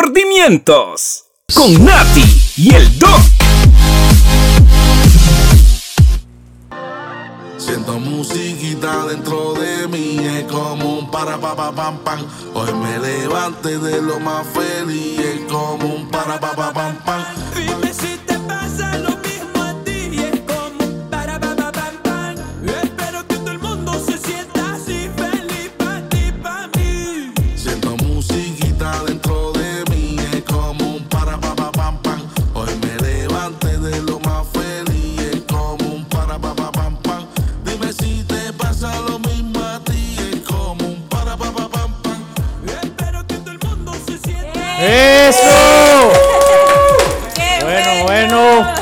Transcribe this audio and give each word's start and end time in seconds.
Remordimientos 0.00 1.24
con 1.54 1.84
Nati 1.84 2.22
y 2.56 2.72
el 2.72 2.98
Doc. 3.00 3.20
Siento 7.56 7.98
musiquita 7.98 9.06
dentro 9.06 9.54
de 9.54 9.88
mí, 9.88 10.18
es 10.20 10.44
como 10.44 10.98
un 10.98 11.10
para 11.10 11.38
pa 11.38 11.56
pa 11.56 11.72
pam 11.72 11.98
pam. 12.04 12.24
Hoy 12.54 12.72
me 12.74 12.98
levante 13.00 13.76
de 13.78 14.00
lo 14.00 14.20
más 14.20 14.46
feliz, 14.46 15.18
es 15.18 15.40
como 15.50 15.86
un 15.86 16.08
para 16.10 16.38
pa 16.38 16.52
pa 16.52 16.72
pam 16.72 16.96
pam. 17.04 17.47
¡Eso! 44.80 46.12
¡Qué 47.34 47.64
Bueno, 47.64 48.02
bueno. 48.04 48.74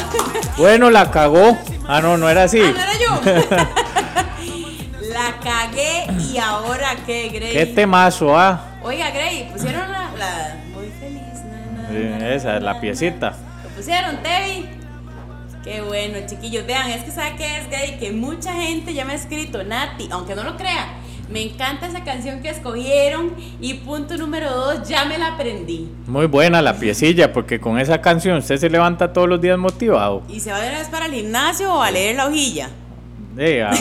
Bueno, 0.58 0.90
la 0.90 1.10
cagó. 1.10 1.56
Ah, 1.88 2.00
no, 2.00 2.16
no 2.18 2.28
era 2.28 2.44
así. 2.44 2.60
Ah, 2.60 2.72
¿no 2.72 2.82
era 2.82 2.92
yo? 2.98 3.20
la 5.12 5.38
cagué 5.42 6.06
y 6.20 6.36
ahora 6.38 6.96
qué, 7.06 7.28
Grey. 7.28 7.52
Qué 7.52 7.66
temazo, 7.66 8.38
ah. 8.38 8.60
Oiga, 8.82 9.10
Grey, 9.10 9.48
pusieron 9.52 9.90
la, 9.90 10.10
la 10.18 10.56
muy 10.74 10.88
feliz. 11.00 11.22
na, 11.44 11.82
na, 11.82 11.88
Sí, 11.88 12.18
na, 12.24 12.34
Esa 12.34 12.56
es 12.56 12.62
la 12.62 12.78
piecita. 12.80 13.34
Lo 13.64 13.68
pusieron, 13.70 14.22
Tevi. 14.22 14.68
Qué 15.64 15.80
bueno, 15.80 16.18
chiquillos. 16.26 16.66
Vean, 16.66 16.90
es 16.90 17.04
que 17.04 17.10
sabe 17.10 17.36
qué 17.36 17.58
es, 17.58 17.68
Grey, 17.68 17.98
que 17.98 18.12
mucha 18.12 18.52
gente 18.52 18.92
ya 18.94 19.04
me 19.04 19.14
ha 19.14 19.16
escrito, 19.16 19.64
Nati, 19.64 20.08
aunque 20.12 20.34
no 20.34 20.44
lo 20.44 20.56
crea. 20.56 20.86
Me 21.30 21.42
encanta 21.42 21.86
esa 21.86 22.04
canción 22.04 22.40
que 22.40 22.50
escogieron 22.50 23.32
y 23.60 23.74
punto 23.74 24.16
número 24.16 24.50
dos, 24.50 24.88
ya 24.88 25.04
me 25.04 25.18
la 25.18 25.34
aprendí. 25.34 25.88
Muy 26.06 26.26
buena 26.26 26.62
la 26.62 26.74
piecilla, 26.74 27.32
porque 27.32 27.58
con 27.58 27.78
esa 27.78 28.00
canción 28.00 28.36
usted 28.38 28.58
se 28.58 28.70
levanta 28.70 29.12
todos 29.12 29.28
los 29.28 29.40
días 29.40 29.58
motivado. 29.58 30.22
¿Y 30.28 30.40
se 30.40 30.52
va 30.52 30.60
de 30.60 30.68
una 30.68 30.78
vez 30.78 30.88
para 30.88 31.06
el 31.06 31.12
gimnasio 31.12 31.74
o 31.74 31.82
a 31.82 31.90
leer 31.90 32.16
la 32.16 32.26
hojilla? 32.26 32.70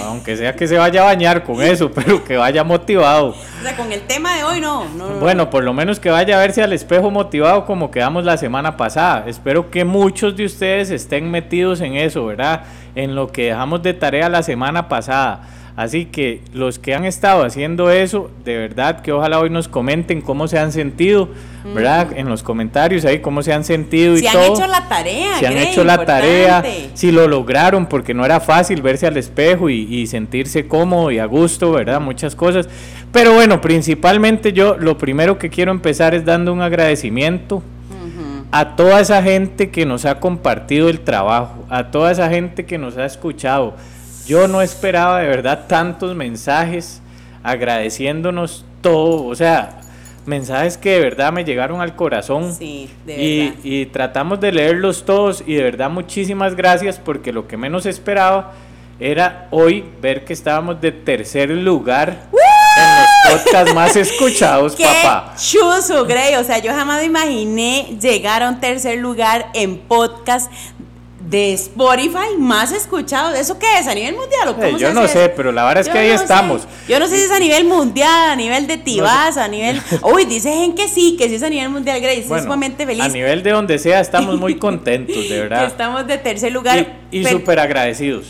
Aunque 0.03 0.35
sea 0.35 0.53
que 0.53 0.67
se 0.67 0.77
vaya 0.77 1.01
a 1.01 1.05
bañar 1.05 1.43
con 1.43 1.61
eso, 1.61 1.91
pero 1.91 2.23
que 2.23 2.35
vaya 2.35 2.63
motivado. 2.63 3.29
O 3.29 3.61
sea, 3.61 3.75
con 3.77 3.91
el 3.91 4.01
tema 4.01 4.35
de 4.35 4.43
hoy 4.43 4.59
no. 4.59 4.85
no, 4.97 5.09
no. 5.11 5.19
Bueno, 5.19 5.49
por 5.49 5.63
lo 5.63 5.73
menos 5.73 5.99
que 5.99 6.09
vaya 6.09 6.35
a 6.35 6.39
verse 6.39 6.61
al 6.61 6.73
espejo 6.73 7.09
motivado 7.09 7.65
como 7.65 7.89
quedamos 7.89 8.25
la 8.25 8.37
semana 8.37 8.75
pasada. 8.75 9.25
Espero 9.27 9.71
que 9.71 9.85
muchos 9.85 10.35
de 10.35 10.45
ustedes 10.45 10.89
estén 10.89 11.31
metidos 11.31 11.79
en 11.81 11.95
eso, 11.95 12.25
¿verdad? 12.25 12.63
En 12.95 13.15
lo 13.15 13.31
que 13.31 13.45
dejamos 13.45 13.81
de 13.81 13.93
tarea 13.93 14.27
la 14.27 14.43
semana 14.43 14.89
pasada. 14.89 15.41
Así 15.75 16.05
que 16.05 16.41
los 16.53 16.79
que 16.79 16.95
han 16.95 17.03
estado 17.03 17.43
haciendo 17.43 17.91
eso, 17.91 18.31
de 18.45 18.57
verdad 18.57 19.01
que 19.01 19.11
ojalá 19.11 19.39
hoy 19.39 19.49
nos 19.49 19.67
comenten 19.67 20.21
cómo 20.21 20.47
se 20.47 20.57
han 20.57 20.71
sentido, 20.71 21.27
¿verdad? 21.73 22.09
En 22.15 22.29
los 22.29 22.43
comentarios 22.43 23.03
ahí 23.03 23.19
cómo 23.19 23.43
se 23.43 23.51
han 23.51 23.65
sentido 23.65 24.15
y 24.15 24.19
Si 24.19 24.27
han 24.27 24.33
todo. 24.33 24.53
hecho 24.55 24.67
la 24.67 24.87
tarea, 24.87 25.37
si 25.37 25.45
han 25.45 25.57
hecho 25.57 25.83
la 25.83 26.05
tarea, 26.05 26.63
si 26.93 27.11
lo 27.11 27.27
lograron, 27.27 27.87
porque 27.87 28.13
no 28.13 28.23
era 28.23 28.39
fácil 28.39 28.81
verse 28.81 29.05
al 29.05 29.17
espejo 29.17 29.69
y, 29.69 29.81
y 29.93 30.07
sentirse 30.07 30.65
cómodo 30.65 31.11
y 31.11 31.19
a 31.19 31.25
gusto, 31.25 31.73
¿verdad? 31.73 31.99
Muchas 31.99 32.35
cosas. 32.37 32.69
Pero 33.11 33.33
bueno, 33.33 33.59
principalmente 33.59 34.53
yo 34.53 34.77
lo 34.77 34.97
primero 34.97 35.37
que 35.37 35.49
quiero 35.49 35.71
empezar 35.71 36.15
es 36.15 36.23
dando 36.23 36.53
un 36.53 36.61
agradecimiento 36.61 37.61
a 38.51 38.77
toda 38.77 39.01
esa 39.01 39.21
gente 39.21 39.69
que 39.69 39.85
nos 39.85 40.05
ha 40.05 40.21
compartido 40.21 40.87
el 40.87 41.01
trabajo, 41.01 41.65
a 41.69 41.91
toda 41.91 42.11
esa 42.11 42.29
gente 42.29 42.65
que 42.65 42.77
nos 42.77 42.95
ha 42.97 43.05
escuchado. 43.05 43.73
Yo 44.27 44.47
no 44.47 44.61
esperaba 44.61 45.19
de 45.19 45.27
verdad 45.27 45.65
tantos 45.67 46.15
mensajes 46.15 47.01
agradeciéndonos 47.43 48.65
todo, 48.81 49.25
o 49.25 49.35
sea, 49.35 49.81
mensajes 50.25 50.77
que 50.77 50.91
de 50.91 50.99
verdad 50.99 51.31
me 51.31 51.43
llegaron 51.43 51.81
al 51.81 51.95
corazón 51.95 52.53
Sí, 52.53 52.89
de 53.05 53.21
y, 53.23 53.45
verdad. 53.45 53.59
y 53.63 53.85
tratamos 53.87 54.39
de 54.39 54.51
leerlos 54.51 55.05
todos 55.05 55.43
y 55.45 55.53
de 55.55 55.63
verdad 55.63 55.89
muchísimas 55.89 56.55
gracias 56.55 56.99
porque 56.99 57.31
lo 57.31 57.47
que 57.47 57.57
menos 57.57 57.85
esperaba 57.85 58.53
era 58.99 59.47
hoy 59.51 59.83
ver 60.01 60.23
que 60.25 60.33
estábamos 60.33 60.79
de 60.81 60.91
tercer 60.91 61.49
lugar 61.49 62.09
en 62.31 63.31
los 63.31 63.43
podcasts 63.43 63.73
más 63.75 63.95
escuchados, 63.95 64.75
¡Qué 64.75 64.83
papá. 64.83 65.33
chuzo, 65.37 66.05
Grey! 66.05 66.35
O 66.35 66.43
sea, 66.43 66.59
yo 66.59 66.71
jamás 66.73 66.99
me 66.99 67.05
imaginé 67.05 67.97
llegar 68.01 68.41
a 68.43 68.49
un 68.49 68.59
tercer 68.59 68.97
lugar 68.99 69.47
en 69.53 69.77
podcast 69.79 70.51
de 71.25 71.53
Spotify 71.53 72.37
más 72.37 72.71
escuchado. 72.71 73.33
¿Eso 73.33 73.57
qué 73.57 73.65
es? 73.79 73.87
¿A 73.87 73.95
nivel 73.95 74.15
mundial 74.15 74.49
o 74.49 74.53
cómo 74.55 74.67
Eh, 74.67 74.71
se 74.73 74.79
yo 74.79 74.93
no 74.93 75.01
hace 75.01 75.13
sé, 75.13 75.29
pero 75.29 75.51
la 75.51 75.63
verdad 75.65 75.81
es 75.81 75.87
Yo 75.87 75.93
que 75.93 75.99
ahí 75.99 76.09
no 76.11 76.17
sé. 76.17 76.23
estamos. 76.23 76.67
Yo 76.87 76.99
no 76.99 77.07
sé 77.07 77.17
si 77.17 77.23
es 77.23 77.31
a 77.31 77.39
nivel 77.39 77.65
mundial, 77.65 78.29
a 78.29 78.35
nivel 78.35 78.67
de 78.67 78.77
Tibás, 78.77 79.37
a 79.37 79.47
nivel... 79.47 79.81
Uy, 80.03 80.25
dicen 80.25 80.75
que 80.75 80.87
sí, 80.87 81.15
que 81.17 81.27
sí 81.27 81.35
es 81.35 81.43
a 81.43 81.49
nivel 81.49 81.69
mundial. 81.69 81.97
Estoy 81.97 82.23
Bueno, 82.27 82.43
sumamente 82.43 82.85
feliz 82.85 83.03
a 83.03 83.07
nivel 83.07 83.41
de 83.41 83.51
donde 83.51 83.79
sea 83.79 83.99
estamos 84.01 84.39
muy 84.39 84.55
contentos, 84.59 85.27
de 85.27 85.39
verdad. 85.41 85.65
estamos 85.65 86.05
de 86.05 86.17
tercer 86.19 86.51
lugar. 86.51 86.77
Y, 86.79 86.87
y 87.15 87.23
súper 87.23 87.59
agradecidos. 87.61 88.25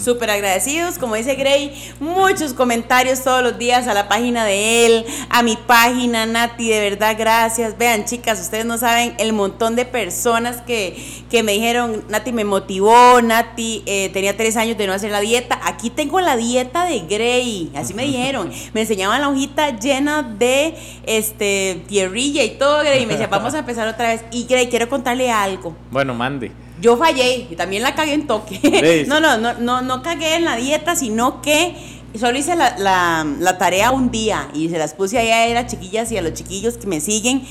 Súper 0.00 0.30
agradecidos, 0.30 0.96
como 0.96 1.16
dice 1.16 1.34
Gray, 1.34 1.72
muchos 1.98 2.54
comentarios 2.54 3.24
todos 3.24 3.42
los 3.42 3.58
días 3.58 3.88
a 3.88 3.94
la 3.94 4.08
página 4.08 4.44
de 4.44 4.86
él, 4.86 5.04
a 5.28 5.42
mi 5.42 5.56
página, 5.56 6.24
Nati, 6.24 6.68
de 6.68 6.78
verdad, 6.78 7.16
gracias. 7.18 7.76
Vean, 7.76 8.04
chicas, 8.04 8.40
ustedes 8.40 8.64
no 8.64 8.78
saben 8.78 9.14
el 9.18 9.32
montón 9.32 9.74
de 9.74 9.84
personas 9.84 10.60
que, 10.60 10.96
que 11.28 11.42
me 11.42 11.52
dijeron, 11.52 12.04
Nati 12.08 12.30
me 12.30 12.44
motivó, 12.44 13.20
Nati 13.20 13.82
eh, 13.86 14.08
tenía 14.12 14.36
tres 14.36 14.56
años 14.56 14.78
de 14.78 14.86
no 14.86 14.92
hacer 14.92 15.10
la 15.10 15.20
dieta. 15.20 15.58
Aquí 15.64 15.90
tengo 15.90 16.20
la 16.20 16.36
dieta 16.36 16.84
de 16.84 17.00
Gray, 17.00 17.72
así 17.74 17.92
me 17.92 18.04
dijeron. 18.04 18.52
Me 18.72 18.82
enseñaban 18.82 19.20
la 19.20 19.30
hojita 19.30 19.78
llena 19.80 20.22
de 20.22 20.74
este 21.06 21.82
tierrilla 21.88 22.44
y 22.44 22.50
todo, 22.50 22.80
Gray, 22.80 23.02
y 23.02 23.06
me 23.06 23.14
decía, 23.14 23.26
vamos 23.30 23.54
a 23.54 23.60
empezar 23.60 23.88
otra 23.88 24.10
vez. 24.10 24.24
Y 24.30 24.44
Gray, 24.44 24.68
quiero 24.68 24.88
contarle 24.88 25.30
algo. 25.30 25.74
Bueno, 25.90 26.14
mande. 26.14 26.52
Yo 26.80 26.96
fallé 26.96 27.46
y 27.50 27.56
también 27.56 27.82
la 27.82 27.94
cagué 27.94 28.14
en 28.14 28.26
toque. 28.26 28.60
No, 29.08 29.20
no, 29.20 29.38
no, 29.38 29.54
no, 29.54 29.82
no 29.82 30.02
cagué 30.02 30.34
en 30.36 30.44
la 30.44 30.56
dieta, 30.56 30.94
sino 30.96 31.42
que 31.42 31.74
solo 32.18 32.38
hice 32.38 32.54
la, 32.56 32.76
la- 32.78 33.26
la 33.40 33.58
tarea 33.58 33.90
un 33.90 34.10
día 34.10 34.48
y 34.54 34.68
se 34.68 34.78
las 34.78 34.94
puse 34.94 35.18
ahí 35.18 35.50
a 35.52 35.54
las 35.62 35.70
chiquillas 35.70 36.10
y 36.12 36.16
a 36.18 36.22
los 36.22 36.34
chiquillos 36.34 36.76
que 36.78 36.86
me 36.86 37.00
siguen. 37.00 37.42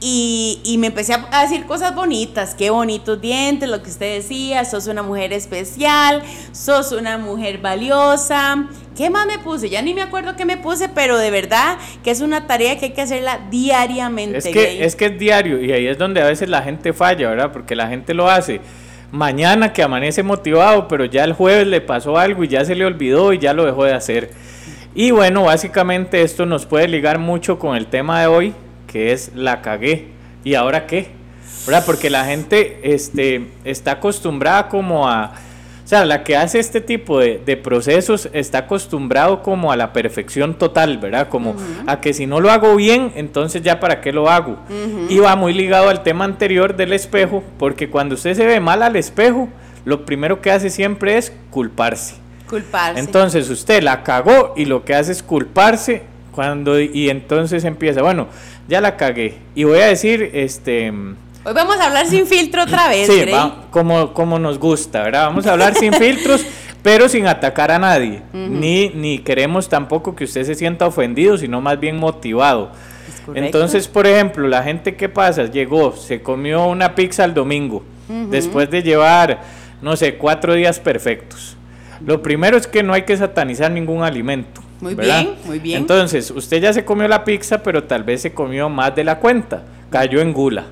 Y, 0.00 0.60
y 0.62 0.78
me 0.78 0.86
empecé 0.88 1.12
a 1.32 1.42
decir 1.42 1.66
cosas 1.66 1.92
bonitas, 1.92 2.54
qué 2.54 2.70
bonitos 2.70 3.20
dientes, 3.20 3.68
lo 3.68 3.82
que 3.82 3.90
usted 3.90 4.18
decía, 4.18 4.64
sos 4.64 4.86
una 4.86 5.02
mujer 5.02 5.32
especial, 5.32 6.22
sos 6.52 6.92
una 6.92 7.18
mujer 7.18 7.58
valiosa. 7.58 8.68
¿Qué 8.98 9.10
más 9.10 9.28
me 9.28 9.38
puse? 9.38 9.70
Ya 9.70 9.80
ni 9.80 9.94
me 9.94 10.02
acuerdo 10.02 10.34
qué 10.34 10.44
me 10.44 10.56
puse, 10.56 10.88
pero 10.88 11.18
de 11.18 11.30
verdad 11.30 11.78
que 12.02 12.10
es 12.10 12.20
una 12.20 12.48
tarea 12.48 12.80
que 12.80 12.86
hay 12.86 12.90
que 12.90 13.02
hacerla 13.02 13.38
diariamente. 13.48 14.38
Es 14.38 14.44
Grey. 14.46 14.78
que, 14.78 14.84
es 14.84 14.96
que 14.96 15.04
es 15.06 15.18
diario 15.20 15.62
y 15.62 15.70
ahí 15.70 15.86
es 15.86 15.98
donde 15.98 16.20
a 16.20 16.26
veces 16.26 16.48
la 16.48 16.62
gente 16.62 16.92
falla, 16.92 17.30
¿verdad? 17.30 17.52
Porque 17.52 17.76
la 17.76 17.86
gente 17.86 18.12
lo 18.12 18.28
hace 18.28 18.60
mañana 19.12 19.72
que 19.72 19.84
amanece 19.84 20.24
motivado, 20.24 20.88
pero 20.88 21.04
ya 21.04 21.22
el 21.22 21.32
jueves 21.32 21.68
le 21.68 21.80
pasó 21.80 22.18
algo 22.18 22.42
y 22.42 22.48
ya 22.48 22.64
se 22.64 22.74
le 22.74 22.84
olvidó 22.84 23.32
y 23.32 23.38
ya 23.38 23.52
lo 23.52 23.64
dejó 23.64 23.84
de 23.84 23.94
hacer. 23.94 24.32
Y 24.96 25.12
bueno, 25.12 25.44
básicamente 25.44 26.22
esto 26.22 26.44
nos 26.44 26.66
puede 26.66 26.88
ligar 26.88 27.20
mucho 27.20 27.60
con 27.60 27.76
el 27.76 27.86
tema 27.86 28.20
de 28.20 28.26
hoy, 28.26 28.52
que 28.88 29.12
es 29.12 29.30
la 29.32 29.62
cagué. 29.62 30.08
¿Y 30.42 30.54
ahora 30.54 30.88
qué? 30.88 31.12
¿Verdad? 31.66 31.84
Porque 31.86 32.10
la 32.10 32.24
gente 32.24 32.80
este, 32.82 33.46
está 33.64 33.92
acostumbrada 33.92 34.68
como 34.68 35.08
a... 35.08 35.34
O 35.88 35.90
sea, 35.90 36.04
la 36.04 36.22
que 36.22 36.36
hace 36.36 36.58
este 36.58 36.82
tipo 36.82 37.18
de, 37.18 37.40
de 37.46 37.56
procesos 37.56 38.28
está 38.34 38.58
acostumbrado 38.58 39.42
como 39.42 39.72
a 39.72 39.76
la 39.78 39.94
perfección 39.94 40.52
total, 40.52 40.98
¿verdad? 40.98 41.30
Como 41.30 41.56
a 41.86 41.98
que 42.02 42.12
si 42.12 42.26
no 42.26 42.40
lo 42.40 42.50
hago 42.50 42.76
bien, 42.76 43.10
entonces 43.14 43.62
ya 43.62 43.80
para 43.80 44.02
qué 44.02 44.12
lo 44.12 44.28
hago. 44.28 44.58
Y 45.08 45.18
va 45.20 45.34
muy 45.34 45.54
ligado 45.54 45.88
al 45.88 46.02
tema 46.02 46.26
anterior 46.26 46.76
del 46.76 46.92
espejo, 46.92 47.42
porque 47.58 47.88
cuando 47.88 48.16
usted 48.16 48.34
se 48.34 48.44
ve 48.44 48.60
mal 48.60 48.82
al 48.82 48.96
espejo, 48.96 49.48
lo 49.86 50.04
primero 50.04 50.42
que 50.42 50.50
hace 50.50 50.68
siempre 50.68 51.16
es 51.16 51.32
culparse. 51.48 52.16
Culparse. 52.50 53.00
Entonces 53.00 53.48
usted 53.48 53.82
la 53.82 54.02
cagó 54.02 54.52
y 54.58 54.66
lo 54.66 54.84
que 54.84 54.94
hace 54.94 55.12
es 55.12 55.22
culparse 55.22 56.02
cuando 56.32 56.78
y 56.78 57.08
entonces 57.08 57.64
empieza, 57.64 58.02
bueno, 58.02 58.26
ya 58.68 58.82
la 58.82 58.98
cagué 58.98 59.38
y 59.54 59.64
voy 59.64 59.78
a 59.78 59.86
decir 59.86 60.32
este 60.34 60.92
Hoy 61.44 61.54
vamos 61.54 61.76
a 61.78 61.86
hablar 61.86 62.06
sin 62.06 62.26
filtro 62.26 62.64
otra 62.64 62.88
vez, 62.88 63.06
sí, 63.06 63.24
va, 63.32 63.66
como 63.70 64.12
como 64.12 64.38
nos 64.38 64.58
gusta, 64.58 65.02
¿verdad? 65.02 65.26
Vamos 65.26 65.46
a 65.46 65.52
hablar 65.52 65.74
sin 65.74 65.92
filtros, 65.92 66.44
pero 66.82 67.08
sin 67.08 67.26
atacar 67.26 67.70
a 67.70 67.78
nadie. 67.78 68.22
Ni 68.32 68.88
ni 68.90 69.20
queremos 69.20 69.68
tampoco 69.68 70.14
que 70.14 70.24
usted 70.24 70.44
se 70.44 70.54
sienta 70.54 70.86
ofendido, 70.86 71.38
sino 71.38 71.60
más 71.60 71.78
bien 71.78 71.96
motivado. 71.96 72.72
Entonces, 73.34 73.88
por 73.88 74.06
ejemplo, 74.06 74.48
la 74.48 74.62
gente 74.62 74.96
que 74.96 75.08
pasa, 75.08 75.44
llegó, 75.44 75.94
se 75.96 76.22
comió 76.22 76.66
una 76.66 76.94
pizza 76.94 77.24
el 77.24 77.34
domingo, 77.34 77.84
después 78.30 78.68
de 78.70 78.82
llevar, 78.82 79.40
no 79.80 79.96
sé, 79.96 80.16
cuatro 80.16 80.54
días 80.54 80.80
perfectos. 80.80 81.56
Lo 82.04 82.22
primero 82.22 82.56
es 82.56 82.66
que 82.66 82.82
no 82.82 82.94
hay 82.94 83.02
que 83.02 83.16
satanizar 83.16 83.70
ningún 83.70 84.02
alimento. 84.02 84.62
Muy 84.80 84.94
¿verdad? 84.94 85.22
bien, 85.22 85.34
muy 85.44 85.58
bien. 85.58 85.78
Entonces, 85.78 86.30
usted 86.30 86.62
ya 86.62 86.72
se 86.72 86.84
comió 86.84 87.08
la 87.08 87.24
pizza, 87.24 87.62
pero 87.62 87.84
tal 87.84 88.04
vez 88.04 88.22
se 88.22 88.32
comió 88.32 88.68
más 88.68 88.94
de 88.94 89.04
la 89.04 89.18
cuenta. 89.18 89.64
cayó 89.90 90.20
en 90.20 90.32
gula. 90.32 90.66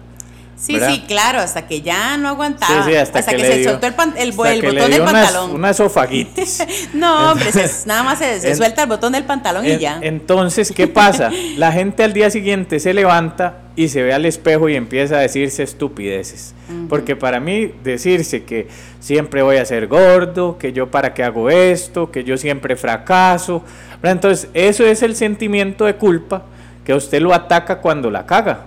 Sí, 0.58 0.73
¿verdad? 0.73 0.91
sí, 0.94 1.05
claro, 1.06 1.38
hasta 1.41 1.67
que 1.67 1.82
ya 1.82 2.17
no 2.17 2.29
aguantaba. 2.29 2.85
Sí, 2.85 2.91
sí, 2.91 2.97
hasta, 2.97 3.23
que, 3.23 3.38
se 3.38 3.58
dio- 3.58 3.70
soltó 3.73 3.87
el, 3.87 3.94
pan- 3.94 4.14
botón 4.14 4.91
del 4.91 5.03
pantalón. 5.03 5.50
Una 5.53 5.70
esofagitis. 5.70 6.64
No, 6.94 7.32
hombre, 7.32 7.53
se- 7.53 7.70
nada 7.87 8.03
más 8.03 8.19
se, 8.19 8.41
se 8.41 8.50
En- 8.50 8.56
suelta 8.56 8.82
el 8.82 8.88
botón 8.88 9.12
del 9.12 9.25
pantalón 9.25 9.67
y 9.67 9.76
ya. 9.79 9.99
Entonces, 10.00 10.73
¿qué 10.73 10.88
pasa? 10.88 11.31
La 11.56 11.73
gente 11.73 12.05
al 12.05 12.12
día 12.14 12.31
siguiente 12.31 12.81
se 12.81 12.94
levanta 12.94 13.58
y 13.76 13.88
se 13.88 14.03
ve 14.03 14.14
al 14.14 14.25
espejo 14.25 14.70
y 14.70 14.76
empieza 14.76 15.17
a 15.17 15.20
decirse 15.20 15.62
estupideces. 15.62 16.55
Porque 16.88 17.14
para 17.17 17.38
mí 17.38 17.70
decirse 17.85 18.44
que 18.44 18.67
siempre 18.99 19.43
voy 19.43 19.58
a 19.58 19.64
ser 19.67 19.87
gordo, 19.88 20.56
que 20.58 20.73
yo 20.73 20.91
para 20.91 21.12
qué 21.14 21.23
hago 21.23 21.50
esto, 21.50 22.11
que 22.11 22.25
yo 22.25 22.38
siempre 22.38 22.76
fracaso. 22.76 23.62
¿verdad? 24.03 24.12
Entonces, 24.12 24.49
eso 24.55 24.85
es 24.87 25.03
el 25.03 25.14
sentimiento 25.17 25.85
de 25.85 25.97
culpa 25.97 26.44
que 26.86 26.92
a 26.92 26.96
usted 26.96 27.20
lo 27.20 27.34
ataca 27.34 27.80
cuando 27.80 28.12
la 28.12 28.24
caga. 28.24 28.66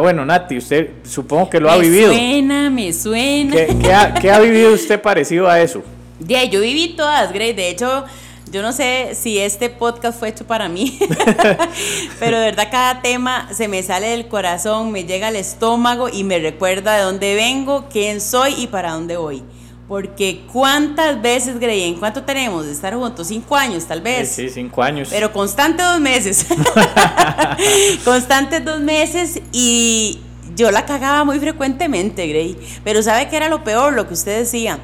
Bueno, 0.00 0.26
Nati, 0.26 0.58
usted 0.58 0.90
supongo 1.04 1.48
que 1.48 1.60
lo 1.60 1.70
ha 1.70 1.76
me 1.76 1.82
vivido. 1.82 2.12
suena, 2.12 2.68
me 2.68 2.92
suena. 2.92 3.54
¿Qué, 3.54 3.76
qué 3.80 3.94
ha, 3.94 4.12
qué 4.12 4.32
ha 4.32 4.40
vivido 4.40 4.72
usted 4.72 5.00
parecido 5.00 5.48
a 5.48 5.60
eso? 5.60 5.84
Yo 6.18 6.60
viví 6.60 6.94
todas, 6.96 7.32
Grey. 7.32 7.52
De 7.52 7.68
hecho, 7.68 8.04
yo 8.50 8.60
no 8.60 8.72
sé 8.72 9.10
si 9.14 9.38
este 9.38 9.70
podcast 9.70 10.18
fue 10.18 10.30
hecho 10.30 10.44
para 10.44 10.68
mí, 10.68 10.98
pero 12.18 12.40
de 12.40 12.46
verdad 12.46 12.68
cada 12.72 13.02
tema 13.02 13.48
se 13.52 13.68
me 13.68 13.84
sale 13.84 14.08
del 14.08 14.26
corazón, 14.26 14.90
me 14.90 15.04
llega 15.04 15.28
al 15.28 15.36
estómago 15.36 16.08
y 16.12 16.24
me 16.24 16.40
recuerda 16.40 16.96
de 16.96 17.02
dónde 17.04 17.36
vengo, 17.36 17.84
quién 17.88 18.20
soy 18.20 18.54
y 18.58 18.66
para 18.66 18.94
dónde 18.94 19.16
voy. 19.16 19.44
Porque 19.88 20.42
cuántas 20.50 21.20
veces, 21.20 21.60
Grey, 21.60 21.82
¿en 21.82 21.96
cuánto 21.96 22.22
tenemos 22.22 22.64
de 22.64 22.72
estar 22.72 22.94
juntos? 22.94 23.28
Cinco 23.28 23.54
años, 23.54 23.84
tal 23.84 24.00
vez. 24.00 24.30
Sí, 24.30 24.48
sí, 24.48 24.54
cinco 24.54 24.82
años. 24.82 25.08
Pero 25.10 25.30
constante 25.32 25.82
dos 25.82 26.00
meses. 26.00 26.46
constante 28.04 28.60
dos 28.60 28.80
meses 28.80 29.40
y 29.52 30.20
yo 30.56 30.70
la 30.70 30.86
cagaba 30.86 31.24
muy 31.24 31.38
frecuentemente, 31.38 32.26
Grey. 32.26 32.56
Pero 32.82 33.02
¿sabe 33.02 33.28
qué 33.28 33.36
era 33.36 33.48
lo 33.48 33.62
peor? 33.62 33.92
Lo 33.92 34.08
que 34.08 34.14
usted 34.14 34.38
decía. 34.38 34.78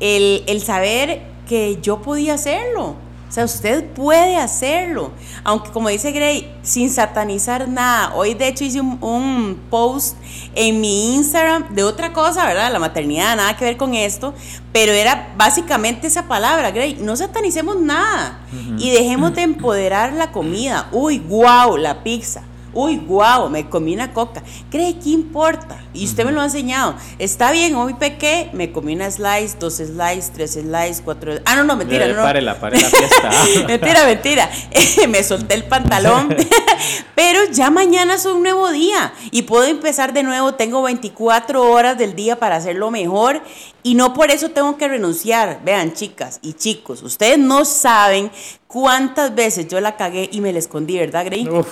El, 0.00 0.44
el 0.46 0.62
saber 0.62 1.22
que 1.48 1.78
yo 1.80 2.02
podía 2.02 2.34
hacerlo. 2.34 2.96
O 3.30 3.32
sea, 3.32 3.44
usted 3.44 3.84
puede 3.92 4.36
hacerlo. 4.38 5.12
Aunque 5.44 5.70
como 5.70 5.88
dice 5.88 6.10
Grey, 6.10 6.52
sin 6.62 6.90
satanizar 6.90 7.68
nada. 7.68 8.12
Hoy 8.16 8.34
de 8.34 8.48
hecho 8.48 8.64
hice 8.64 8.80
un, 8.80 8.98
un 9.00 9.60
post 9.70 10.16
en 10.56 10.80
mi 10.80 11.14
Instagram 11.14 11.72
de 11.72 11.84
otra 11.84 12.12
cosa, 12.12 12.44
¿verdad? 12.44 12.72
La 12.72 12.80
maternidad, 12.80 13.36
nada 13.36 13.56
que 13.56 13.64
ver 13.64 13.76
con 13.76 13.94
esto. 13.94 14.34
Pero 14.72 14.90
era 14.90 15.32
básicamente 15.36 16.08
esa 16.08 16.26
palabra, 16.26 16.72
Grey. 16.72 16.98
No 17.00 17.16
satanicemos 17.16 17.78
nada. 17.78 18.40
Y 18.78 18.90
dejemos 18.90 19.32
de 19.32 19.42
empoderar 19.42 20.12
la 20.12 20.32
comida. 20.32 20.88
Uy, 20.90 21.18
guau, 21.18 21.76
la 21.76 22.02
pizza. 22.02 22.42
Uy, 22.72 22.98
guau, 22.98 23.48
me 23.50 23.68
comí 23.68 23.94
una 23.94 24.12
coca. 24.12 24.42
¿Cree 24.70 24.98
que 24.98 25.10
importa? 25.10 25.82
Y 25.92 26.04
usted 26.04 26.24
me 26.24 26.32
lo 26.32 26.40
ha 26.40 26.44
enseñado. 26.44 26.94
Está 27.18 27.50
bien, 27.50 27.74
hoy 27.74 27.94
pequé, 27.94 28.50
me 28.52 28.70
comí 28.70 28.94
una 28.94 29.10
slice, 29.10 29.56
dos 29.58 29.74
slices, 29.74 30.30
tres 30.32 30.52
slices, 30.52 31.02
cuatro. 31.04 31.34
Ah, 31.44 31.56
no, 31.56 31.64
no, 31.64 31.76
mentira, 31.76 32.06
Eh, 32.06 32.12
no, 32.12 32.22
párela, 32.22 32.54
fiesta. 32.54 33.30
mentira, 33.66 34.04
mentira. 34.04 34.50
me 35.08 35.22
solté 35.22 35.54
el 35.54 35.64
pantalón. 35.64 36.34
Pero 37.14 37.44
ya 37.50 37.70
mañana 37.70 38.14
es 38.14 38.24
un 38.24 38.42
nuevo 38.42 38.70
día 38.70 39.12
y 39.30 39.42
puedo 39.42 39.64
empezar 39.64 40.12
de 40.12 40.22
nuevo. 40.22 40.54
Tengo 40.54 40.82
24 40.82 41.62
horas 41.70 41.98
del 41.98 42.14
día 42.14 42.38
para 42.38 42.56
hacerlo 42.56 42.90
mejor 42.90 43.42
y 43.82 43.94
no 43.94 44.14
por 44.14 44.30
eso 44.30 44.50
tengo 44.50 44.76
que 44.76 44.88
renunciar. 44.88 45.60
Vean, 45.64 45.92
chicas 45.92 46.38
y 46.42 46.54
chicos, 46.54 47.02
ustedes 47.02 47.38
no 47.38 47.64
saben 47.64 48.30
cuántas 48.70 49.34
veces 49.34 49.66
yo 49.68 49.80
la 49.80 49.96
cagué 49.96 50.28
y 50.32 50.40
me 50.40 50.52
la 50.52 50.60
escondí, 50.60 50.96
¿verdad, 50.96 51.24
Grey? 51.24 51.48
Uf, 51.48 51.66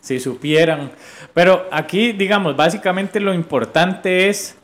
si 0.00 0.18
supieran. 0.18 0.90
Pero 1.32 1.66
aquí, 1.70 2.12
digamos, 2.12 2.56
básicamente 2.56 3.20
lo 3.20 3.32
importante 3.32 4.28
es, 4.28 4.56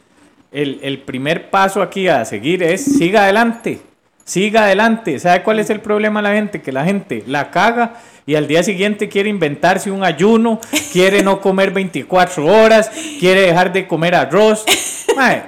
el, 0.51 0.81
el 0.83 1.03
primer 1.03 1.51
paso 1.51 1.81
aquí 1.81 2.09
a 2.09 2.25
seguir 2.25 2.63
es, 2.63 2.85
siga 2.85 3.25
adelante, 3.25 3.81
siga 4.27 4.65
adelante. 4.65 5.19
¿Sabe 5.19 5.43
cuál 5.43 5.59
es 5.61 5.71
el 5.71 5.81
problema 5.81 6.21
de 6.21 6.29
la 6.29 6.35
gente? 6.35 6.61
Que 6.61 6.73
la 6.73 6.85
gente 6.85 7.25
la 7.27 7.51
caga 7.51 7.95
y 8.27 8.35
al 8.35 8.47
día 8.49 8.63
siguiente 8.63 9.09
quiere 9.09 9.31
inventarse 9.31 9.91
un 9.91 10.03
ayuno, 10.05 10.61
quiere 10.93 11.23
no 11.23 11.41
comer 11.41 11.71
24 11.71 12.45
horas, 12.45 12.91
quiere 13.21 13.41
dejar 13.43 13.73
de 13.73 13.87
comer 13.87 14.15
arroz. 14.17 14.65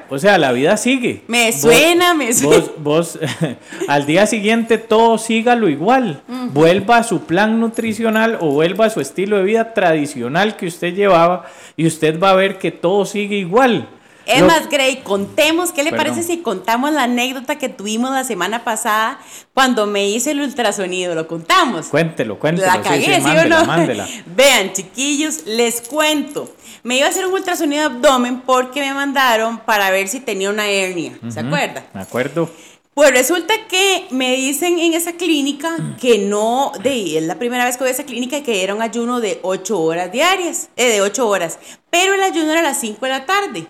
O 0.09 0.19
sea, 0.19 0.39
la 0.39 0.53
vida 0.53 0.79
sigue. 0.79 1.21
Me 1.27 1.51
Vos- 1.51 1.61
suena, 1.61 2.15
me 2.15 2.33
suena. 2.33 2.57
Vos, 2.57 2.71
vos 2.79 3.19
al 3.89 4.07
día 4.07 4.27
siguiente 4.27 4.79
todo 4.79 5.19
sígalo 5.19 5.69
igual. 5.69 6.23
Vuelva 6.55 6.97
a 6.99 7.03
su 7.03 7.25
plan 7.27 7.61
nutricional 7.61 8.39
o 8.41 8.51
vuelva 8.53 8.87
a 8.87 8.91
su 8.91 9.01
estilo 9.03 9.37
de 9.37 9.43
vida 9.43 9.75
tradicional 9.75 10.57
que 10.57 10.67
usted 10.67 10.95
llevaba 10.95 11.45
y 11.77 11.87
usted 11.87 12.19
va 12.19 12.31
a 12.31 12.35
ver 12.35 12.57
que 12.59 12.71
todo 12.71 13.05
sigue 13.05 13.37
igual. 13.37 13.89
Es 14.29 14.43
más, 14.43 14.69
Grey, 14.69 14.99
contemos, 14.99 15.73
¿qué 15.73 15.83
le 15.83 15.91
Perdón. 15.91 16.07
parece 16.07 16.27
si 16.27 16.39
contamos 16.39 16.93
la 16.93 17.05
anécdota 17.05 17.57
que 17.57 17.71
tuvimos 17.71 18.11
la 18.11 18.25
semana 18.25 18.63
pasada 18.63 19.19
cuando 19.55 19.87
me 19.87 20.07
hice 20.09 20.33
el 20.33 20.43
ultrasonido? 20.43 21.15
¿Lo 21.15 21.27
contamos? 21.27 21.87
Cuéntelo, 21.87 22.39
cuéntelo. 22.39 22.67
La 22.67 22.83
cagué, 22.83 23.07
sí, 23.07 23.15
¿sí, 23.15 23.21
mándela, 23.23 23.57
o 23.57 23.61
no? 23.61 23.67
mándela. 23.67 24.09
Vean, 24.27 24.73
chiquillos, 24.75 25.47
les 25.47 25.81
cuento. 25.81 26.55
Me 26.83 26.99
iba 26.99 27.07
a 27.07 27.11
hacer 27.11 27.27
un 27.27 27.33
ultrasonido 27.33 27.89
de 27.89 27.97
abdomen 27.97 28.43
porque 28.43 28.81
me 28.81 28.93
mandaron 28.93 29.59
para 29.61 29.91
ver 29.91 30.09
si 30.09 30.21
tenía 30.21 30.51
una 30.51 30.69
hernia. 30.69 31.19
¿Se 31.29 31.41
acuerda? 31.41 31.85
Me 31.95 32.03
acuerdo. 32.03 32.51
Pues 32.99 33.13
resulta 33.13 33.55
que 33.69 34.09
me 34.11 34.35
dicen 34.35 34.81
en 34.81 34.93
esa 34.93 35.13
clínica 35.13 35.77
que 36.01 36.19
no, 36.19 36.73
de, 36.83 37.17
es 37.17 37.25
la 37.25 37.39
primera 37.39 37.65
vez 37.65 37.77
que 37.77 37.85
voy 37.85 37.91
a 37.91 37.93
esa 37.93 38.05
clínica 38.05 38.43
que 38.43 38.65
era 38.65 38.75
un 38.75 38.83
ayuno 38.83 39.21
de 39.21 39.39
8 39.43 39.81
horas 39.81 40.11
diarias, 40.11 40.69
eh, 40.77 40.89
de 40.89 41.01
8 41.01 41.29
horas, 41.29 41.61
pero 41.91 42.15
el 42.15 42.23
ayuno 42.25 42.51
era 42.51 42.59
a 42.59 42.65
las 42.65 42.81
5 42.81 42.99
de 43.07 43.13
la 43.13 43.25
tarde. 43.25 43.69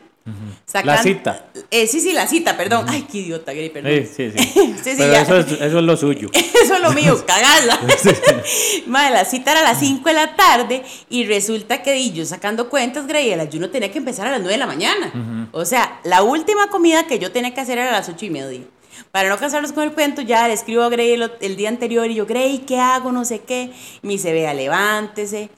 La 0.84 1.02
cita. 1.02 1.46
Eh, 1.70 1.86
sí, 1.86 2.00
sí, 2.00 2.12
la 2.12 2.26
cita, 2.26 2.56
perdón. 2.56 2.86
Ay, 2.88 3.06
qué 3.10 3.18
idiota, 3.18 3.52
Gary, 3.52 3.70
perdón. 3.70 3.92
Sí, 4.14 4.30
sí, 4.30 4.38
sí. 4.38 4.74
Sí, 4.84 4.90
sí, 4.90 4.94
Pero 4.98 5.12
ya. 5.12 5.22
eso 5.22 5.38
es, 5.38 5.46
eso 5.52 5.78
es 5.78 5.84
lo 5.84 5.96
suyo. 5.96 6.28
Eso 6.34 6.74
es 6.74 6.80
lo 6.80 6.92
mío, 6.92 7.16
cagarla. 7.26 7.78
Madre, 8.86 9.14
la 9.14 9.24
cita 9.24 9.52
era 9.52 9.60
a 9.60 9.62
las 9.62 9.78
5 9.80 10.06
de 10.08 10.14
la 10.14 10.36
tarde 10.36 10.82
y 11.08 11.24
resulta 11.24 11.82
que 11.82 11.96
y 11.98 12.12
yo 12.12 12.24
sacando 12.26 12.68
cuentas, 12.68 13.06
Grey, 13.06 13.30
el 13.30 13.40
ayuno 13.40 13.70
tenía 13.70 13.90
que 13.90 13.98
empezar 13.98 14.26
a 14.26 14.30
las 14.32 14.40
9 14.40 14.52
de 14.52 14.58
la 14.58 14.66
mañana. 14.66 15.48
O 15.52 15.64
sea, 15.64 16.00
la 16.04 16.22
última 16.22 16.68
comida 16.68 17.06
que 17.06 17.18
yo 17.18 17.30
tenía 17.32 17.54
que 17.54 17.60
hacer 17.60 17.78
era 17.78 17.88
a 17.90 17.92
las 17.92 18.08
8 18.08 18.26
y 18.26 18.30
media. 18.30 18.60
Para 19.12 19.28
no 19.28 19.38
cansarlos 19.38 19.72
con 19.72 19.84
el 19.84 19.92
cuento, 19.92 20.20
ya 20.22 20.46
le 20.48 20.54
escribo 20.54 20.82
a 20.82 20.88
Grey 20.88 21.12
el, 21.12 21.30
el 21.40 21.56
día 21.56 21.68
anterior 21.68 22.10
y 22.10 22.16
yo, 22.16 22.26
Grey, 22.26 22.58
¿qué 22.66 22.78
hago? 22.78 23.12
No 23.12 23.24
sé 23.24 23.40
qué. 23.40 23.70
Me 24.02 24.14
dice, 24.14 24.32
vea, 24.32 24.52
levántese, 24.52 25.50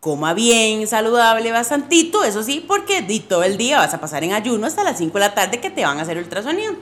coma 0.00 0.32
bien, 0.32 0.86
saludable, 0.86 1.52
bastantito, 1.52 2.24
eso 2.24 2.42
sí, 2.42 2.64
porque 2.66 3.02
di 3.02 3.20
todo 3.20 3.44
el 3.44 3.58
día 3.58 3.78
vas 3.78 3.92
a 3.92 4.00
pasar 4.00 4.24
en 4.24 4.32
ayuno 4.32 4.66
hasta 4.66 4.82
las 4.82 4.96
5 4.98 5.12
de 5.12 5.20
la 5.20 5.34
tarde 5.34 5.60
que 5.60 5.70
te 5.70 5.84
van 5.84 5.98
a 5.98 6.02
hacer 6.02 6.16
ultrasonido. 6.16 6.74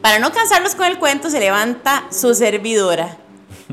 Para 0.00 0.20
no 0.20 0.32
cansarlos 0.32 0.76
con 0.76 0.86
el 0.86 0.98
cuento, 0.98 1.28
se 1.28 1.40
levanta 1.40 2.04
su 2.10 2.34
servidora. 2.34 3.18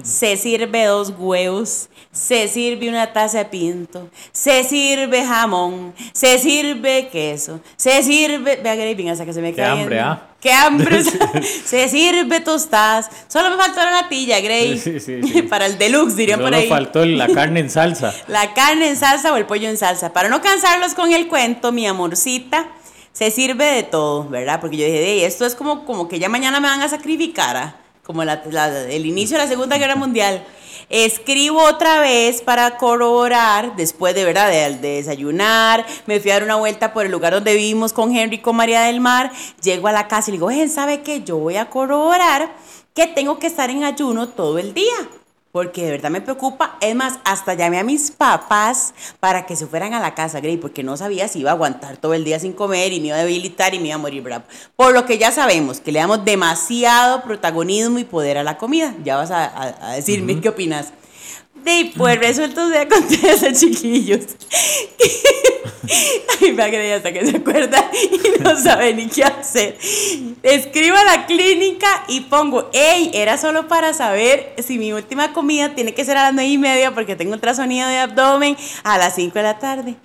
Se 0.03 0.37
sirve 0.37 0.85
dos 0.85 1.13
huevos, 1.17 1.89
se 2.11 2.47
sirve 2.47 2.89
una 2.89 3.13
taza 3.13 3.39
de 3.39 3.45
pinto, 3.45 4.09
se 4.31 4.63
sirve 4.63 5.25
jamón, 5.25 5.93
se 6.13 6.37
sirve 6.39 7.09
queso, 7.09 7.59
se 7.75 8.01
sirve. 8.03 8.57
Vea, 8.57 8.75
Gary, 8.75 8.95
venga, 8.95 9.11
hasta 9.13 9.25
que 9.25 9.33
se 9.33 9.41
me 9.41 9.51
Qué 9.51 9.61
cae. 9.61 9.69
hambre, 9.81 9.99
¿ah? 9.99 10.23
Qué 10.39 10.51
hambre. 10.51 11.03
se 11.65 11.89
sirve 11.89 12.39
tostadas. 12.41 13.09
Solo 13.27 13.49
me 13.49 13.57
faltó 13.57 13.79
la 13.79 13.91
natilla, 14.01 14.39
Gray. 14.39 14.77
Sí, 14.77 14.99
sí, 14.99 15.21
sí. 15.23 15.41
Para 15.49 15.65
el 15.65 15.77
deluxe, 15.77 16.15
dirían 16.15 16.39
por 16.39 16.49
Solo 16.49 16.57
ahí. 16.57 16.69
faltó 16.69 17.05
la 17.05 17.27
carne 17.27 17.59
en 17.61 17.69
salsa. 17.69 18.13
La 18.27 18.53
carne 18.53 18.89
en 18.89 18.95
salsa 18.97 19.33
o 19.33 19.37
el 19.37 19.45
pollo 19.45 19.67
en 19.69 19.77
salsa. 19.77 20.13
Para 20.13 20.29
no 20.29 20.41
cansarlos 20.41 20.93
con 20.93 21.11
el 21.11 21.27
cuento, 21.27 21.71
mi 21.71 21.87
amorcita, 21.87 22.67
se 23.13 23.31
sirve 23.31 23.65
de 23.65 23.83
todo, 23.83 24.29
¿verdad? 24.29 24.61
Porque 24.61 24.77
yo 24.77 24.85
dije, 24.85 25.03
"Ey, 25.13 25.23
esto 25.23 25.45
es 25.45 25.55
como, 25.55 25.85
como 25.85 26.07
que 26.07 26.19
ya 26.19 26.29
mañana 26.29 26.59
me 26.59 26.67
van 26.67 26.81
a 26.81 26.87
sacrificar, 26.87 27.57
¿ah? 27.57 27.75
Como 28.07 28.23
la- 28.23 28.41
el 28.89 29.05
inicio 29.05 29.37
de 29.37 29.43
la 29.43 29.49
Segunda 29.49 29.77
Guerra 29.77 29.95
Mundial. 29.95 30.43
Escribo 30.89 31.61
otra 31.63 31.99
vez 31.99 32.41
para 32.41 32.77
corroborar, 32.77 33.75
después 33.75 34.15
de 34.15 34.23
verdad 34.23 34.49
de, 34.49 34.77
de 34.77 34.95
desayunar, 34.95 35.85
me 36.05 36.19
fui 36.21 36.31
a 36.31 36.35
dar 36.35 36.43
una 36.43 36.55
vuelta 36.55 36.93
por 36.93 37.05
el 37.05 37.11
lugar 37.11 37.33
donde 37.33 37.53
vivimos 37.55 37.91
con 37.91 38.15
Henry 38.15 38.37
y 38.37 38.39
con 38.39 38.55
María 38.55 38.83
del 38.83 39.01
Mar, 39.01 39.31
llego 39.61 39.89
a 39.89 39.91
la 39.91 40.07
casa 40.07 40.29
y 40.29 40.31
le 40.31 40.37
digo, 40.37 40.49
"Jen, 40.49 40.69
¿sabe 40.69 41.01
qué? 41.01 41.23
Yo 41.23 41.37
voy 41.37 41.57
a 41.57 41.69
corroborar 41.69 42.49
que 42.93 43.05
tengo 43.05 43.37
que 43.37 43.47
estar 43.47 43.69
en 43.69 43.83
ayuno 43.83 44.29
todo 44.29 44.57
el 44.59 44.73
día 44.73 44.95
porque 45.57 45.85
de 45.85 45.89
verdad 45.89 46.11
me 46.11 46.21
preocupa. 46.21 46.77
Es 46.81 46.93
más, 46.93 47.15
hasta 47.23 47.55
llamé 47.55 47.79
a 47.79 47.83
mis 47.83 48.11
papás 48.11 48.93
para 49.19 49.47
que 49.47 49.55
se 49.55 49.65
fueran 49.65 49.95
a 49.95 49.99
la 49.99 50.13
casa, 50.13 50.39
Grey, 50.39 50.57
porque 50.57 50.83
no 50.83 50.95
sabía 50.97 51.27
si 51.27 51.39
iba 51.39 51.49
a 51.49 51.53
aguantar 51.55 51.97
todo 51.97 52.13
el 52.13 52.23
día 52.23 52.39
sin 52.39 52.53
comer 52.53 52.93
y 52.93 52.99
me 53.01 53.07
iba 53.07 53.15
a 53.15 53.23
debilitar 53.23 53.73
y 53.73 53.79
me 53.79 53.87
iba 53.87 53.95
a 53.95 53.97
morir 53.97 54.21
bravo. 54.21 54.43
Por 54.75 54.93
lo 54.93 55.07
que 55.07 55.17
ya 55.17 55.31
sabemos, 55.31 55.79
que 55.79 55.91
le 55.91 55.97
damos 55.97 56.23
demasiado 56.23 57.23
protagonismo 57.23 57.97
y 57.97 58.03
poder 58.03 58.37
a 58.37 58.43
la 58.43 58.59
comida. 58.59 58.93
Ya 59.03 59.15
vas 59.17 59.31
a, 59.31 59.45
a- 59.45 59.89
a 59.89 59.93
decirme 59.93 60.39
qué 60.41 60.49
opinas. 60.49 60.93
Sí, 61.67 61.91
pues 61.97 62.17
resulta 62.17 62.65
de 62.69 62.79
acontece, 62.79 63.51
chiquillos. 63.53 64.21
Ay, 66.41 66.51
me 66.53 66.63
agregué 66.63 66.93
hasta 66.93 67.11
que 67.13 67.25
se 67.25 67.37
acuerda 67.37 67.89
y 67.93 68.41
no 68.43 68.55
sabe 68.57 68.93
ni 68.93 69.07
qué 69.07 69.23
hacer. 69.25 69.77
Escribo 70.43 70.95
a 70.97 71.03
la 71.03 71.25
clínica 71.25 71.87
y 72.07 72.21
pongo, 72.21 72.69
hey, 72.73 73.11
era 73.13 73.37
solo 73.37 73.67
para 73.67 73.93
saber 73.93 74.53
si 74.65 74.77
mi 74.77 74.91
última 74.93 75.33
comida 75.33 75.75
tiene 75.75 75.93
que 75.93 76.05
ser 76.05 76.17
a 76.17 76.23
las 76.23 76.33
nueve 76.33 76.49
y 76.49 76.57
media 76.57 76.91
porque 76.93 77.15
tengo 77.15 77.33
ultrasonido 77.33 77.87
de 77.87 77.97
abdomen 77.99 78.57
a 78.83 78.97
las 78.97 79.15
5 79.15 79.33
de 79.33 79.43
la 79.43 79.59
tarde. 79.59 79.95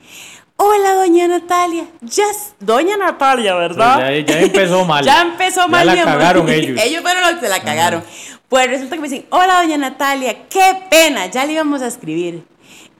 Hola, 0.56 0.94
doña 0.94 1.26
Natalia. 1.26 1.86
Ya, 2.02 2.24
es- 2.30 2.54
doña 2.60 2.96
Natalia, 2.96 3.54
¿verdad? 3.54 3.96
Sí, 4.08 4.24
ya- 4.24 4.34
ya 4.36 4.40
empezó 4.42 4.84
mal. 4.84 5.04
ya 5.04 5.22
empezó 5.22 5.60
Ya 5.62 5.66
mal. 5.68 5.86
la 5.86 5.94
mi 5.94 6.00
amor. 6.00 6.14
cagaron 6.14 6.48
ellos. 6.48 6.80
ellos 6.84 7.02
fueron 7.02 7.22
los 7.22 7.40
que 7.40 7.48
la 7.48 7.60
cagaron. 7.62 8.04
Pues 8.52 8.68
resulta 8.68 8.96
que 8.96 9.00
me 9.00 9.08
dicen, 9.08 9.24
hola, 9.30 9.62
doña 9.62 9.78
Natalia, 9.78 10.46
qué 10.50 10.76
pena, 10.90 11.24
ya 11.24 11.46
le 11.46 11.54
íbamos 11.54 11.80
a 11.80 11.86
escribir. 11.86 12.44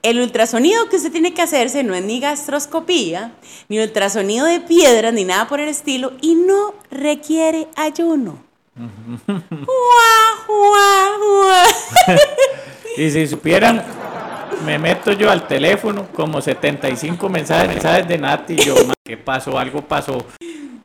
El 0.01 0.19
ultrasonido 0.19 0.89
que 0.89 0.95
usted 0.95 1.11
tiene 1.11 1.35
que 1.35 1.43
hacerse 1.43 1.83
no 1.83 1.93
es 1.93 2.03
ni 2.03 2.19
gastroscopía, 2.19 3.33
ni 3.69 3.77
ultrasonido 3.79 4.47
de 4.47 4.61
piedras, 4.61 5.13
ni 5.13 5.25
nada 5.25 5.47
por 5.47 5.59
el 5.59 5.69
estilo, 5.69 6.13
y 6.21 6.33
no 6.33 6.73
requiere 6.89 7.67
ayuno. 7.75 8.39
Guau, 8.75 9.37
guau, 10.47 11.19
guau. 11.19 12.17
Y 12.97 13.11
si 13.11 13.27
supieran, 13.27 13.83
me 14.65 14.79
meto 14.79 15.11
yo 15.11 15.29
al 15.29 15.45
teléfono 15.45 16.07
como 16.15 16.41
75 16.41 17.29
mensajes, 17.29 17.67
mensajes 17.67 18.07
de 18.07 18.17
Nati 18.17 18.53
y 18.53 18.57
yo, 18.57 18.73
"Ma, 18.87 18.95
¿qué 19.03 19.17
pasó? 19.17 19.59
Algo 19.59 19.83
pasó. 19.83 20.25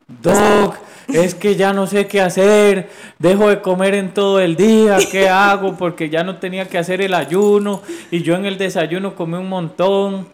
Doc, 0.07 0.75
es 1.09 1.35
que 1.35 1.57
ya 1.57 1.73
no 1.73 1.87
sé 1.87 2.07
qué 2.07 2.21
hacer, 2.21 2.89
dejo 3.19 3.49
de 3.49 3.61
comer 3.61 3.95
en 3.95 4.13
todo 4.15 4.41
el 4.41 4.57
día, 4.57 4.99
¿qué 5.11 5.29
hago? 5.31 5.77
Porque 5.77 6.09
ya 6.11 6.23
no 6.25 6.37
tenía 6.37 6.67
que 6.69 6.79
hacer 6.79 7.01
el 7.01 7.15
ayuno 7.15 7.83
y 8.11 8.23
yo 8.23 8.35
en 8.35 8.47
el 8.47 8.59
desayuno 8.59 9.15
comí 9.15 9.35
un 9.37 9.49
montón. 9.49 10.29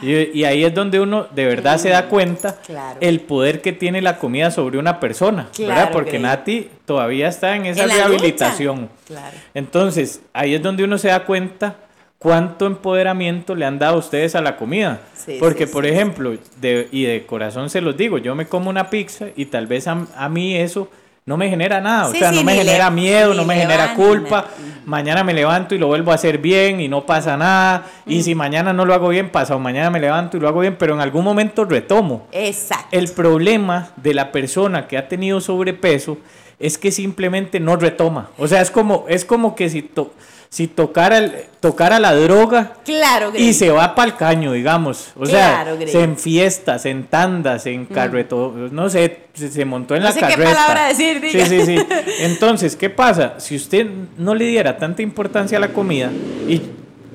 Y, 0.00 0.38
y 0.38 0.44
ahí 0.44 0.62
es 0.64 0.72
donde 0.72 1.00
uno 1.00 1.26
de 1.34 1.44
verdad 1.44 1.76
se 1.76 1.88
da 1.88 2.06
cuenta 2.06 2.54
Claro. 2.64 2.98
el 3.00 3.18
poder 3.20 3.60
que 3.60 3.72
tiene 3.72 4.00
la 4.00 4.16
comida 4.16 4.52
sobre 4.52 4.78
una 4.78 5.00
persona, 5.00 5.48
¿verdad? 5.58 5.90
Porque. 5.90 6.20
Nati 6.20 6.68
todavía 6.86 7.26
está 7.26 7.56
en 7.56 7.66
esa 7.66 7.82
En 7.82 7.90
rehabilitación. 7.90 8.88
Claro. 9.08 9.36
Entonces, 9.54 10.20
ahí 10.32 10.54
es 10.54 10.62
donde 10.62 10.84
uno 10.84 10.98
se 10.98 11.08
da 11.08 11.24
cuenta 11.24 11.74
cuánto 12.22 12.66
empoderamiento 12.66 13.54
le 13.56 13.64
han 13.64 13.78
dado 13.78 13.98
ustedes 13.98 14.34
a 14.36 14.40
la 14.40 14.56
comida. 14.56 15.00
Sí, 15.14 15.38
Porque, 15.40 15.66
sí, 15.66 15.72
por 15.72 15.84
sí. 15.84 15.90
ejemplo, 15.90 16.34
de, 16.60 16.88
y 16.92 17.02
de 17.04 17.26
corazón 17.26 17.68
se 17.68 17.80
los 17.80 17.96
digo, 17.96 18.18
yo 18.18 18.34
me 18.34 18.46
como 18.46 18.70
una 18.70 18.88
pizza 18.90 19.26
y 19.36 19.46
tal 19.46 19.66
vez 19.66 19.88
a, 19.88 20.06
a 20.16 20.28
mí 20.28 20.54
eso 20.56 20.88
no 21.24 21.36
me 21.36 21.48
genera 21.48 21.80
nada. 21.80 22.08
O 22.08 22.12
sea, 22.12 22.32
no 22.32 22.42
me 22.44 22.54
genera 22.54 22.90
le- 22.90 22.94
miedo, 22.96 23.34
no 23.34 23.44
me 23.44 23.54
genera 23.56 23.94
culpa. 23.94 24.46
Mañana 24.86 25.22
me 25.22 25.32
levanto 25.32 25.74
y 25.74 25.78
lo 25.78 25.86
vuelvo 25.86 26.10
a 26.10 26.14
hacer 26.16 26.38
bien 26.38 26.80
y 26.80 26.88
no 26.88 27.06
pasa 27.06 27.36
nada. 27.36 27.86
Y 28.06 28.22
si 28.22 28.34
mañana 28.34 28.72
no 28.72 28.84
lo 28.84 28.94
hago 28.94 29.08
bien, 29.08 29.30
pasado 29.30 29.58
mañana 29.60 29.90
me 29.90 30.00
levanto 30.00 30.36
y 30.36 30.40
lo 30.40 30.48
hago 30.48 30.60
bien, 30.60 30.76
pero 30.76 30.94
en 30.94 31.00
algún 31.00 31.22
momento 31.24 31.64
retomo. 31.64 32.26
Exacto. 32.32 32.86
El 32.90 33.08
problema 33.10 33.90
de 33.96 34.14
la 34.14 34.32
persona 34.32 34.86
que 34.88 34.96
ha 34.98 35.08
tenido 35.08 35.40
sobrepeso 35.40 36.18
es 36.58 36.76
que 36.78 36.90
simplemente 36.90 37.60
no 37.60 37.76
retoma. 37.76 38.30
O 38.38 38.46
sea, 38.48 38.60
es 38.60 38.70
como, 38.72 39.04
es 39.08 39.24
como 39.24 39.54
que 39.54 39.68
si, 39.70 39.82
to- 39.82 40.12
si 40.52 40.66
tocara, 40.66 41.16
el- 41.16 41.32
tocara 41.60 41.98
la 41.98 42.14
droga 42.14 42.74
Claro, 42.84 43.32
y 43.34 43.54
se 43.54 43.70
va 43.70 43.94
para 43.94 44.10
el 44.10 44.16
caño, 44.18 44.52
digamos. 44.52 45.12
O 45.16 45.22
Claro, 45.22 45.70
sea, 45.70 45.74
Grey. 45.76 45.88
se 45.88 46.02
en 46.02 46.18
fiestas, 46.18 46.84
en 46.84 47.04
tandas, 47.04 47.64
en 47.64 47.86
carreto, 47.86 48.54
no 48.70 48.90
sé, 48.90 49.20
se, 49.32 49.50
se 49.50 49.64
montó 49.64 49.94
en 49.96 50.02
No 50.02 50.08
la 50.08 50.12
sé 50.12 50.20
qué 50.20 50.26
carreta. 50.26 50.50
palabra 50.52 50.88
decir, 50.88 51.20
Sí, 51.22 51.28
diga. 51.38 51.46
sí, 51.46 51.64
sí. 51.64 51.76
Entonces, 52.20 52.76
¿qué 52.76 52.90
pasa? 52.90 53.36
Si 53.40 53.56
usted 53.56 53.86
no 54.18 54.34
le 54.34 54.44
diera 54.44 54.76
tanta 54.76 55.00
importancia 55.00 55.56
a 55.56 55.60
la 55.62 55.68
comida 55.68 56.10
y 56.46 56.60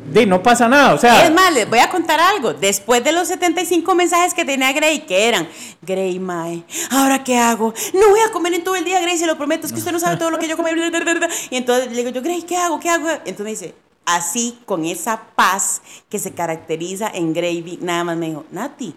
de 0.07 0.25
no 0.25 0.41
pasa 0.41 0.67
nada, 0.67 0.93
o 0.93 0.97
sea, 0.97 1.25
Es 1.25 1.33
más, 1.33 1.53
les 1.53 1.69
voy 1.69 1.79
a 1.79 1.89
contar 1.89 2.19
algo. 2.19 2.53
Después 2.53 3.03
de 3.03 3.11
los 3.11 3.27
75 3.27 3.93
mensajes 3.95 4.33
que 4.33 4.45
tenía 4.45 4.71
Grey, 4.71 5.01
que 5.01 5.27
eran, 5.27 5.47
Grey, 5.81 6.19
Mae, 6.19 6.63
¿ahora 6.91 7.23
qué 7.23 7.37
hago? 7.37 7.73
No 7.93 8.09
voy 8.09 8.21
a 8.21 8.31
comer 8.31 8.53
en 8.53 8.63
todo 8.63 8.75
el 8.75 8.85
día, 8.85 9.01
Grey, 9.01 9.17
se 9.17 9.27
lo 9.27 9.37
prometo, 9.37 9.67
es 9.67 9.73
que 9.73 9.79
usted 9.79 9.91
no 9.91 9.99
sabe 9.99 10.17
todo 10.17 10.31
lo 10.31 10.39
que 10.39 10.47
yo 10.47 10.55
como. 10.55 10.67
Y 11.49 11.55
entonces 11.57 11.91
le 11.91 11.97
digo 11.97 12.09
yo, 12.09 12.21
Grey, 12.21 12.43
¿qué 12.43 12.57
hago? 12.57 12.79
¿Qué 12.79 12.89
hago? 12.89 13.09
Entonces 13.09 13.39
me 13.39 13.49
dice, 13.49 13.75
así, 14.05 14.59
con 14.65 14.85
esa 14.85 15.21
paz 15.35 15.81
que 16.09 16.19
se 16.19 16.31
caracteriza 16.31 17.09
en 17.13 17.33
Grey, 17.33 17.77
nada 17.81 18.03
más 18.03 18.17
me 18.17 18.27
dijo, 18.27 18.45
Nati, 18.51 18.95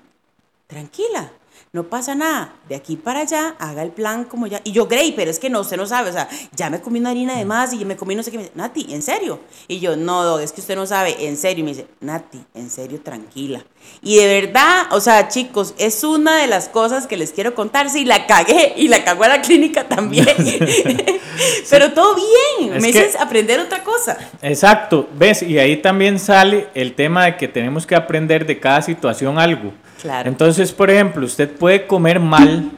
tranquila. 0.67 1.33
No 1.73 1.85
pasa 1.85 2.17
nada, 2.17 2.53
de 2.69 2.75
aquí 2.75 2.97
para 2.97 3.21
allá, 3.21 3.55
haga 3.61 3.85
el 3.85 3.91
plan 3.93 4.25
como 4.25 4.49
ya. 4.49 4.61
Y 4.65 4.73
yo, 4.73 4.89
Grey, 4.89 5.13
pero 5.13 5.31
es 5.31 5.39
que 5.39 5.49
no, 5.49 5.61
usted 5.61 5.77
no 5.77 5.87
sabe, 5.87 6.11
o 6.11 6.13
sea, 6.13 6.29
ya 6.57 6.69
me 6.69 6.81
comí 6.81 6.99
una 6.99 7.11
harina 7.11 7.37
de 7.39 7.45
más 7.45 7.73
y 7.73 7.85
me 7.85 7.95
comí 7.97 8.17
no 8.17 8.25
sé 8.25 8.33
qué. 8.33 8.39
Me 8.39 8.43
dice, 8.43 8.57
Nati, 8.57 8.87
¿en 8.93 9.03
serio? 9.03 9.39
Y 9.69 9.79
yo, 9.79 9.95
no, 9.95 10.41
es 10.41 10.51
que 10.51 10.61
usted 10.63 10.75
no 10.75 10.85
sabe, 10.85 11.29
en 11.29 11.37
serio. 11.37 11.61
Y 11.61 11.63
me 11.63 11.71
dice, 11.71 11.87
Nati, 12.01 12.43
en 12.55 12.71
serio, 12.71 13.01
tranquila. 13.01 13.65
Y 14.03 14.17
de 14.17 14.41
verdad, 14.41 14.87
o 14.91 15.01
sea, 15.01 15.29
chicos, 15.29 15.75
es 15.79 16.03
una 16.03 16.39
de 16.39 16.49
las 16.49 16.69
cosas 16.69 17.07
que 17.07 17.17
les 17.17 17.31
quiero 17.31 17.55
contar. 17.55 17.89
Sí, 17.89 18.05
la 18.05 18.27
cagué 18.27 18.75
y 18.77 18.89
la 18.89 19.05
cagó 19.05 19.23
a 19.23 19.29
la 19.29 19.41
clínica 19.41 19.85
también. 19.87 20.27
pero 21.71 21.93
todo 21.93 22.17
bien, 22.17 22.75
Es 22.75 22.83
me 22.83 22.93
que- 22.93 23.07
hice 23.07 23.19
aprender 23.19 23.61
otra 23.61 23.85
cosa. 23.85 24.19
Exacto, 24.43 25.09
ves, 25.17 25.43
y 25.43 25.57
ahí 25.59 25.77
también 25.77 26.19
sale 26.19 26.67
el 26.75 26.95
tema 26.95 27.27
de 27.27 27.37
que 27.37 27.47
tenemos 27.47 27.87
que 27.87 27.95
aprender 27.95 28.45
de 28.45 28.59
cada 28.59 28.83
situación 28.83 29.39
algo. 29.39 29.73
Claro. 30.01 30.31
Entonces, 30.31 30.73
por 30.73 30.89
ejemplo, 30.91 31.27
usted 31.27 31.51
puede 31.61 31.87
comer 31.87 32.19
mal 32.19 32.73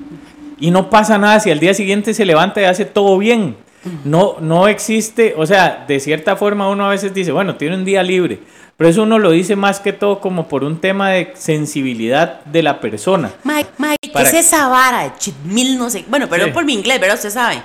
y 0.60 0.70
no 0.70 0.90
pasa 0.90 1.16
nada 1.16 1.40
si 1.40 1.50
al 1.50 1.58
día 1.60 1.72
siguiente 1.72 2.12
se 2.12 2.26
levanta 2.26 2.60
y 2.60 2.64
hace 2.64 2.84
todo 2.84 3.16
bien. 3.16 3.56
No, 4.04 4.36
no 4.40 4.68
existe, 4.68 5.34
o 5.36 5.44
sea, 5.46 5.84
de 5.88 5.98
cierta 5.98 6.36
forma 6.36 6.68
uno 6.68 6.84
a 6.86 6.90
veces 6.90 7.14
dice, 7.14 7.32
bueno, 7.32 7.56
tiene 7.56 7.74
un 7.74 7.84
día 7.84 8.02
libre, 8.04 8.38
pero 8.76 8.88
eso 8.90 9.02
uno 9.02 9.18
lo 9.18 9.30
dice 9.32 9.56
más 9.56 9.80
que 9.80 9.92
todo 9.92 10.20
como 10.20 10.46
por 10.46 10.62
un 10.62 10.80
tema 10.80 11.10
de 11.10 11.32
sensibilidad 11.34 12.44
de 12.44 12.62
la 12.62 12.80
persona. 12.80 13.30
Mike, 13.42 13.70
Mike, 13.78 14.12
¿qué 14.14 14.22
es 14.22 14.34
esa 14.34 14.68
vara? 14.68 15.14
Chitmil, 15.18 15.78
no 15.78 15.90
sé. 15.90 16.04
Bueno, 16.08 16.28
perdón 16.28 16.48
Sí. 16.50 16.54
por 16.54 16.64
mi 16.64 16.74
inglés, 16.74 17.00
¿verdad? 17.00 17.16
Usted 17.16 17.30
sabe. 17.30 17.60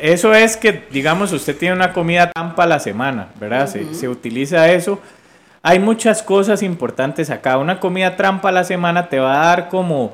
Eso 0.00 0.32
es 0.32 0.56
que, 0.56 0.84
digamos, 0.90 1.32
usted 1.32 1.54
tiene 1.56 1.74
una 1.74 1.92
comida 1.92 2.30
trampa 2.30 2.62
a 2.62 2.66
la 2.66 2.78
semana, 2.80 3.28
¿verdad? 3.38 3.66
Se, 3.68 3.94
se 3.94 4.08
utiliza 4.08 4.70
eso. 4.72 5.00
Hay 5.62 5.78
muchas 5.78 6.22
cosas 6.22 6.62
importantes 6.62 7.28
acá. 7.28 7.58
Una 7.58 7.80
comida 7.80 8.16
trampa 8.16 8.48
a 8.48 8.52
la 8.52 8.64
semana 8.64 9.10
te 9.10 9.18
va 9.18 9.42
a 9.42 9.46
dar 9.46 9.68
como, 9.68 10.10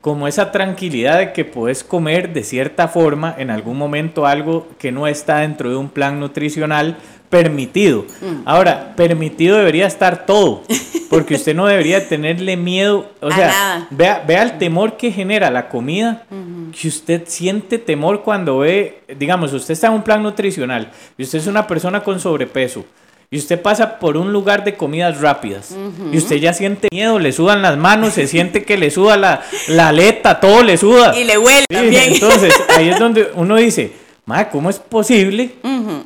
como 0.00 0.26
esa 0.26 0.50
tranquilidad 0.50 1.18
de 1.18 1.32
que 1.32 1.44
puedes 1.44 1.84
comer 1.84 2.32
de 2.32 2.42
cierta 2.42 2.88
forma 2.88 3.32
en 3.38 3.50
algún 3.50 3.78
momento 3.78 4.26
algo 4.26 4.66
que 4.76 4.90
no 4.90 5.06
está 5.06 5.38
dentro 5.38 5.70
de 5.70 5.76
un 5.76 5.88
plan 5.88 6.18
nutricional 6.18 6.96
permitido. 7.30 8.06
Ahora, 8.44 8.94
permitido 8.96 9.56
debería 9.56 9.86
estar 9.86 10.26
todo, 10.26 10.64
porque 11.10 11.34
usted 11.34 11.54
no 11.54 11.66
debería 11.66 12.08
tenerle 12.08 12.56
miedo, 12.56 13.12
o 13.20 13.30
sea. 13.30 13.86
Vea, 13.90 14.24
vea 14.26 14.42
el 14.42 14.58
temor 14.58 14.96
que 14.96 15.12
genera 15.12 15.48
la 15.50 15.68
comida, 15.68 16.24
que 16.72 16.88
usted 16.88 17.22
siente 17.26 17.78
temor 17.78 18.22
cuando 18.22 18.58
ve, 18.58 19.02
digamos, 19.16 19.52
usted 19.52 19.74
está 19.74 19.86
en 19.86 19.92
un 19.92 20.02
plan 20.02 20.24
nutricional 20.24 20.90
y 21.16 21.22
usted 21.22 21.38
es 21.38 21.46
una 21.46 21.68
persona 21.68 22.02
con 22.02 22.18
sobrepeso 22.18 22.84
y 23.30 23.38
usted 23.38 23.60
pasa 23.60 23.98
por 23.98 24.16
un 24.16 24.32
lugar 24.32 24.64
de 24.64 24.74
comidas 24.76 25.20
rápidas 25.20 25.74
y 26.12 26.16
usted 26.16 26.36
ya 26.36 26.52
siente 26.54 26.88
miedo, 26.92 27.18
le 27.18 27.32
sudan 27.32 27.60
las 27.62 27.76
manos, 27.76 28.14
se 28.14 28.26
siente 28.26 28.64
que 28.64 28.78
le 28.78 28.90
suda 28.90 29.16
la, 29.16 29.42
la 29.68 29.88
aleta, 29.88 30.40
todo 30.40 30.62
le 30.62 30.76
suda. 30.78 31.14
Y 31.18 31.24
le 31.24 31.36
huele 31.36 31.64
Sí, 31.68 31.74
también. 31.74 32.12
Entonces, 32.14 32.54
ahí 32.76 32.88
es 32.88 32.98
donde 32.98 33.28
uno 33.34 33.56
dice, 33.56 33.92
"Ma, 34.24 34.48
¿cómo 34.48 34.70
es 34.70 34.78
posible 34.78 35.52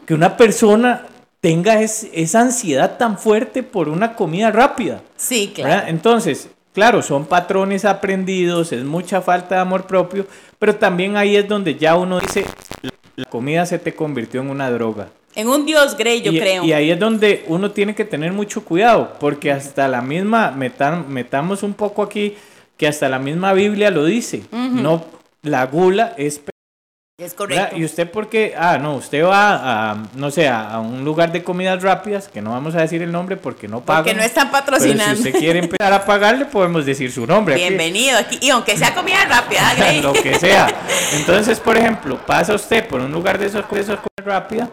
que 0.07 0.15
una 0.15 0.37
persona 0.37 1.07
tenga 1.41 1.81
es- 1.81 2.09
esa 2.13 2.41
ansiedad 2.41 2.97
tan 2.99 3.17
fuerte 3.19 3.63
por 3.63 3.89
una 3.89 4.15
comida 4.15 4.51
rápida? 4.51 5.01
Sí, 5.17 5.53
¿verdad? 5.57 5.71
claro. 5.73 5.89
Entonces, 5.89 6.49
claro, 6.75 7.03
son 7.03 7.27
patrones 7.27 7.85
aprendidos, 7.85 8.73
es 8.73 8.83
mucha 8.83 9.21
falta 9.21 9.55
de 9.57 9.61
amor 9.61 9.87
propio, 9.87 10.27
pero 10.59 10.75
también 10.75 11.17
ahí 11.17 11.37
es 11.37 11.47
donde 11.47 11.77
ya 11.77 11.95
uno 11.95 12.19
dice, 12.19 12.45
la 13.15 13.25
comida 13.27 13.65
se 13.67 13.79
te 13.79 13.95
convirtió 13.95 14.41
en 14.41 14.51
una 14.51 14.71
droga. 14.73 15.09
En 15.35 15.49
un 15.49 15.65
dios 15.65 15.97
Grey, 15.97 16.21
yo 16.23 16.33
y, 16.33 16.39
creo. 16.39 16.65
y 16.65 16.73
ahí 16.73 16.91
es 16.91 16.99
donde 16.99 17.45
uno 17.49 17.71
tiene 17.71 17.95
que 17.95 18.05
tener 18.05 18.33
mucho 18.33 18.65
cuidado, 18.65 19.15
porque 19.19 19.51
hasta 19.51 19.89
la 19.89 20.01
misma, 20.03 20.53
metan- 20.53 21.07
metamos 21.09 21.63
un 21.63 21.75
poco 21.75 22.03
aquí, 22.03 22.37
que 22.77 22.87
hasta 22.87 23.09
la 23.09 23.19
misma 23.19 23.53
Biblia 23.53 23.91
lo 23.91 24.05
dice, 24.05 24.43
no, 24.53 25.05
la 25.43 25.65
gula 25.67 26.15
es 26.19 26.43
es 27.19 27.37
¿verdad? 27.37 27.37
correcto. 27.37 27.77
¿Y 27.77 27.85
usted 27.85 28.11
por 28.11 28.29
qué? 28.29 28.55
Ah, 28.59 28.79
no, 28.79 28.97
usted 28.97 29.23
va 29.25 29.91
a, 29.93 29.97
no 30.17 30.31
sé, 30.33 30.49
a, 30.49 30.81
un 30.81 31.05
lugar 31.05 31.31
de 31.31 31.45
comidas 31.45 31.81
rápidas, 31.81 32.27
que 32.27 32.41
no 32.43 32.51
vamos 32.51 32.75
a 32.75 32.81
decir 32.81 33.01
el 33.03 33.13
nombre 33.13 33.37
porque 33.37 33.69
no 33.69 33.81
pagan. 33.81 34.03
Porque 34.03 34.19
no 34.19 34.25
están 34.25 34.51
Pero 34.51 34.59
patrocinando. 34.65 35.15
si 35.23 35.29
usted 35.29 35.39
quiere 35.39 35.59
empezar 35.61 35.93
a 35.93 36.05
pagarle, 36.05 36.47
podemos 36.47 36.85
decir 36.85 37.13
su 37.13 37.25
nombre. 37.27 37.55
Bienvenido 37.55 38.19
aquí. 38.19 38.39
Y 38.41 38.51
aunque 38.51 38.77
sea 38.77 38.93
comida 38.95 39.25
rápida, 39.29 39.73
Grey. 39.77 40.01
lo 40.03 40.13
que 40.15 40.35
sea. 40.35 40.67
Entonces, 41.13 41.61
por 41.61 41.77
ejemplo, 41.77 42.19
pasa 42.27 42.55
usted 42.55 42.89
por 42.89 43.01
un 43.01 43.13
lugar 43.13 43.39
de 43.39 43.47
esos, 43.47 43.65
de 43.71 43.81
esos 43.81 43.97
comida 44.01 44.25
rápida, 44.39 44.69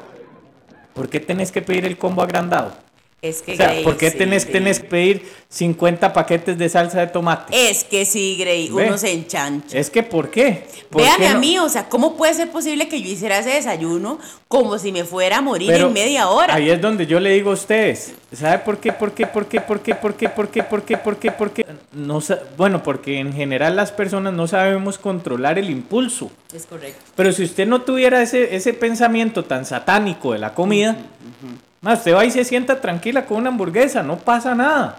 ¿por 1.00 1.08
qué 1.08 1.22
tenés 1.22 1.54
que 1.54 1.62
pedir 1.62 1.86
el 1.86 1.98
combo 1.98 2.22
agrandado? 2.22 2.74
Es 3.22 3.42
que 3.42 3.54
O 3.54 3.56
sea, 3.58 3.72
Grey, 3.72 3.84
¿por 3.84 3.98
qué 3.98 4.12
sí, 4.12 4.18
tenés, 4.18 4.46
que 4.46 4.88
pedir 4.88 5.30
50 5.50 6.14
paquetes 6.14 6.58
de 6.58 6.70
salsa 6.70 7.02
de 7.02 7.08
tomate? 7.08 7.70
Es 7.70 7.84
que 7.84 8.06
sí, 8.06 8.38
Grey, 8.40 8.70
Ve. 8.70 8.88
uno 8.88 8.98
se 8.98 9.12
enchancha. 9.12 9.78
Es 9.78 9.90
que, 9.90 10.04
¿por 10.04 10.30
qué? 10.30 10.66
¿Por 10.90 11.02
Véame 11.02 11.18
qué 11.18 11.28
a 11.28 11.38
mí, 11.38 11.60
o 11.60 11.68
sea, 11.68 11.90
¿cómo 11.90 12.16
puede 12.16 12.34
ser 12.34 12.50
posible 12.50 12.88
que 12.88 13.02
yo 13.02 13.10
hiciera 13.10 13.40
ese 13.40 13.50
desayuno 13.50 14.20
como 14.48 14.80
si 14.80 14.94
me 14.94 15.04
fuera 15.04 15.40
a 15.40 15.42
morir 15.42 15.70
Pero 15.70 15.88
en 15.88 15.94
media 15.94 16.30
hora? 16.30 16.56
Ahí 16.56 16.70
es 16.70 16.80
donde 16.80 17.06
yo 17.08 17.20
le 17.20 17.32
digo 17.32 17.52
a 17.52 17.56
ustedes, 17.56 18.14
¿sabe 18.32 18.60
por 18.60 18.78
qué? 18.78 18.94
¿Por 18.94 19.12
qué? 19.12 19.28
¿Por 19.28 19.48
qué? 19.48 19.60
¿Por 19.60 19.82
qué? 19.82 19.96
¿Por 19.96 20.16
qué? 20.16 20.30
¿Por 20.30 20.48
qué? 20.50 20.64
¿Por 20.64 20.84
qué? 20.84 20.98
¿Por 20.98 21.18
qué? 21.18 21.32
¿Por 21.32 21.52
qué? 21.52 21.66
No 21.92 22.22
bueno, 22.56 22.84
porque 22.84 23.20
en 23.20 23.34
general 23.34 23.76
las 23.76 23.92
personas 23.92 24.34
no 24.34 24.48
sabemos 24.48 24.98
controlar 24.98 25.60
el 25.60 25.70
impulso. 25.70 26.32
Es 26.54 26.66
correcto. 26.66 27.02
Pero 27.18 27.34
si 27.34 27.44
usted 27.44 27.68
no 27.68 27.82
tuviera 27.82 28.22
ese, 28.22 28.56
ese 28.56 28.74
pensamiento 28.74 29.44
tan 29.44 29.66
satánico 29.66 30.32
de 30.32 30.40
la 30.40 30.54
comida, 30.54 30.96
más 31.82 32.00
usted 32.00 32.16
va 32.16 32.26
y 32.26 32.32
se 32.32 32.44
sienta 32.44 32.82
tranquila 32.82 33.26
con 33.26 33.38
una 33.38 33.50
hamburguesa, 33.50 34.04
no 34.04 34.18
pasa 34.18 34.56
nada. 34.56 34.98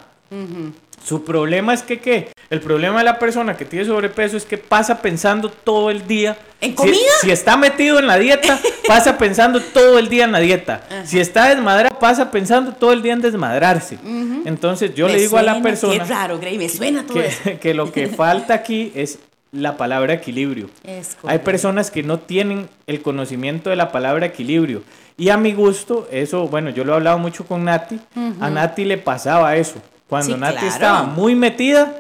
Su 1.04 1.24
problema 1.24 1.74
es 1.74 1.82
que, 1.82 1.98
¿qué? 1.98 2.28
El 2.50 2.60
problema 2.60 2.98
de 2.98 3.04
la 3.04 3.18
persona 3.18 3.56
que 3.56 3.64
tiene 3.64 3.84
sobrepeso 3.84 4.36
es 4.36 4.44
que 4.44 4.58
pasa 4.58 5.00
pensando 5.00 5.48
todo 5.50 5.90
el 5.90 6.06
día. 6.06 6.36
¿En 6.60 6.70
Si- 6.70 6.76
comida? 6.76 6.96
Si, 7.22 7.30
está 7.30 7.56
metido 7.56 7.98
en 7.98 8.06
la 8.06 8.18
dieta, 8.18 8.58
pasa 8.86 9.16
pensando 9.16 9.60
todo 9.60 9.98
el 9.98 10.08
día 10.08 10.24
en 10.24 10.32
la 10.32 10.40
dieta. 10.40 10.82
Si 11.04 11.18
está 11.18 11.48
desmadrado, 11.48 11.98
pasa 11.98 12.30
pensando 12.30 12.72
todo 12.72 12.92
el 12.92 13.02
día 13.02 13.14
en 13.14 13.22
desmadrarse. 13.22 13.98
Entonces 14.44 14.94
yo 14.94 15.06
Me 15.06 15.14
le 15.14 15.20
digo 15.20 15.38
a 15.38 15.42
la 15.42 15.62
persona 15.62 16.04
Qué 16.04 16.10
raro, 16.10 16.38
Grey, 16.38 16.58
me 16.58 16.68
suena 16.68 17.04
todo 17.04 17.20
eso. 17.20 17.50
que, 17.60 17.72
lo 17.74 17.90
que 17.92 18.08
falta 18.22 18.54
aquí 18.54 18.92
es 18.94 19.18
la 19.52 19.76
palabra 19.76 20.12
equilibrio. 20.14 20.68
Es 20.84 21.16
Hay 21.24 21.38
personas 21.40 21.90
que 21.90 22.02
no 22.02 22.18
tienen 22.20 22.68
el 22.86 23.00
conocimiento 23.00 23.70
de 23.70 23.76
la 23.76 23.90
palabra 23.90 24.26
equilibrio. 24.26 24.82
Y 25.20 25.28
a 25.28 25.36
mi 25.36 25.52
gusto, 25.52 26.08
eso, 26.10 26.48
bueno, 26.48 26.70
yo 26.70 26.82
lo 26.82 26.92
he 26.92 26.96
hablado 26.96 27.18
mucho 27.18 27.44
con 27.44 27.64
Nati, 27.64 28.00
a 28.40 28.48
Nati 28.48 28.84
le 28.86 28.96
pasaba 28.96 29.54
eso. 29.54 29.74
Cuando 30.08 30.34
Sí, 30.34 30.40
Nati 30.40 30.52
claro. 30.54 30.68
estaba 30.68 31.02
muy 31.02 31.34
metida, 31.34 31.92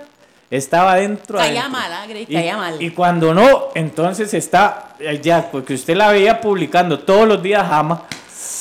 estaba 0.50 0.96
dentro. 0.96 1.36
Caía 1.36 1.68
mal, 1.68 1.92
ah, 1.92 2.06
Grey, 2.08 2.24
Y- 2.28 2.32
caía 2.34 2.56
mal. 2.56 2.80
Y 2.82 2.90
cuando 2.90 3.34
no, 3.34 3.68
entonces 3.74 4.32
está 4.32 4.94
eh, 4.98 5.20
ya, 5.22 5.50
porque 5.50 5.74
usted 5.74 5.96
la 5.96 6.08
veía 6.10 6.40
publicando 6.40 6.98
todos 7.00 7.28
los 7.28 7.42
días 7.42 7.68
jama. 7.68 8.04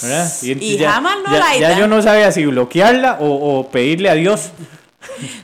¿verdad? 0.01 0.31
Y 0.43 0.77
jama 0.77 1.15
no 1.25 1.31
ya, 1.33 1.39
laita. 1.39 1.69
ya 1.71 1.79
yo 1.79 1.87
no 1.87 2.01
sabía 2.01 2.31
si 2.31 2.45
bloquearla 2.45 3.17
o, 3.21 3.59
o 3.59 3.69
pedirle 3.69 4.09
a 4.09 4.13
Dios. 4.15 4.49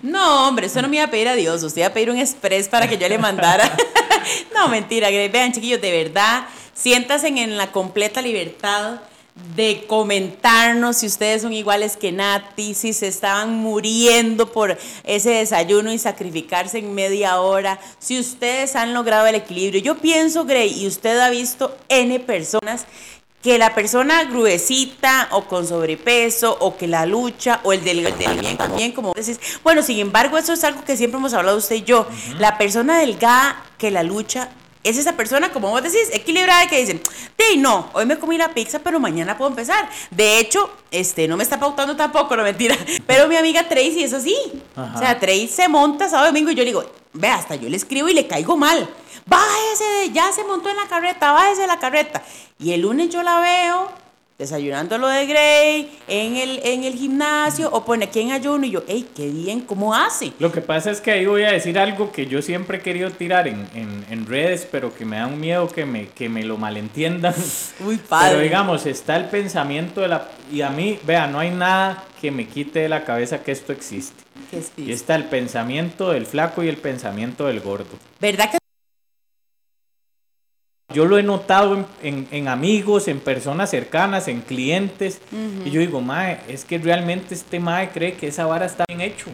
No, 0.04 0.48
hombre, 0.48 0.68
eso 0.68 0.82
no 0.82 0.88
me 0.90 0.98
iba 0.98 1.06
a 1.06 1.10
pedir 1.10 1.28
a 1.30 1.36
Dios. 1.36 1.64
Usted 1.64 1.82
iba 1.82 1.88
a 1.88 1.94
pedir 1.94 2.10
un 2.12 2.18
express 2.18 2.68
para 2.68 2.88
que 2.88 2.98
yo 2.98 3.08
le 3.08 3.18
mandara. 3.18 3.64
no, 4.56 4.68
mentira, 4.68 5.10
Grey. 5.10 5.30
Vean, 5.30 5.52
chiquillos, 5.54 5.82
de 5.82 6.04
verdad, 6.04 6.44
siéntanse 6.76 7.30
en 7.30 7.58
la 7.58 7.72
completa 7.72 8.22
libertad 8.22 9.00
de 9.56 9.86
comentarnos 9.88 10.98
si 10.98 11.08
ustedes 11.08 11.42
son 11.42 11.52
iguales 11.52 11.98
que 11.98 12.14
Nati, 12.14 12.74
si 12.74 12.94
se 12.94 13.08
estaban 13.08 13.54
muriendo 13.54 14.52
por 14.52 14.78
ese 15.04 15.32
desayuno 15.32 15.92
y 15.92 15.98
sacrificarse 15.98 16.78
en 16.80 16.96
media 16.96 17.42
hora, 17.42 17.80
si 18.00 18.18
ustedes 18.18 18.76
han 18.78 18.94
logrado 18.94 19.28
el 19.28 19.36
equilibrio. 19.36 19.82
Yo 19.82 19.98
pienso, 19.98 20.46
Grey, 20.46 20.84
y 20.84 20.88
usted 20.88 21.20
ha 21.20 21.30
visto 21.30 21.76
N 21.90 22.18
personas 22.22 22.86
que 23.44 23.58
la 23.60 23.76
persona 23.76 24.24
gruesita 24.24 25.28
o 25.32 25.44
con 25.44 25.68
sobrepeso 25.68 26.58
o 26.62 26.78
que 26.78 26.88
la 26.88 27.06
lucha 27.06 27.60
o 27.64 27.74
el 27.74 27.84
del, 27.84 28.06
el 28.08 28.18
del 28.18 28.40
bien 28.40 28.58
también, 28.58 28.92
como 28.92 29.14
decís. 29.14 29.40
Bueno, 29.64 29.84
sin 29.84 30.00
embargo, 30.00 30.38
eso 30.38 30.54
es 30.54 30.64
algo 30.64 30.84
que 30.84 30.98
siempre 30.98 31.20
hemos 31.20 31.34
hablado 31.34 31.58
usted 31.58 31.76
y 31.76 31.84
yo. 31.84 32.08
La 32.40 32.58
persona 32.58 32.98
delgada 32.98 33.64
que 33.78 33.92
la 33.92 34.02
lucha 34.02 34.50
es 34.86 34.98
esa 34.98 35.18
persona, 35.18 35.52
como 35.52 35.72
vos 35.72 35.82
decís, 35.82 36.10
equilibrada 36.14 36.68
que 36.68 36.80
dicen, 36.80 37.02
hey, 37.38 37.58
no, 37.58 37.90
hoy 37.94 38.06
me 38.06 38.18
comí 38.20 38.38
la 38.38 38.54
pizza, 38.54 38.80
pero 38.80 39.00
mañana 39.00 39.38
puedo 39.38 39.50
empezar. 39.50 39.90
De 40.12 40.40
hecho, 40.40 40.70
este, 40.92 41.28
no 41.28 41.38
me 41.38 41.44
está 41.44 41.60
pautando 41.60 41.96
tampoco, 41.96 42.36
no 42.36 42.44
mentira. 42.44 42.78
Pero 43.08 43.28
mi 43.28 43.36
amiga 43.36 43.68
Tracy 43.68 44.04
es 44.04 44.14
así. 44.14 44.36
Ajá. 44.76 44.96
O 44.96 45.00
sea, 45.00 45.20
Tracy 45.20 45.48
se 45.48 45.68
monta 45.68 46.08
sábado 46.08 46.28
y 46.28 46.30
domingo 46.30 46.52
y 46.52 46.56
yo 46.56 46.64
le 46.64 46.70
digo, 46.70 46.86
ve, 47.14 47.28
hasta 47.28 47.56
yo 47.56 47.68
le 47.68 47.78
escribo 47.78 48.08
y 48.10 48.14
le 48.14 48.28
caigo 48.28 48.56
mal. 48.56 48.88
Bájese, 49.26 50.12
ya 50.14 50.32
se 50.32 50.44
montó 50.44 50.70
en 50.70 50.78
la 50.78 50.88
carreta, 50.88 51.32
bájese 51.32 51.62
de 51.62 51.68
la 51.68 51.80
carreta. 51.80 52.24
Y 52.60 52.72
el 52.74 52.82
lunes 52.82 53.10
yo 53.10 53.24
la 53.24 53.40
veo 53.40 54.05
desayunando 54.38 54.98
lo 54.98 55.08
de 55.08 55.26
Grey 55.26 55.98
en 56.08 56.36
el, 56.36 56.60
en 56.64 56.84
el 56.84 56.94
gimnasio 56.94 57.70
o 57.72 57.86
pone 57.86 58.06
aquí 58.06 58.20
en 58.22 58.32
ayuno 58.32 58.66
y 58.66 58.72
yo, 58.72 58.84
hey, 58.88 59.08
qué 59.16 59.28
bien, 59.30 59.62
¿cómo 59.62 59.96
hace? 59.96 60.34
Lo 60.40 60.52
que 60.52 60.62
pasa 60.62 60.92
es 60.92 61.00
que 61.02 61.12
ahí 61.12 61.26
voy 61.26 61.44
a 61.44 61.52
decir 61.52 61.80
algo 61.80 62.12
que 62.12 62.26
yo 62.26 62.42
siempre 62.42 62.78
he 62.78 62.82
querido 62.82 63.10
tirar 63.12 63.48
en, 63.48 63.68
en- 63.74 64.06
en 64.10 64.26
redes, 64.26 64.68
pero 64.70 64.94
que 64.94 65.06
me 65.06 65.18
da 65.18 65.28
un 65.28 65.40
miedo 65.40 65.68
que 65.70 65.86
me, 65.86 66.08
que 66.10 66.28
me 66.30 66.44
lo 66.44 66.58
malentiendan. 66.58 67.34
Muy 67.80 67.98
padre. 67.98 68.32
Pero 68.32 68.42
digamos, 68.44 68.86
está 68.86 69.16
el 69.16 69.26
pensamiento 69.26 70.02
de 70.02 70.10
la... 70.10 70.28
Y 70.52 70.62
a 70.62 70.70
mí, 70.70 71.00
vea, 71.04 71.28
no 71.28 71.40
hay 71.40 71.50
nada 71.52 72.04
que 72.22 72.30
me 72.32 72.48
quite 72.48 72.80
de 72.80 72.90
la 72.90 73.04
cabeza 73.06 73.42
que 73.42 73.52
esto 73.52 73.72
existe. 73.72 74.24
Y 74.78 74.92
está 74.92 75.16
el 75.16 75.26
pensamiento 75.26 76.12
del 76.12 76.26
flaco 76.26 76.62
y 76.64 76.68
el 76.68 76.78
pensamiento 76.78 77.48
del 77.48 77.62
gordo. 77.62 77.86
¿Verdad 78.20 78.52
que 78.52 78.58
Yo 80.96 81.06
lo 81.06 81.18
he 81.20 81.24
notado 81.24 81.76
en, 81.76 81.86
en- 82.02 82.28
en 82.32 82.48
amigos, 82.48 83.10
en 83.10 83.20
personas 83.20 83.70
cercanas, 83.70 84.30
en 84.30 84.40
clientes. 84.40 85.20
Y 85.66 85.70
yo 85.70 85.82
digo, 85.82 86.00
mae, 86.00 86.40
es 86.48 86.64
que 86.64 86.78
realmente 86.78 87.36
este 87.36 87.60
mae 87.60 87.90
cree 87.90 88.14
que 88.14 88.28
esa 88.30 88.46
vara 88.46 88.66
está 88.66 88.86
bien 88.88 89.02
hecho. 89.02 89.26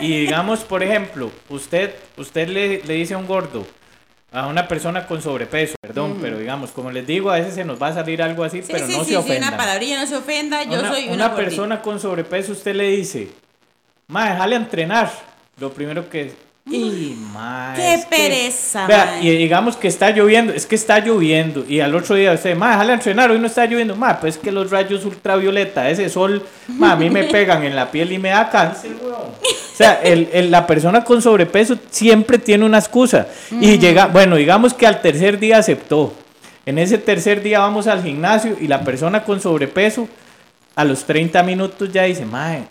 y 0.00 0.08
digamos, 0.22 0.60
por 0.60 0.82
ejemplo, 0.82 1.30
usted, 1.50 1.94
usted 2.16 2.48
le, 2.48 2.82
le 2.84 2.94
dice 2.94 3.12
a 3.12 3.18
un 3.18 3.26
gordo, 3.26 3.66
a 4.32 4.46
una 4.46 4.66
persona 4.68 5.06
con 5.06 5.20
sobrepeso, 5.20 5.74
perdón, 5.82 6.18
pero 6.22 6.38
digamos, 6.38 6.70
como 6.70 6.90
les 6.90 7.06
digo, 7.06 7.30
a 7.30 7.34
veces 7.34 7.52
se 7.54 7.64
nos 7.64 7.82
va 7.82 7.88
a 7.88 7.94
salir 7.94 8.22
algo 8.22 8.42
así, 8.42 8.62
Sí, 8.62 8.68
pero 8.72 8.86
sí, 8.86 8.92
no 8.92 8.98
sí, 9.00 9.04
se 9.04 9.10
sí, 9.10 9.16
ofendan. 9.16 9.48
una 9.50 9.56
palabrilla, 9.58 10.00
no 10.00 10.06
se 10.06 10.16
ofenda, 10.16 10.62
yo 10.64 10.78
una, 10.78 10.88
soy 10.92 11.08
una, 11.10 11.34
persona 11.36 11.82
con 11.82 12.00
sobrepeso, 12.00 12.52
usted 12.52 12.74
le 12.74 12.88
dice, 12.88 13.28
ma, 14.06 14.30
déjale 14.30 14.56
entrenar. 14.56 15.10
Lo 15.58 15.70
primero 15.72 16.08
que. 16.08 16.32
Y, 16.66 17.16
ma, 17.32 17.72
Qué 17.74 17.94
es 17.94 18.04
que- 18.04 18.16
pereza, 18.16 18.86
Vea, 18.86 19.04
mae. 19.06 19.24
y 19.24 19.36
digamos 19.38 19.76
que 19.76 19.88
está 19.88 20.10
lloviendo, 20.10 20.52
es 20.52 20.66
que 20.66 20.74
está 20.76 21.00
lloviendo. 21.00 21.64
Y 21.66 21.80
al 21.80 21.94
otro 21.94 22.14
día 22.14 22.32
usted, 22.32 22.56
ma, 22.56 22.70
déjale 22.72 22.92
entrenar, 22.92 23.30
hoy 23.30 23.38
no 23.40 23.46
está 23.46 23.66
lloviendo. 23.66 23.96
Ma, 23.96 24.20
pues 24.20 24.38
que 24.38 24.52
los 24.52 24.70
rayos 24.70 25.04
ultravioleta, 25.04 25.88
ese 25.90 26.08
sol, 26.08 26.44
ma, 26.68 26.92
a 26.92 26.96
mí 26.96 27.10
me 27.10 27.24
pegan 27.32 27.64
en 27.64 27.74
la 27.74 27.90
piel 27.90 28.12
y 28.12 28.18
me 28.18 28.28
da 28.28 28.48
cáncer, 28.50 28.92
weón. 29.02 29.14
O 29.14 29.76
sea, 29.76 30.00
el- 30.02 30.28
el- 30.32 30.50
la 30.50 30.66
persona 30.66 31.02
con 31.02 31.20
sobrepeso 31.22 31.76
siempre 31.90 32.38
tiene 32.38 32.64
una 32.66 32.78
excusa. 32.78 33.26
Y 33.50 33.78
llega, 33.78 34.06
bueno, 34.06 34.36
digamos 34.36 34.74
que 34.74 34.86
al 34.86 35.00
tercer 35.00 35.38
día 35.38 35.58
aceptó. 35.58 36.12
En 36.66 36.78
ese 36.78 36.98
tercer 36.98 37.42
día 37.42 37.60
vamos 37.60 37.86
al 37.86 38.02
gimnasio 38.02 38.56
y 38.60 38.68
la 38.68 38.82
persona 38.82 39.24
con 39.24 39.40
sobrepeso 39.40 40.08
a 40.76 40.84
los 40.84 41.04
30 41.04 41.42
minutos 41.42 41.90
ya 41.90 42.02
dice, 42.04 42.24
mae, 42.26 42.64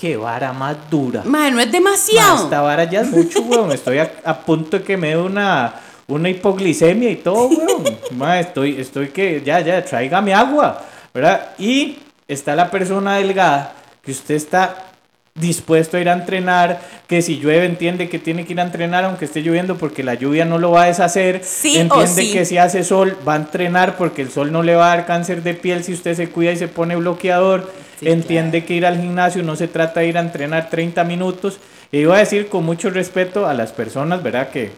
qué 0.00 0.16
vara 0.16 0.52
más 0.52 0.76
dura. 0.90 1.22
Mae, 1.24 1.50
no 1.50 1.60
es 1.60 1.66
Ma, 1.66 1.72
demasiado. 1.72 2.44
esta 2.44 2.60
vara 2.60 2.84
ya 2.84 3.02
es 3.02 3.10
mucho, 3.10 3.40
weón. 3.48 3.70
Estoy 3.72 3.98
a, 3.98 4.10
a 4.24 4.38
punto 4.40 4.78
de 4.78 4.84
que 4.84 4.96
me 4.96 5.08
dé 5.08 5.16
una, 5.18 5.74
una 6.08 6.28
hipoglicemia 6.28 7.10
y 7.10 7.16
todo, 7.16 7.48
weón. 7.48 7.84
Ma, 8.12 8.40
estoy, 8.40 8.80
estoy 8.80 9.08
que, 9.08 9.42
ya, 9.44 9.60
ya, 9.60 9.84
tráigame 9.84 10.32
agua, 10.32 10.82
¿verdad? 11.12 11.50
Y 11.58 11.98
está 12.26 12.54
la 12.54 12.70
persona 12.70 13.16
delgada 13.16 13.74
que 14.02 14.12
usted 14.12 14.36
está 14.36 14.86
dispuesto 15.34 15.96
a 15.96 16.00
ir 16.00 16.08
a 16.08 16.12
entrenar, 16.12 16.80
que 17.06 17.22
si 17.22 17.38
llueve 17.38 17.64
entiende 17.64 18.08
que 18.08 18.18
tiene 18.18 18.44
que 18.44 18.52
ir 18.52 18.60
a 18.60 18.64
entrenar 18.64 19.04
aunque 19.04 19.26
esté 19.26 19.42
lloviendo 19.42 19.78
porque 19.78 20.02
la 20.02 20.14
lluvia 20.14 20.44
no 20.44 20.58
lo 20.58 20.72
va 20.72 20.82
a 20.82 20.86
deshacer, 20.86 21.42
Sí 21.44 21.76
o 21.76 21.80
entiende 21.80 22.22
sí. 22.22 22.32
que 22.32 22.44
si 22.44 22.58
hace 22.58 22.84
sol 22.84 23.16
va 23.26 23.34
a 23.34 23.36
entrenar 23.36 23.96
porque 23.96 24.22
el 24.22 24.30
sol 24.30 24.50
no 24.52 24.62
le 24.62 24.74
va 24.74 24.92
a 24.92 24.96
dar 24.96 25.06
cáncer 25.06 25.42
de 25.42 25.54
piel 25.54 25.84
si 25.84 25.92
usted 25.92 26.14
se 26.14 26.28
cuida 26.28 26.52
y 26.52 26.56
se 26.56 26.68
pone 26.68 26.96
bloqueador, 26.96 27.70
Sí, 28.00 28.08
entiende 28.08 28.64
que 28.64 28.74
ir 28.74 28.86
al 28.86 28.98
gimnasio 28.98 29.42
no 29.42 29.56
se 29.56 29.68
trata 29.68 30.00
de 30.00 30.08
ir 30.08 30.16
a 30.18 30.20
entrenar 30.20 30.70
30 30.70 31.04
minutos, 31.04 31.60
y 31.92 31.98
iba 31.98 32.16
a 32.16 32.20
decir 32.20 32.48
con 32.48 32.64
mucho 32.64 32.90
respeto 32.90 33.46
a 33.46 33.54
las 33.54 33.72
personas, 33.72 34.22
¿verdad? 34.22 34.50
Que, 34.50 34.72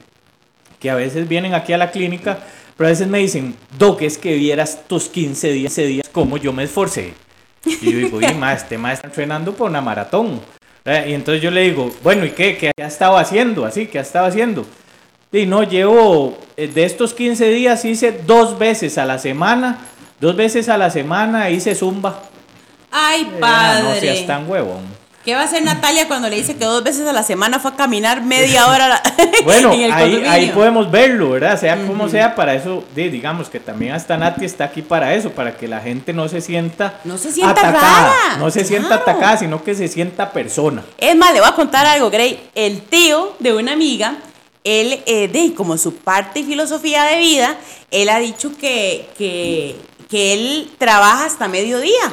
que 0.81 0.91
a 0.91 0.95
veces 0.95 1.29
vienen 1.29 1.55
aquí 1.55 1.73
a 1.73 1.79
la 1.79 1.91
clínica, 1.91 2.39
pero 2.77 2.89
a 2.89 2.91
veces 2.91 3.07
me 3.07 3.19
dicen, 3.19 3.55
Doc, 3.79 4.03
es 4.03 4.19
que 4.19 4.35
vieras 4.35 4.81
tus 4.89 5.09
15 5.09 5.53
días, 5.53 5.75
15 5.75 5.87
días, 5.87 6.09
cómo 6.11 6.37
yo 6.37 6.53
me 6.53 6.65
esforcé. 6.65 7.15
Y 7.65 7.93
yo 7.93 7.99
digo, 7.99 8.17
oye, 8.17 8.35
ma, 8.39 8.55
este 8.55 8.77
ma 8.77 8.93
está 8.93 9.07
entrenando 9.07 9.55
por 9.55 9.71
una 9.71 9.81
maratón. 9.81 10.41
¿verdad? 10.85 11.07
Y 11.07 11.15
entonces 11.15 11.43
yo 11.43 11.51
le 11.51 11.63
digo, 11.63 11.93
bueno, 12.03 12.25
¿y 12.25 12.31
qué? 12.31 12.57
¿Qué 12.57 12.73
ha 12.83 12.87
estado 12.87 13.17
haciendo? 13.17 13.65
Así, 13.65 13.87
¿qué 13.87 13.99
ha 13.99 14.03
estado 14.03 14.27
haciendo? 14.27 14.67
Y 15.31 15.47
no, 15.47 15.63
llevo, 15.63 16.37
eh, 16.57 16.67
de 16.67 16.85
estos 16.85 17.15
15 17.15 17.51
días 17.51 17.85
hice 17.85 18.13
dos 18.27 18.59
veces 18.59 18.99
a 18.99 19.05
la 19.05 19.19
semana, 19.19 19.79
dos 20.21 20.35
veces 20.35 20.69
a 20.69 20.77
la 20.77 20.91
semana 20.91 21.51
hice 21.51 21.75
zumba. 21.75 22.23
Ay, 22.93 23.29
Ah, 23.37 23.41
padre. 23.41 23.83
no 23.95 24.01
seas 24.01 24.27
tan 24.27 24.49
huevón. 24.49 25.03
¿Qué 25.25 25.37
va 25.37 25.43
a 25.43 25.45
hacer 25.45 25.63
Natalia 25.63 26.09
cuando 26.09 26.29
le 26.29 26.35
dice 26.35 26.57
que 26.57 26.65
dos 26.65 26.83
veces 26.83 27.07
a 27.07 27.13
la 27.13 27.23
semana 27.23 27.61
fue 27.61 27.71
a 27.71 27.77
caminar 27.77 28.23
media 28.25 28.67
hora 28.69 29.01
Bueno, 29.45 29.73
en 29.73 29.83
el 29.83 29.93
ahí, 29.93 30.51
podemos 30.53 30.91
verlo, 30.91 31.31
¿verdad? 31.31 31.61
Sea 31.61 31.87
como 31.87 32.09
sea, 32.09 32.35
para 32.35 32.55
eso, 32.55 32.83
di- 32.97 33.09
digamos 33.09 33.49
que 33.49 33.61
también 33.61 33.93
hasta 33.95 34.17
Nati 34.17 34.45
está 34.45 34.65
aquí 34.65 34.83
para 34.83 35.15
eso, 35.15 35.31
para 35.31 35.57
que 35.57 35.69
la 35.69 35.79
gente 35.81 36.13
no 36.13 36.29
se 36.29 36.41
sienta 36.41 36.99
No 37.05 37.19
se 37.19 37.31
sienta 37.31 37.53
atacada, 37.53 37.79
rara, 37.81 38.37
no 38.39 38.51
se 38.51 38.65
sienta 38.65 38.97
atacada, 38.97 39.37
sino 39.37 39.63
que 39.63 39.77
se 39.77 39.87
sienta 39.87 40.33
persona. 40.33 40.83
Es 40.99 41.15
más, 41.15 41.33
le 41.33 41.39
voy 41.39 41.49
a 41.49 41.55
contar 41.55 41.87
algo, 41.87 42.11
Grey. 42.11 42.51
El 42.57 42.83
tío 42.83 43.37
de 43.39 43.55
una 43.55 43.75
amiga, 43.75 44.17
él, 44.65 45.03
eh, 45.07 45.29
de 45.29 45.55
como 45.55 45.79
su 45.79 45.95
parte 45.99 46.41
y 46.41 46.45
filosofía 46.45 47.05
de 47.05 47.19
vida, 47.19 47.57
él 47.93 48.09
ha 48.09 48.19
dicho 48.19 48.51
que, 48.59 49.09
que, 49.17 49.77
que 50.11 50.33
él 50.33 50.71
trabaja 50.79 51.27
hasta 51.27 51.47
mediodía. 51.47 52.13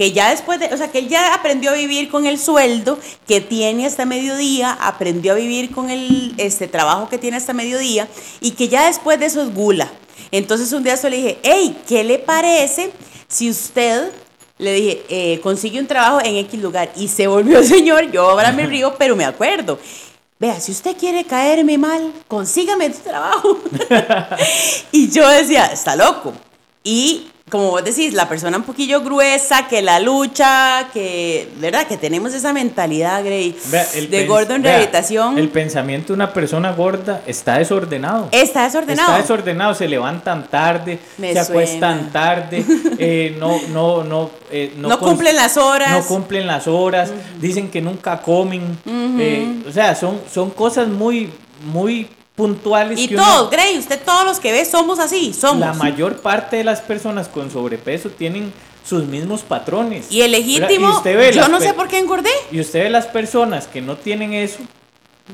Que 0.00 0.12
ya 0.12 0.30
después 0.30 0.58
de, 0.58 0.72
o 0.72 0.76
sea, 0.78 0.90
que 0.90 0.98
él 0.98 1.10
ya 1.10 1.34
aprendió 1.34 1.72
a 1.72 1.74
vivir 1.74 2.08
con 2.08 2.24
el 2.24 2.38
sueldo 2.38 2.98
que 3.28 3.42
tiene 3.42 3.84
hasta 3.84 4.06
mediodía, 4.06 4.72
aprendió 4.80 5.32
a 5.32 5.34
vivir 5.34 5.72
con 5.72 5.90
el 5.90 6.32
este 6.38 6.68
trabajo 6.68 7.10
que 7.10 7.18
tiene 7.18 7.36
hasta 7.36 7.52
mediodía 7.52 8.08
y 8.40 8.52
que 8.52 8.68
ya 8.68 8.86
después 8.86 9.20
de 9.20 9.26
eso 9.26 9.42
es 9.42 9.52
gula. 9.52 9.92
Entonces 10.30 10.72
un 10.72 10.84
día 10.84 10.94
yo 10.94 11.10
le 11.10 11.16
dije, 11.18 11.38
hey, 11.42 11.76
¿qué 11.86 12.02
le 12.02 12.18
parece 12.18 12.92
si 13.28 13.50
usted 13.50 14.10
le 14.56 14.72
dije, 14.72 15.02
eh, 15.10 15.40
consigue 15.42 15.78
un 15.78 15.86
trabajo 15.86 16.18
en 16.24 16.36
X 16.36 16.58
lugar? 16.62 16.90
Y 16.96 17.08
se 17.08 17.26
volvió 17.26 17.62
señor, 17.62 18.10
yo 18.10 18.30
ahora 18.30 18.52
me 18.52 18.64
río, 18.64 18.94
pero 18.98 19.14
me 19.14 19.26
acuerdo. 19.26 19.78
Vea, 20.38 20.58
si 20.60 20.72
usted 20.72 20.96
quiere 20.96 21.24
caerme 21.24 21.76
mal, 21.76 22.10
consígame 22.26 22.88
tu 22.88 23.00
trabajo. 23.00 23.58
y 24.92 25.10
yo 25.10 25.28
decía, 25.28 25.66
está 25.66 25.94
loco. 25.94 26.32
Y 26.82 27.29
como 27.50 27.70
vos 27.70 27.84
decís, 27.84 28.14
la 28.14 28.28
persona 28.28 28.56
un 28.56 28.62
poquillo 28.62 29.02
gruesa, 29.02 29.66
que 29.68 29.82
la 29.82 29.98
lucha, 30.00 30.88
que, 30.92 31.48
¿verdad? 31.58 31.86
Que 31.86 31.96
tenemos 31.96 32.32
esa 32.32 32.52
mentalidad, 32.52 33.24
Grey, 33.24 33.56
Vea, 33.70 33.86
de 34.08 34.26
gordo 34.26 34.54
en 34.54 34.62
vea, 34.62 34.72
rehabilitación. 34.72 35.36
El 35.38 35.48
pensamiento 35.48 36.08
de 36.08 36.12
una 36.14 36.32
persona 36.32 36.72
gorda 36.72 37.22
está 37.26 37.58
desordenado. 37.58 38.28
Está 38.30 38.64
desordenado. 38.64 39.08
Está 39.10 39.20
desordenado, 39.20 39.74
se 39.74 39.88
levantan 39.88 40.46
tarde, 40.48 40.98
Me 41.18 41.32
se 41.32 41.40
acuestan 41.40 42.10
tarde, 42.12 42.64
eh, 42.98 43.36
no, 43.38 43.60
no, 43.72 44.04
no, 44.04 44.30
eh, 44.50 44.72
No 44.76 44.88
cons- 44.90 44.98
cumplen 44.98 45.36
las 45.36 45.56
horas. 45.56 45.90
No 45.90 46.06
cumplen 46.06 46.46
las 46.46 46.68
horas, 46.68 47.10
dicen 47.40 47.70
que 47.70 47.80
nunca 47.80 48.22
comen. 48.22 48.78
eh, 48.86 49.62
o 49.68 49.72
sea, 49.72 49.94
son, 49.94 50.20
son 50.32 50.50
cosas 50.50 50.88
muy, 50.88 51.30
muy 51.64 52.08
puntuales. 52.40 52.98
y 52.98 53.08
que 53.08 53.14
uno- 53.14 53.24
todos, 53.24 53.50
Grey, 53.50 53.76
usted 53.78 54.00
todos 54.02 54.24
los 54.24 54.40
que 54.40 54.50
ve 54.52 54.64
somos 54.64 54.98
así, 54.98 55.34
somos. 55.34 55.60
la 55.60 55.74
mayor 55.74 56.20
parte 56.22 56.56
de 56.56 56.64
las 56.64 56.80
personas 56.80 57.28
con 57.28 57.50
sobrepeso 57.50 58.08
tienen 58.08 58.50
sus 58.82 59.04
mismos 59.04 59.42
patrones. 59.42 60.10
y 60.10 60.22
el 60.22 60.32
legítimo, 60.32 61.02
Y 61.04 61.34
yo 61.34 61.48
no 61.48 61.60
sé 61.60 61.74
por 61.74 61.86
qué 61.88 61.98
engordé. 61.98 62.30
Y 62.50 62.60
usted 62.60 62.84
ve 62.84 62.90
las 62.90 63.06
personas 63.06 63.66
que 63.66 63.82
no 63.82 63.96
tienen 63.96 64.32
eso 64.32 64.60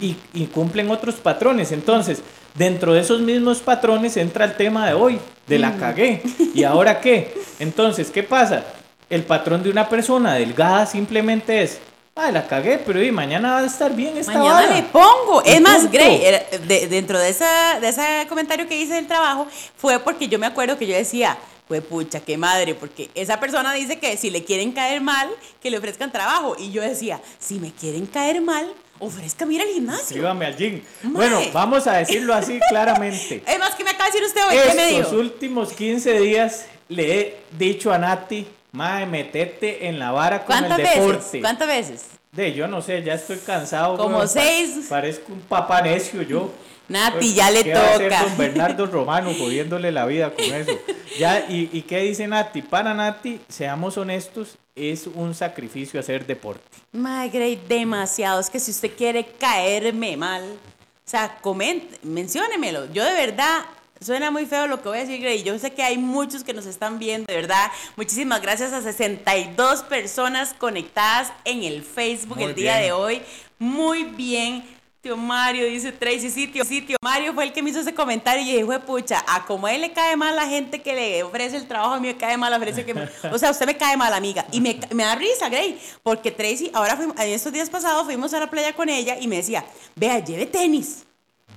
y, 0.01 0.16
y 0.35 0.47
cumplen 0.47 0.90
otros 0.90 1.14
patrones. 1.14 1.71
Entonces, 1.71 2.19
dentro 2.55 2.92
de 2.92 3.01
esos 3.01 3.21
mismos 3.21 3.59
patrones 3.59 4.16
entra 4.16 4.45
el 4.45 4.57
tema 4.57 4.87
de 4.88 4.95
hoy, 4.95 5.19
de 5.47 5.59
la 5.61 5.77
cagué. 5.77 6.23
¿Y 6.55 6.64
ahora 6.64 7.01
qué? 7.01 7.33
Entonces, 7.61 8.11
¿qué 8.11 8.25
pasa? 8.25 8.64
El 9.09 9.23
patrón 9.23 9.62
de 9.62 9.71
una 9.71 9.88
persona 9.88 10.35
delgada 10.35 10.85
simplemente 10.87 11.62
es, 11.62 11.79
ay, 12.16 12.33
la 12.33 12.46
cagué, 12.46 12.79
pero 12.79 13.02
y 13.02 13.12
mañana 13.12 13.52
va 13.52 13.59
a 13.61 13.66
estar 13.66 13.94
bien 13.94 14.16
esta 14.16 14.33
Mañana 14.33 14.52
vara". 14.62 14.74
le 14.74 14.83
pongo. 14.85 15.42
Es 15.44 15.61
más, 15.61 15.83
punto. 15.83 15.92
Grey, 15.92 16.24
era- 16.24 16.42
de- 16.66 16.87
dentro 16.88 17.18
de, 17.18 17.29
esa, 17.29 17.79
de 17.81 17.88
ese 17.88 18.26
comentario 18.29 18.66
que 18.66 18.76
hice 18.81 18.94
del 18.94 19.07
trabajo, 19.07 19.46
fue 19.76 19.98
porque 20.00 20.26
yo 20.29 20.38
me 20.38 20.46
acuerdo 20.46 20.79
que 20.79 20.87
yo 20.87 20.96
decía, 20.96 21.37
fue 21.68 21.81
pucha, 21.83 22.20
qué 22.20 22.37
madre, 22.37 22.74
porque 22.74 23.11
esa 23.14 23.38
persona 23.38 23.72
dice 23.74 23.98
que 23.98 24.16
si 24.16 24.31
le 24.31 24.44
quieren 24.44 24.72
caer 24.72 25.00
mal, 25.00 25.29
que 25.61 25.70
le 25.70 25.79
ofrezcan 25.79 26.11
trabajo. 26.11 26.57
Y 26.59 26.70
yo 26.70 26.81
decía, 26.83 27.20
si 27.38 27.59
me 27.59 27.72
quieren 27.72 28.07
caer 28.07 28.40
mal, 28.40 28.72
ofrezcame 28.98 29.55
ir 29.55 29.61
al 29.62 29.68
gimnasio. 29.68 30.02
Inscríbame 30.05 30.46
al 30.46 30.57
gym. 30.57 30.83
Mae. 31.02 31.12
Bueno, 31.12 31.40
vamos 31.52 31.87
a 31.87 31.94
decirlo 31.98 32.33
así 32.35 32.59
claramente. 32.70 33.42
Es 33.46 33.59
más, 33.59 33.74
que 33.74 33.85
me 33.85 33.90
acaba 33.90 34.07
de 34.11 34.12
decir 34.12 34.26
usted 34.26 34.40
hoy? 34.48 34.57
¿Qué 34.68 34.74
me 34.74 34.90
Estos 34.98 35.11
dijo? 35.11 35.20
últimos 35.20 35.72
15 35.72 36.20
días 36.20 36.66
le 36.88 37.20
he 37.20 37.40
dicho 37.59 37.92
a 37.92 37.98
Nati, 37.98 38.46
mae, 38.72 39.07
metete 39.07 39.88
en 39.88 39.98
la 39.98 40.11
vara 40.12 40.44
con 40.44 40.57
el 40.57 40.66
¿Cuántas 40.66 40.94
deporte. 40.94 41.16
veces? 41.18 41.40
¿Cuántas 41.40 41.68
veces? 41.68 42.07
De, 42.33 42.52
yo 42.52 42.68
no 42.68 42.83
sé, 42.83 43.02
ya 43.02 43.14
estoy 43.14 43.38
cansado. 43.38 43.96
Como 43.96 44.09
weón, 44.18 44.20
pa- 44.22 44.26
seis. 44.29 44.87
Parezco 44.88 45.33
un 45.33 45.40
papá 45.40 45.81
necio 45.83 46.22
yo. 46.22 46.50
Nati, 46.88 47.16
Pues, 47.16 47.35
ya 47.35 47.50
le 47.50 47.64
¿qué 47.64 47.74
va 47.74 47.81
a 47.81 47.94
hacer 47.94 48.11
toca. 48.11 48.22
don 48.22 48.38
Bernardo 48.38 48.87
Romano 48.92 49.33
jodiéndole 49.37 49.90
la 49.90 50.07
vida 50.07 50.33
con 50.33 50.44
eso? 50.44 50.70
Ya, 51.18 51.44
y, 51.48 51.68
¿Y 51.72 51.83
qué 51.83 51.98
dice 52.00 52.29
Nati? 52.29 52.62
Para 52.62 52.94
Nati, 52.94 53.40
seamos 53.48 53.96
honestos, 53.96 54.57
es 54.76 55.09
un 55.09 55.35
sacrificio 55.35 55.98
hacer 55.98 56.24
deporte. 56.26 56.62
My 56.92 57.29
Grey, 57.29 57.61
demasiado. 57.68 58.38
Es 58.38 58.48
que 58.50 58.61
si 58.61 58.70
usted 58.70 58.92
quiere 58.96 59.24
caerme 59.24 60.16
mal, 60.16 60.44
o 60.44 61.11
sea, 61.11 61.38
comente, 61.40 61.98
menciónemelo. 62.05 62.92
Yo 62.92 63.05
de 63.05 63.14
verdad, 63.14 63.64
suena 64.00 64.30
muy 64.30 64.46
feo 64.46 64.66
lo 64.66 64.82
que 64.82 64.88
voy 64.88 64.98
a 64.98 65.00
decir, 65.02 65.20
Grey. 65.20 65.42
Yo 65.42 65.59
sé 65.59 65.72
que 65.72 65.82
hay 65.82 65.98
muchos 65.98 66.44
que 66.44 66.52
nos 66.52 66.66
están 66.66 66.98
viendo, 66.98 67.26
de 67.26 67.35
verdad. 67.35 67.70
Muchísimas 67.96 68.40
gracias 68.42 68.72
a 68.72 68.82
62 68.82 69.82
personas 69.85 70.54
conectadas 70.54 71.32
en 71.44 71.62
el 71.64 71.82
Facebook 71.82 72.37
Muy 72.37 72.44
el 72.44 72.54
día 72.54 72.74
bien. 72.78 72.87
de 72.87 72.92
hoy. 72.92 73.22
Muy 73.59 74.04
bien. 74.04 74.64
Tío 75.00 75.16
Mario 75.16 75.66
dice 75.66 75.92
Tracy, 75.92 76.30
sí, 76.30 76.48
tío, 76.48 76.64
sí, 76.64 76.82
tío 76.82 76.96
Mario 77.00 77.32
fue 77.32 77.44
el 77.44 77.52
que 77.52 77.62
me 77.62 77.70
hizo 77.70 77.78
ese 77.78 77.94
comentario 77.94 78.42
y 78.42 78.46
dije, 78.46 78.64
"Jue 78.64 78.80
pucha, 78.80 79.24
a 79.28 79.46
como 79.46 79.68
a 79.68 79.72
él 79.72 79.82
le 79.82 79.92
cae 79.92 80.16
mal 80.16 80.35
la 80.35 80.48
gente 80.48 80.82
que 80.82 80.94
le 80.94 81.22
ofrece 81.22 81.56
el 81.56 81.68
trabajo, 81.68 81.94
a 81.94 82.00
mí 82.00 82.09
me 82.09 82.16
cae 82.16 82.37
mal 82.37 82.50
la 82.50 82.56
ofrece 82.56 82.85
que 82.85 82.92
me... 82.92 83.09
O 83.32 83.38
sea, 83.38 83.52
usted 83.52 83.66
me 83.66 83.76
cae 83.76 83.96
mal, 83.96 84.12
amiga. 84.12 84.46
Y 84.50 84.61
me, 84.61 84.80
me 84.92 85.04
da 85.04 85.14
risa, 85.14 85.48
Grey, 85.48 85.78
porque 86.02 86.32
Tracy, 86.32 86.72
ahora 86.74 86.96
fuimos, 86.96 87.14
estos 87.20 87.52
días 87.52 87.70
pasados 87.70 88.04
fuimos 88.04 88.35
a 88.35 88.40
la 88.40 88.50
playa 88.50 88.72
con 88.72 88.88
ella 88.88 89.16
y 89.20 89.28
me 89.28 89.37
decía, 89.37 89.64
vea, 89.94 90.18
lleve 90.24 90.46
tenis. 90.46 91.04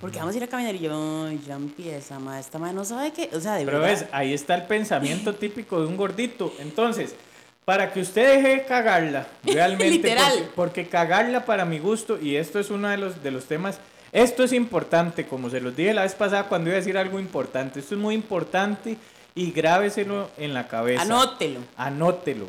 Porque 0.02 0.18
vamos 0.18 0.34
a 0.34 0.38
ir 0.38 0.44
a 0.44 0.48
caminar 0.48 0.76
y 0.76 0.80
yo, 0.80 1.26
ay, 1.28 1.42
ya 1.46 1.56
empieza, 1.56 2.20
ma, 2.20 2.40
esta 2.40 2.58
ma 2.58 2.72
no 2.72 2.86
sabe 2.86 3.12
qué, 3.12 3.30
o 3.34 3.40
sea, 3.40 3.56
de 3.56 3.66
Pero 3.66 3.80
verdad. 3.80 4.00
ves, 4.00 4.10
ahí 4.14 4.34
está 4.34 4.56
el 4.56 4.64
pensamiento 4.64 5.36
típico 5.36 5.82
de 5.82 5.88
un 5.88 5.98
gordito. 5.98 6.54
Entonces, 6.60 7.16
para 7.66 7.92
que 7.92 8.00
usted 8.02 8.36
deje 8.36 8.48
de 8.48 8.66
cagarla, 8.66 9.28
realmente, 9.44 9.90
Literal. 9.90 10.34
Porque, 10.34 10.52
porque 10.56 10.88
cagarla 10.88 11.44
para 11.46 11.66
mi 11.66 11.80
gusto, 11.80 12.18
y 12.22 12.38
esto 12.38 12.60
es 12.60 12.70
uno 12.70 12.88
de 12.88 12.98
los, 12.98 13.22
de 13.22 13.32
los 13.32 13.46
temas, 13.46 13.80
esto 14.12 14.44
es 14.44 14.54
importante, 14.54 15.28
como 15.28 15.50
se 15.50 15.60
los 15.60 15.76
dije 15.76 15.94
la 15.94 16.04
vez 16.04 16.16
pasada 16.16 16.44
cuando 16.46 16.70
iba 16.70 16.78
a 16.78 16.80
decir 16.80 16.98
algo 16.98 17.20
importante, 17.20 17.80
esto 17.80 17.96
es 17.96 18.02
muy 18.02 18.16
importante 18.16 18.98
y 19.36 19.52
grábeselo 19.52 20.30
en 20.38 20.54
la 20.54 20.68
cabeza. 20.68 21.02
Anótelo. 21.02 21.60
Anótelo. 21.78 22.48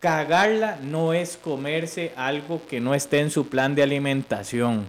Cagarla 0.00 0.78
no 0.82 1.14
es 1.14 1.38
comerse 1.38 2.12
algo 2.16 2.60
que 2.68 2.80
no 2.80 2.94
esté 2.94 3.20
en 3.20 3.30
su 3.30 3.48
plan 3.48 3.74
de 3.74 3.82
alimentación. 3.82 4.86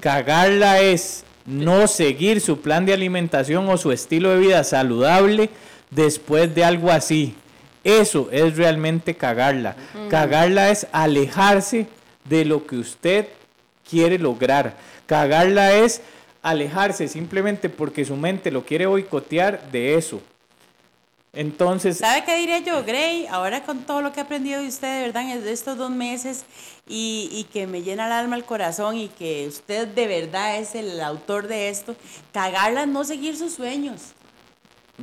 Cagarla 0.00 0.80
es 0.80 1.24
no 1.44 1.88
seguir 1.88 2.40
su 2.40 2.60
plan 2.60 2.86
de 2.86 2.92
alimentación 2.92 3.68
o 3.68 3.76
su 3.76 3.90
estilo 3.90 4.30
de 4.30 4.38
vida 4.38 4.62
saludable 4.62 5.50
después 5.90 6.54
de 6.54 6.64
algo 6.64 6.90
así. 6.90 7.34
Eso 7.82 8.28
es 8.30 8.56
realmente 8.56 9.14
cagarla. 9.14 9.74
Cagarla 10.08 10.70
es 10.70 10.86
alejarse 10.92 11.88
de 12.24 12.44
lo 12.44 12.66
que 12.66 12.76
usted 12.76 13.26
quiere 13.88 14.18
lograr. 14.18 14.76
Cagarla 15.06 15.72
es 15.72 16.00
alejarse 16.42 17.08
simplemente 17.08 17.68
porque 17.68 18.04
su 18.04 18.14
mente 18.14 18.50
lo 18.50 18.64
quiere 18.64 18.86
boicotear 18.86 19.70
de 19.72 19.96
eso. 19.96 20.20
Entonces, 21.38 21.98
¿Sabe 21.98 22.24
qué 22.24 22.36
diría 22.36 22.58
yo, 22.58 22.82
Gray? 22.82 23.28
Ahora 23.30 23.62
con 23.62 23.82
todo 23.82 24.02
lo 24.02 24.12
que 24.12 24.18
he 24.18 24.22
aprendido 24.24 24.60
de 24.60 24.66
usted, 24.66 24.96
de 24.96 25.06
verdad, 25.06 25.22
en 25.22 25.46
estos 25.46 25.78
dos 25.78 25.88
meses 25.88 26.44
y, 26.88 27.28
y 27.30 27.44
que 27.44 27.68
me 27.68 27.82
llena 27.82 28.06
el 28.06 28.12
alma, 28.12 28.34
el 28.34 28.42
corazón 28.42 28.96
y 28.96 29.06
que 29.06 29.46
usted 29.46 29.86
de 29.86 30.08
verdad 30.08 30.56
es 30.56 30.74
el 30.74 31.00
autor 31.00 31.46
de 31.46 31.68
esto, 31.68 31.94
cagarla 32.32 32.86
no 32.86 33.04
seguir 33.04 33.36
sus 33.36 33.52
sueños. 33.52 34.14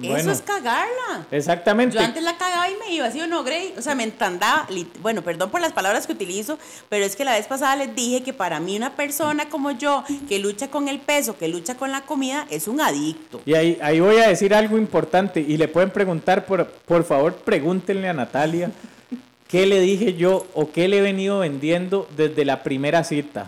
Eso 0.01 0.31
es 0.31 0.41
cagarla. 0.41 1.25
exactamente. 1.31 1.95
Yo 1.95 2.01
antes 2.01 2.21
la 2.21 2.38
cagaba 2.38 2.69
y 2.69 2.75
me 2.75 2.93
iba, 2.93 3.10
¿sí 3.12 3.21
o 3.21 3.27
no, 3.27 3.43
Gray? 3.43 3.73
O 3.77 3.81
sea, 3.81 3.95
me 3.95 4.03
entandaba. 4.03 4.67
Bueno, 5.01 5.21
perdón 5.21 5.49
por 5.49 5.62
las 5.62 5.71
palabras 5.71 6.05
que 6.05 6.13
utilizo, 6.13 6.60
pero 6.89 7.05
es 7.05 7.15
que 7.15 7.23
la 7.23 7.34
vez 7.34 7.47
pasada 7.47 7.75
les 7.77 7.95
dije 7.95 8.21
que 8.21 8.34
para 8.34 8.60
mí 8.60 8.75
una 8.75 8.95
persona 8.95 9.47
como 9.47 9.71
yo, 9.71 10.03
que 10.27 10.39
lucha 10.39 10.69
con 10.69 10.89
el 10.89 10.99
peso, 10.99 11.38
que 11.38 11.47
lucha 11.47 11.75
con 11.75 11.91
la 11.91 12.01
comida, 12.01 12.45
es 12.49 12.67
un 12.67 12.81
adicto. 12.81 13.41
Y 13.45 13.53
ahí, 13.53 13.77
ahí 13.81 13.99
voy 14.01 14.17
a 14.17 14.27
decir 14.27 14.53
algo 14.53 14.77
importante 14.77 15.39
y 15.39 15.55
le 15.58 15.67
pueden 15.69 15.91
preguntar, 15.91 16.45
por, 16.45 16.67
por 16.67 17.05
favor, 17.05 17.36
pregúntenle 17.36 18.10
a 18.10 18.13
Natalia 18.13 18.71
qué 19.47 19.65
le 19.65 19.79
dije 19.79 20.15
yo 20.15 20.45
o 20.53 20.71
qué 20.71 20.89
le 20.89 20.97
he 20.97 21.01
venido 21.01 21.39
vendiendo 21.39 22.08
desde 22.17 22.43
la 22.43 22.63
primera 22.63 23.05
cita. 23.05 23.47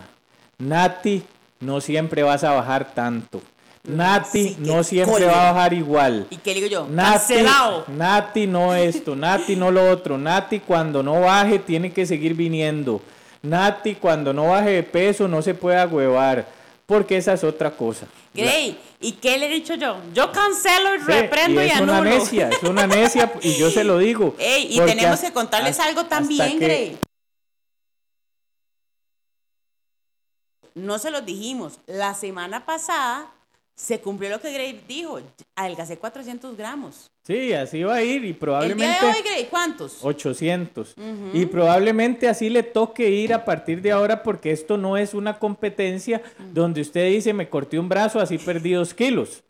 Nati, 0.58 1.22
no 1.60 1.80
siempre 1.80 2.22
vas 2.22 2.42
a 2.42 2.52
bajar 2.52 2.94
tanto. 2.94 3.42
Nati, 3.84 4.48
Sí, 4.50 4.56
no 4.58 4.82
siempre 4.84 5.24
va 5.26 5.48
a 5.48 5.52
bajar 5.52 5.72
igual. 5.72 6.26
¿Y 6.30 6.36
qué 6.36 6.52
digo 6.54 6.66
yo? 6.66 6.86
Nati, 6.88 7.10
Cancelado. 7.34 7.84
Nati 7.88 8.46
no 8.46 8.74
esto, 8.74 9.16
Nati 9.16 9.56
no 9.56 9.70
lo 9.70 9.90
otro, 9.90 10.18
Nati 10.18 10.60
cuando 10.60 11.02
no 11.02 11.20
baje 11.22 11.58
tiene 11.58 11.92
que 11.92 12.04
seguir 12.04 12.34
viniendo, 12.34 13.00
Nati 13.42 13.94
cuando 13.94 14.32
no 14.34 14.48
baje 14.48 14.70
de 14.70 14.82
peso 14.82 15.26
no 15.28 15.40
se 15.40 15.54
puede 15.54 15.78
agüevar, 15.78 16.46
porque 16.86 17.16
esa 17.16 17.32
es 17.32 17.44
otra 17.44 17.70
cosa. 17.70 18.06
Gray, 18.34 18.78
¿y 19.00 19.12
qué 19.12 19.38
le 19.38 19.46
he 19.46 19.48
dicho 19.48 19.74
yo? 19.74 19.96
Yo 20.12 20.32
cancelo, 20.32 20.94
y 20.94 20.98
Sí, 20.98 21.04
reprendo 21.06 21.62
y, 21.62 21.66
es 21.68 21.80
una 21.80 21.98
anulo. 21.98 22.10
necia, 22.10 22.50
es 22.50 22.62
una 22.62 22.86
necia 22.86 23.32
y 23.40 23.54
yo 23.56 23.70
se 23.70 23.84
lo 23.84 23.96
digo. 23.98 24.34
Ey, 24.38 24.68
y 24.70 24.80
tenemos 24.80 25.18
que 25.20 25.32
contarles 25.32 25.80
algo 25.80 26.04
también, 26.04 26.58
Gray. 26.60 26.98
No 30.74 30.98
se 30.98 31.10
los 31.10 31.24
dijimos. 31.24 31.80
La 31.86 32.14
semana 32.14 32.64
pasada 32.64 33.32
se 33.78 34.00
cumplió 34.00 34.28
lo 34.30 34.40
que 34.40 34.52
Gray 34.52 34.80
dijo. 34.88 35.20
Adelgacé 35.54 35.98
400 35.98 36.56
gramos. 36.56 37.10
Sí, 37.24 37.52
así 37.52 37.84
va 37.84 37.94
a 37.96 38.02
ir 38.02 38.24
y 38.24 38.30
El 38.30 38.36
probablemente 38.36 38.86
día 38.86 39.00
de 39.12 39.16
hoy, 39.18 39.22
Gray, 39.24 39.44
¿cuántos? 39.46 39.98
800. 40.02 40.94
Y 41.32 41.46
probablemente 41.46 42.28
así 42.28 42.48
le 42.50 42.64
toque 42.64 43.08
ir 43.08 43.32
a 43.32 43.44
partir 43.44 43.80
de 43.80 43.92
ahora 43.92 44.22
porque 44.24 44.50
esto 44.50 44.76
no 44.76 44.96
es 44.96 45.14
una 45.14 45.38
competencia 45.38 46.20
donde 46.52 46.80
usted 46.80 47.08
dice 47.10 47.32
me 47.32 47.48
corté 47.48 47.78
un 47.78 47.88
brazo, 47.88 48.18
así 48.18 48.36
perdí 48.38 48.72
dos 48.72 48.92
kilos. 48.94 49.44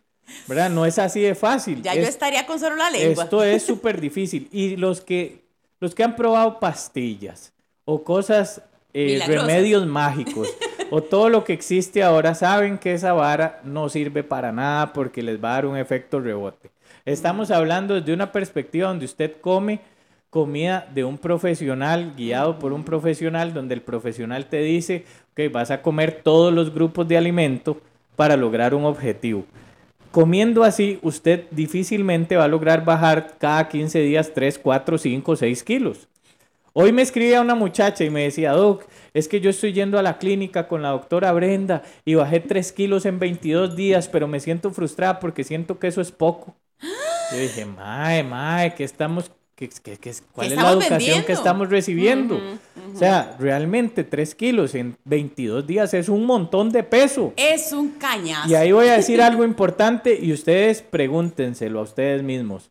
¿Verdad? 0.46 0.68
No 0.68 0.84
es 0.84 0.98
así 0.98 1.22
de 1.22 1.34
fácil. 1.34 1.80
Ya 1.82 1.94
yo 1.94 2.02
Es- 2.02 2.10
estaría 2.10 2.44
con 2.46 2.60
solo 2.60 2.76
la 2.76 2.90
lengua. 2.90 3.24
Esto 3.24 3.42
es 3.42 3.62
súper 3.66 3.98
difícil. 3.98 4.46
Y 4.52 4.76
los 4.76 5.00
que 5.00 5.48
los 5.80 5.94
que 5.94 6.02
han 6.04 6.16
probado 6.16 6.58
pastillas 6.60 7.52
o 7.86 8.02
cosas, 8.04 8.60
eh, 8.92 9.20
remedios 9.26 9.86
mágicos 9.86 10.48
o 10.90 11.02
todo 11.02 11.28
lo 11.28 11.44
que 11.44 11.52
existe 11.52 12.02
ahora, 12.02 12.34
saben 12.34 12.78
que 12.78 12.94
esa 12.94 13.12
vara 13.12 13.60
no 13.64 13.88
sirve 13.88 14.22
para 14.22 14.52
nada 14.52 14.92
porque 14.92 15.22
les 15.22 15.42
va 15.42 15.50
a 15.50 15.54
dar 15.54 15.66
un 15.66 15.76
efecto 15.76 16.20
rebote. 16.20 16.70
Estamos 17.04 17.50
hablando 17.50 17.94
desde 17.94 18.12
una 18.12 18.32
perspectiva 18.32 18.88
donde 18.88 19.04
usted 19.04 19.36
come 19.40 19.80
comida 20.30 20.86
de 20.94 21.04
un 21.04 21.18
profesional, 21.18 22.14
guiado 22.16 22.58
por 22.58 22.72
un 22.72 22.84
profesional, 22.84 23.54
donde 23.54 23.74
el 23.74 23.80
profesional 23.80 24.46
te 24.46 24.60
dice 24.60 25.04
que 25.34 25.48
vas 25.48 25.70
a 25.70 25.80
comer 25.80 26.20
todos 26.22 26.52
los 26.52 26.72
grupos 26.72 27.08
de 27.08 27.16
alimento 27.16 27.80
para 28.16 28.36
lograr 28.36 28.74
un 28.74 28.84
objetivo. 28.84 29.46
Comiendo 30.10 30.64
así, 30.64 30.98
usted 31.02 31.44
difícilmente 31.50 32.36
va 32.36 32.44
a 32.44 32.48
lograr 32.48 32.84
bajar 32.84 33.36
cada 33.38 33.68
15 33.68 34.00
días 34.00 34.32
3, 34.34 34.58
4, 34.58 34.98
5, 34.98 35.36
6 35.36 35.62
kilos. 35.62 36.08
Hoy 36.72 36.92
me 36.92 37.02
escribía 37.02 37.40
una 37.40 37.54
muchacha 37.54 38.04
y 38.04 38.10
me 38.10 38.22
decía, 38.24 38.52
Doc, 38.52 38.84
es 39.14 39.26
que 39.28 39.40
yo 39.40 39.50
estoy 39.50 39.72
yendo 39.72 39.98
a 39.98 40.02
la 40.02 40.18
clínica 40.18 40.68
con 40.68 40.82
la 40.82 40.90
doctora 40.90 41.32
Brenda 41.32 41.82
y 42.04 42.14
bajé 42.14 42.40
3 42.40 42.72
kilos 42.72 43.04
en 43.06 43.18
22 43.18 43.74
días, 43.74 44.08
pero 44.08 44.28
me 44.28 44.38
siento 44.40 44.70
frustrada 44.70 45.18
porque 45.18 45.44
siento 45.44 45.78
que 45.78 45.88
eso 45.88 46.00
es 46.00 46.12
poco. 46.12 46.54
Yo 47.32 47.38
dije, 47.38 47.64
mae, 47.64 48.22
mae, 48.22 48.74
¿qué 48.74 48.84
estamos, 48.84 49.30
qué, 49.54 49.68
qué- 49.82 49.96
qué- 49.98 50.14
cuál 50.32 50.46
es 50.52 50.56
la 50.56 50.62
educación 50.84 51.24
que 51.24 51.32
estamos 51.32 51.68
recibiendo? 51.68 52.36
O 52.94 52.98
sea, 52.98 53.36
realmente 53.38 54.04
3 54.04 54.34
kilos 54.34 54.74
en 54.74 54.96
22 55.04 55.66
días 55.66 55.92
es 55.94 56.08
un 56.08 56.24
montón 56.24 56.70
de 56.70 56.82
peso. 56.84 57.32
Es 57.36 57.72
un 57.72 57.90
cañazo. 57.90 58.48
Y 58.48 58.54
ahí 58.54 58.72
voy 58.72 58.88
a 58.88 58.94
decir 58.94 59.20
algo 59.20 59.44
importante 59.44 60.18
y 60.20 60.32
ustedes 60.32 60.80
pregúntenselo 60.82 61.80
a 61.80 61.82
ustedes 61.82 62.22
mismos. 62.22 62.70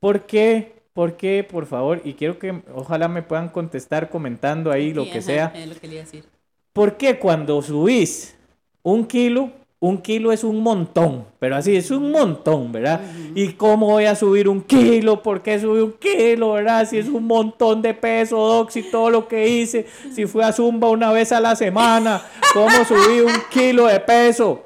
¿Por 0.00 0.26
qué? 0.26 0.73
¿Por 0.94 1.16
qué? 1.16 1.44
Por 1.48 1.66
favor. 1.66 2.00
Y 2.04 2.14
quiero 2.14 2.38
que 2.38 2.62
ojalá 2.72 3.08
me 3.08 3.22
puedan 3.22 3.48
contestar 3.48 4.08
comentando 4.08 4.70
ahí 4.70 4.94
lo 4.94 5.04
Sí, 5.04 5.10
que 5.10 5.18
ajá, 5.18 5.26
sea. 5.26 5.52
Es 5.54 5.68
lo 5.68 5.74
que 5.74 5.88
le 5.88 5.94
iba 5.94 6.02
a 6.02 6.04
decir. 6.06 6.24
¿Por 6.72 6.96
qué 6.96 7.18
cuando 7.18 7.60
subís 7.62 8.36
un 8.82 9.04
kilo, 9.04 9.50
un 9.80 9.98
kilo 9.98 10.30
es 10.30 10.44
un 10.44 10.60
montón? 10.62 11.24
Pero 11.40 11.56
así, 11.56 11.74
es 11.76 11.90
un 11.90 12.12
montón, 12.12 12.70
¿verdad? 12.70 13.00
¿Y 13.34 13.48
cómo 13.54 13.86
voy 13.86 14.04
a 14.04 14.14
subir 14.14 14.48
un 14.48 14.62
kilo? 14.62 15.20
¿Por 15.20 15.42
qué 15.42 15.58
subí 15.58 15.80
un 15.80 15.92
kilo, 15.92 16.52
verdad? 16.52 16.88
Si 16.88 16.98
es 16.98 17.08
un 17.08 17.26
montón 17.26 17.82
de 17.82 17.92
peso, 17.92 18.36
Doc, 18.38 18.74
y 18.76 18.82
todo 18.84 19.10
lo 19.10 19.26
que 19.26 19.48
hice, 19.48 19.86
si 20.12 20.26
fui 20.26 20.42
a 20.42 20.52
Zumba 20.52 20.88
una 20.90 21.10
vez 21.12 21.32
a 21.32 21.40
la 21.40 21.56
semana, 21.56 22.22
¿cómo 22.52 22.84
subí 22.84 23.20
un 23.20 23.32
kilo 23.50 23.86
de 23.86 23.98
peso? 23.98 24.64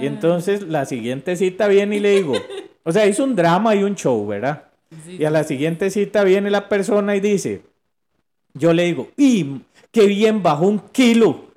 Y 0.00 0.06
entonces 0.06 0.62
la 0.62 0.84
siguiente 0.84 1.36
cita 1.36 1.68
viene 1.68 1.96
y 1.96 2.00
le 2.00 2.10
digo, 2.10 2.34
o 2.84 2.92
sea, 2.92 3.06
hizo 3.06 3.24
un 3.24 3.34
drama 3.34 3.74
y 3.74 3.82
un 3.82 3.94
show, 3.94 4.26
¿verdad? 4.26 4.67
Y 5.06 5.24
a 5.24 5.30
la 5.30 5.44
siguiente 5.44 5.90
cita 5.90 6.24
viene 6.24 6.50
la 6.50 6.68
persona 6.68 7.14
y 7.14 7.20
dice, 7.20 7.62
yo 8.54 8.72
le 8.72 8.84
digo, 8.84 9.08
¡y 9.16 9.60
qué 9.92 10.06
bien 10.06 10.42
bajó 10.42 10.66
un 10.66 10.78
kilo! 10.78 11.48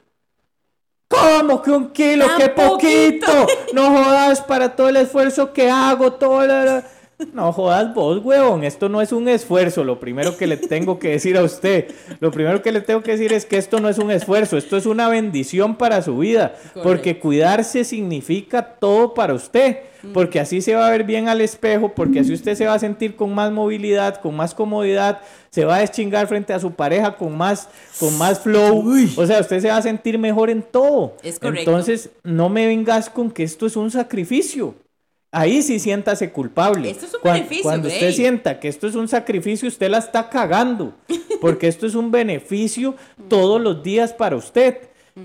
¿Cómo 1.08 1.62
que 1.62 1.72
un 1.72 1.90
kilo? 1.92 2.26
¡Qué 2.38 2.50
poquito! 2.50 3.26
poquito. 3.28 3.48
No 3.74 3.92
jodas 3.92 4.42
para 4.42 4.76
todo 4.76 4.90
el 4.90 4.96
esfuerzo 4.98 5.52
que 5.54 5.70
hago, 5.70 6.14
todo 6.14 6.46
la- 6.46 6.86
No 7.34 7.52
jodas 7.54 7.94
vos, 7.94 8.24
huevón. 8.24 8.64
Esto 8.64 8.90
no 8.90 9.02
es 9.02 9.12
un 9.12 9.28
esfuerzo. 9.28 9.84
Lo 9.84 10.00
primero 10.00 10.38
que 10.38 10.48
le 10.48 10.58
tengo 10.58 11.00
que 11.00 11.10
decir 11.10 11.38
a 11.38 11.44
usted, 11.44 11.88
lo 12.20 12.32
primero 12.32 12.62
que 12.62 12.72
le 12.72 12.82
tengo 12.82 13.02
que 13.02 13.12
decir 13.12 13.34
es 13.34 13.46
que 13.46 13.58
esto 13.58 13.80
no 13.80 13.90
es 13.90 13.98
un 13.98 14.12
esfuerzo, 14.12 14.58
esto 14.58 14.78
es 14.78 14.86
una 14.86 15.10
bendición 15.10 15.76
para 15.76 16.02
su 16.02 16.18
vida. 16.18 16.56
Porque 16.84 17.20
cuidarse 17.20 17.84
significa 17.84 18.64
todo 18.64 19.14
para 19.14 19.34
usted. 19.34 19.78
Porque 20.14 20.40
así 20.40 20.62
se 20.62 20.74
va 20.74 20.88
a 20.88 20.90
ver 20.90 21.04
bien 21.04 21.30
al 21.30 21.42
espejo, 21.42 21.90
porque 21.90 22.22
así 22.22 22.34
usted 22.34 22.56
se 22.56 22.66
va 22.66 22.74
a 22.74 22.80
sentir 22.80 23.16
con 23.16 23.36
más 23.36 23.52
movilidad, 23.52 24.20
con 24.20 24.36
más 24.36 24.56
comodidad, 24.56 25.22
se 25.52 25.64
va 25.64 25.76
a 25.76 25.80
deschingar 25.82 26.28
frente 26.28 26.54
a 26.54 26.60
su 26.60 26.72
pareja 26.72 27.16
con 27.18 27.38
más, 27.38 27.70
con 28.00 28.18
más 28.18 28.40
flow. 28.40 28.84
O 29.16 29.26
sea, 29.28 29.42
usted 29.42 29.60
se 29.60 29.68
va 29.68 29.78
a 29.78 29.82
sentir 29.84 30.18
mejor 30.18 30.50
en 30.50 30.64
todo. 30.64 31.18
Es 31.22 31.38
correcto. 31.38 31.70
Entonces, 31.70 32.10
no 32.24 32.50
me 32.50 32.66
vengas 32.66 33.12
con 33.12 33.30
que 33.30 33.44
esto 33.44 33.68
es 33.68 33.76
un 33.76 33.92
sacrificio. 33.92 34.74
Ahí 35.32 35.62
sí 35.62 35.80
siéntase 35.80 36.32
culpable. 36.32 36.90
Esto 36.90 37.06
es 37.06 37.14
un 37.14 37.22
Cuan- 37.22 37.34
beneficio, 37.36 37.64
Cuando 37.64 37.88
usted 37.88 38.12
sienta 38.12 38.60
que 38.60 38.68
esto 38.68 38.88
es 38.88 38.96
un 38.96 39.08
sacrificio, 39.08 39.68
usted 39.68 39.90
la 39.90 40.00
está 40.00 40.30
cagando. 40.30 40.94
Porque 41.40 41.68
esto 41.68 41.88
es 41.88 41.96
un 41.96 42.12
beneficio 42.12 42.96
todos 43.30 43.62
los 43.62 43.82
días 43.82 44.14
para 44.14 44.36
usted. 44.36 44.78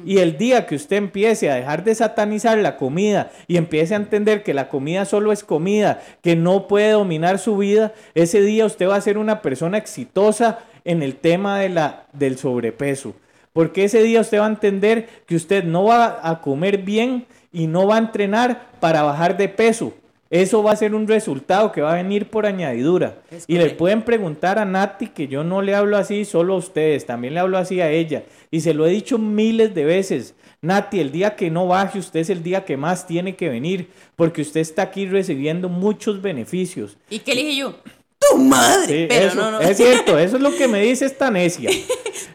Y 0.05 0.19
el 0.19 0.37
día 0.37 0.66
que 0.66 0.75
usted 0.75 0.97
empiece 0.97 1.49
a 1.51 1.55
dejar 1.57 1.85
de 1.85 1.95
satanizar 1.95 2.59
la 2.59 2.77
comida 2.77 3.31
y 3.47 3.57
empiece 3.57 3.95
a 3.95 3.99
entender 3.99 4.42
que 4.42 4.53
la 4.55 4.69
comida 4.69 5.05
solo 5.05 5.31
es 5.33 5.45
comida, 5.45 6.03
que 6.23 6.35
no 6.35 6.66
puede 6.66 6.90
dominar 6.90 7.38
su 7.38 7.57
vida, 7.57 7.92
ese 8.14 8.40
día 8.42 8.66
usted 8.66 8.88
va 8.88 8.97
a 8.97 9.01
ser 9.01 9.16
una 9.16 9.42
persona 9.42 9.79
exitosa 9.79 10.59
en 10.85 11.03
el 11.05 11.14
tema 11.16 11.61
de 11.61 11.69
la, 11.69 12.07
del 12.12 12.37
sobrepeso. 12.37 13.14
Porque 13.53 13.85
ese 13.85 14.03
día 14.03 14.21
usted 14.21 14.40
va 14.40 14.47
a 14.47 14.51
entender 14.51 15.09
que 15.27 15.37
usted 15.37 15.62
no 15.64 15.85
va 15.85 16.19
a 16.23 16.40
comer 16.40 16.79
bien 16.79 17.27
y 17.52 17.66
no 17.66 17.87
va 17.87 17.96
a 17.96 17.98
entrenar 17.98 18.70
para 18.80 19.02
bajar 19.02 19.37
de 19.37 19.48
peso. 19.48 19.94
Eso 20.28 20.62
va 20.62 20.72
a 20.72 20.76
ser 20.76 20.94
un 20.94 21.06
resultado 21.06 21.70
que 21.70 21.80
va 21.80 21.92
a 21.92 22.02
venir 22.02 22.28
por 22.28 22.46
añadidura. 22.46 23.18
Es 23.30 23.44
Y 23.46 23.59
le 23.59 23.70
pueden 23.70 24.02
preguntar 24.02 24.59
a 24.59 24.64
Nati, 24.64 25.09
que 25.09 25.28
yo 25.28 25.44
no 25.44 25.62
le 25.62 25.74
hablo 25.74 25.96
así 25.96 26.24
solo 26.24 26.54
a 26.54 26.59
ustedes, 26.59 27.06
también 27.06 27.35
le 27.35 27.40
hablo 27.40 27.59
así 27.59 27.80
a 27.80 27.90
ella. 27.90 28.24
Y 28.50 28.61
se 28.61 28.74
lo 28.74 28.87
he 28.87 28.90
dicho 28.90 29.18
miles 29.18 29.74
de 29.74 29.85
veces. 29.85 30.35
Nati, 30.62 30.98
el 30.98 31.12
día 31.12 31.37
que 31.37 31.48
no 31.48 31.68
baje, 31.68 32.00
usted 32.00 32.20
es 32.20 32.30
el 32.30 32.42
día 32.42 32.64
que 32.64 32.76
más 32.76 33.06
tiene 33.06 33.37
que 33.37 33.48
venir, 33.48 33.88
porque 34.16 34.42
usted 34.42 34.61
está 34.61 34.82
aquí 34.82 35.06
recibiendo 35.06 35.68
muchos 35.68 36.20
beneficios. 36.20 36.96
¿Y 37.09 37.20
qué 37.20 37.35
le 37.35 37.44
dije 37.44 37.56
yo? 37.61 37.76
¡Tu 38.18 38.38
madre! 38.38 38.87
Sí, 38.87 39.07
Pero 39.09 39.26
eso, 39.26 39.37
no, 39.37 39.50
no. 39.52 39.61
Es 39.61 39.76
cierto, 39.76 40.18
eso 40.18 40.37
es 40.37 40.42
lo 40.42 40.55
que 40.55 40.66
me 40.68 40.81
dice 40.81 41.05
esta 41.05 41.31
necia. 41.31 41.70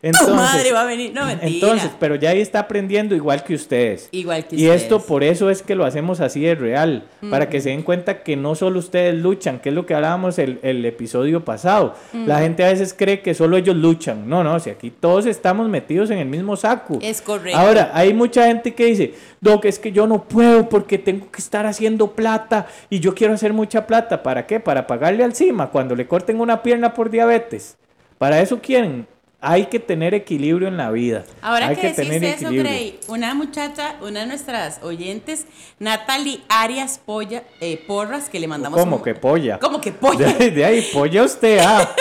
Tu 0.01 0.33
madre 0.33 0.71
va 0.71 0.81
a 0.81 0.85
venir. 0.85 1.11
No, 1.13 1.25
mentira. 1.27 1.47
entonces, 1.47 1.91
pero 1.99 2.15
ya 2.15 2.31
ahí 2.31 2.41
está 2.41 2.59
aprendiendo 2.59 3.13
igual 3.13 3.43
que 3.43 3.53
ustedes. 3.53 4.09
Igual 4.11 4.47
que 4.47 4.55
Y 4.55 4.67
esto 4.67 4.95
ustedes. 4.95 5.07
por 5.07 5.23
eso 5.23 5.49
es 5.51 5.61
que 5.61 5.75
lo 5.75 5.85
hacemos 5.85 6.21
así 6.21 6.41
de 6.41 6.55
real, 6.55 7.03
para 7.29 7.49
que 7.49 7.61
se 7.61 7.69
den 7.69 7.83
cuenta 7.83 8.23
que 8.23 8.35
no 8.35 8.55
solo 8.55 8.79
ustedes 8.79 9.13
luchan, 9.13 9.59
que 9.59 9.69
es 9.69 9.75
lo 9.75 9.85
que 9.85 9.93
hablábamos 9.93 10.39
el, 10.39 10.57
el 10.63 10.83
episodio 10.85 11.45
pasado. 11.45 11.95
La 12.13 12.39
gente 12.39 12.63
a 12.63 12.69
veces 12.69 12.95
cree 12.97 13.21
que 13.21 13.35
solo 13.35 13.57
ellos 13.57 13.75
luchan. 13.75 14.27
No, 14.27 14.43
no, 14.43 14.59
si 14.59 14.71
aquí 14.71 14.89
todos 14.89 15.27
estamos 15.27 15.69
metidos 15.69 16.09
en 16.09 16.17
el 16.17 16.27
mismo 16.27 16.55
saco. 16.55 16.97
Es 16.99 17.21
correcto. 17.21 17.59
Ahora, 17.59 17.91
hay 17.93 18.11
mucha 18.13 18.47
gente 18.47 18.73
que 18.73 18.85
dice, 18.85 19.13
Doc, 19.41 19.65
es 19.65 19.79
que 19.79 19.91
yo 19.91 20.05
no 20.05 20.25
puedo 20.25 20.69
porque 20.69 20.99
tengo 20.99 21.31
que 21.31 21.39
estar 21.39 21.65
haciendo 21.65 22.11
plata 22.11 22.67
y 22.91 22.99
yo 22.99 23.15
quiero 23.15 23.33
hacer 23.33 23.53
mucha 23.53 23.87
plata. 23.87 24.21
¿Para 24.21 24.45
qué? 24.45 24.59
Para 24.59 24.85
pagarle 24.85 25.23
al 25.23 25.33
CIMA 25.33 25.71
cuando 25.71 25.95
le 25.95 26.07
corten 26.07 26.39
una 26.39 26.61
pierna 26.61 26.93
por 26.93 27.09
diabetes. 27.09 27.75
Para 28.19 28.39
eso 28.39 28.59
quieren. 28.61 29.07
Hay 29.43 29.65
que 29.65 29.79
tener 29.79 30.13
equilibrio 30.13 30.67
en 30.67 30.77
la 30.77 30.91
vida. 30.91 31.23
Ahora 31.41 31.69
Hay 31.69 31.75
que, 31.75 31.87
decís 31.87 31.95
tener 32.07 32.23
eso, 32.23 32.45
equilibrio. 32.45 32.61
Grey, 32.63 32.99
una 33.07 33.33
muchacha, 33.33 33.95
una 34.01 34.19
de 34.19 34.27
nuestras 34.27 34.79
oyentes, 34.83 35.47
Natalie 35.79 36.41
Arias 36.47 37.01
Polla, 37.03 37.41
eh, 37.59 37.83
Porras, 37.87 38.29
que 38.29 38.39
le 38.39 38.47
mandamos 38.47 38.79
¿Cómo 38.79 38.97
un- 38.97 39.03
que 39.03 39.15
polla? 39.15 39.57
¿Cómo 39.57 39.81
que 39.81 39.91
polla? 39.91 40.31
de 40.37 40.63
ahí, 40.63 40.87
polla 40.93 41.23
usted, 41.23 41.59
ah. 41.59 41.89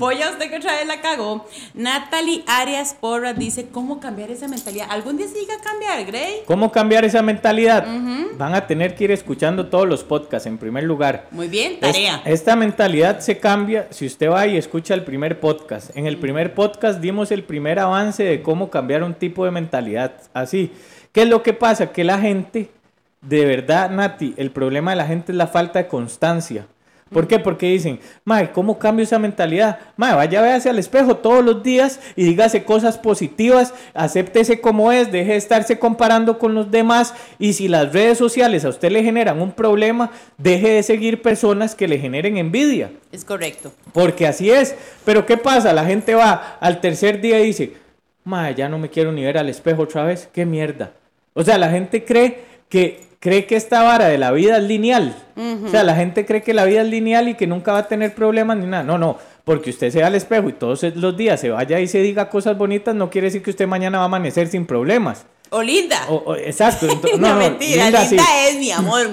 Polla, 0.00 0.30
usted 0.30 0.50
que 0.50 0.56
otra 0.56 0.72
vez 0.72 0.86
la 0.88 1.00
cagó. 1.00 1.46
Natalie 1.74 2.42
Arias 2.48 2.96
Porras 2.98 3.38
dice, 3.38 3.68
¿cómo 3.70 4.00
cambiar 4.00 4.32
esa 4.32 4.48
mentalidad? 4.48 4.88
¿Algún 4.90 5.16
día 5.16 5.28
se 5.28 5.34
llega 5.38 5.54
a 5.54 5.60
cambiar, 5.60 6.04
Grey? 6.06 6.40
¿Cómo 6.44 6.72
cambiar 6.72 7.04
esa 7.04 7.22
mentalidad? 7.22 7.86
Van 8.36 8.54
a 8.56 8.66
tener 8.66 8.96
que 8.96 9.04
ir 9.04 9.12
escuchando 9.12 9.68
todos 9.68 9.86
los 9.88 10.02
podcasts 10.02 10.46
en 10.48 10.58
primer 10.58 10.82
lugar. 10.82 11.28
Muy 11.30 11.46
bien, 11.46 11.74
Es- 11.74 11.78
tarea. 11.80 12.20
esta 12.24 12.56
mentalidad 12.56 13.20
se 13.20 13.38
cambia 13.38 13.86
si 13.90 14.06
usted 14.06 14.28
va 14.28 14.44
y 14.48 14.56
escucha 14.56 14.92
el 14.94 15.04
primer 15.04 15.38
podcast. 15.38 15.96
En 15.96 16.08
el 16.08 16.16
primer 16.18 16.52
podcast 16.52 16.79
dimos 17.00 17.30
el 17.30 17.44
primer 17.44 17.78
avance 17.78 18.22
de 18.24 18.42
cómo 18.42 18.70
cambiar 18.70 19.02
un 19.02 19.14
tipo 19.14 19.44
de 19.44 19.50
mentalidad 19.50 20.12
así. 20.32 20.72
¿Qué 21.12 21.22
es 21.22 21.28
lo 21.28 21.42
que 21.42 21.52
pasa? 21.52 21.92
Que 21.92 22.04
la 22.04 22.18
gente, 22.18 22.70
de 23.20 23.44
verdad, 23.44 23.90
Nati, 23.90 24.34
el 24.36 24.50
problema 24.50 24.92
de 24.92 24.96
la 24.96 25.06
gente 25.06 25.32
es 25.32 25.38
la 25.38 25.46
falta 25.46 25.80
de 25.80 25.88
constancia. 25.88 26.66
¿Por 27.10 27.26
qué? 27.26 27.38
Porque 27.38 27.66
dicen, 27.66 27.98
Mae, 28.24 28.52
¿cómo 28.52 28.78
cambio 28.78 29.02
esa 29.02 29.18
mentalidad? 29.18 29.78
Mae, 29.96 30.14
vaya, 30.14 30.40
véase 30.40 30.70
al 30.70 30.78
espejo 30.78 31.16
todos 31.16 31.44
los 31.44 31.62
días 31.62 32.00
y 32.14 32.24
dígase 32.24 32.64
cosas 32.64 32.98
positivas, 32.98 33.74
acéptese 33.94 34.60
como 34.60 34.92
es, 34.92 35.10
deje 35.10 35.32
de 35.32 35.36
estarse 35.36 35.78
comparando 35.78 36.38
con 36.38 36.54
los 36.54 36.70
demás 36.70 37.14
y 37.38 37.54
si 37.54 37.66
las 37.66 37.92
redes 37.92 38.16
sociales 38.18 38.64
a 38.64 38.68
usted 38.68 38.92
le 38.92 39.02
generan 39.02 39.40
un 39.40 39.52
problema, 39.52 40.10
deje 40.38 40.70
de 40.70 40.82
seguir 40.82 41.20
personas 41.20 41.74
que 41.74 41.88
le 41.88 41.98
generen 41.98 42.36
envidia. 42.36 42.92
Es 43.10 43.24
correcto. 43.24 43.72
Porque 43.92 44.26
así 44.26 44.50
es. 44.50 44.76
Pero 45.04 45.26
¿qué 45.26 45.36
pasa? 45.36 45.72
La 45.72 45.84
gente 45.84 46.14
va 46.14 46.58
al 46.60 46.80
tercer 46.80 47.20
día 47.20 47.40
y 47.40 47.46
dice, 47.46 47.72
Mae, 48.24 48.54
ya 48.54 48.68
no 48.68 48.78
me 48.78 48.88
quiero 48.88 49.10
ni 49.10 49.24
ver 49.24 49.38
al 49.38 49.48
espejo 49.48 49.82
otra 49.82 50.04
vez. 50.04 50.28
¡Qué 50.32 50.46
mierda! 50.46 50.92
O 51.34 51.42
sea, 51.42 51.58
la 51.58 51.70
gente 51.70 52.04
cree 52.04 52.44
que, 52.68 53.00
cree 53.20 53.46
que 53.46 53.54
esta 53.54 53.82
vara 53.82 54.06
de 54.06 54.18
la 54.18 54.32
vida 54.32 54.56
es 54.56 54.64
lineal. 54.64 55.14
O 55.64 55.68
sea, 55.68 55.84
la 55.84 55.94
gente 55.94 56.26
cree 56.26 56.42
que 56.42 56.52
la 56.54 56.64
vida 56.64 56.80
es 56.82 56.88
lineal 56.88 57.28
y 57.28 57.34
que 57.34 57.46
nunca 57.46 57.72
va 57.72 57.78
a 57.78 57.88
tener 57.88 58.14
problemas 58.14 58.56
ni 58.56 58.66
nada. 58.66 58.82
No, 58.82 58.98
no. 58.98 59.16
Porque 59.44 59.70
usted 59.70 59.90
se 59.90 60.00
va 60.00 60.08
al 60.08 60.14
espejo 60.14 60.48
y 60.48 60.52
todos 60.54 60.82
los 60.82 61.16
días 61.16 61.40
se 61.40 61.50
vaya 61.50 61.78
y 61.80 61.86
se 61.86 61.98
diga 62.00 62.28
cosas 62.28 62.56
bonitas, 62.58 62.94
no 62.94 63.08
quiere 63.10 63.26
decir 63.28 63.42
que 63.42 63.50
usted 63.50 63.66
mañana 63.66 63.98
va 63.98 64.04
a 64.04 64.06
amanecer 64.06 64.48
sin 64.48 64.66
problemas. 64.66 65.24
O 65.50 65.62
linda. 65.62 65.98
O- 66.08 66.22
o- 66.26 66.36
exacto. 66.36 66.86
no, 67.18 67.28
no, 67.28 67.36
mentira, 67.36 67.84
linda 67.84 68.04
linda, 68.04 68.24
sí. 68.24 68.30
es 68.50 68.58
mi 68.58 68.70
amor. 68.70 69.06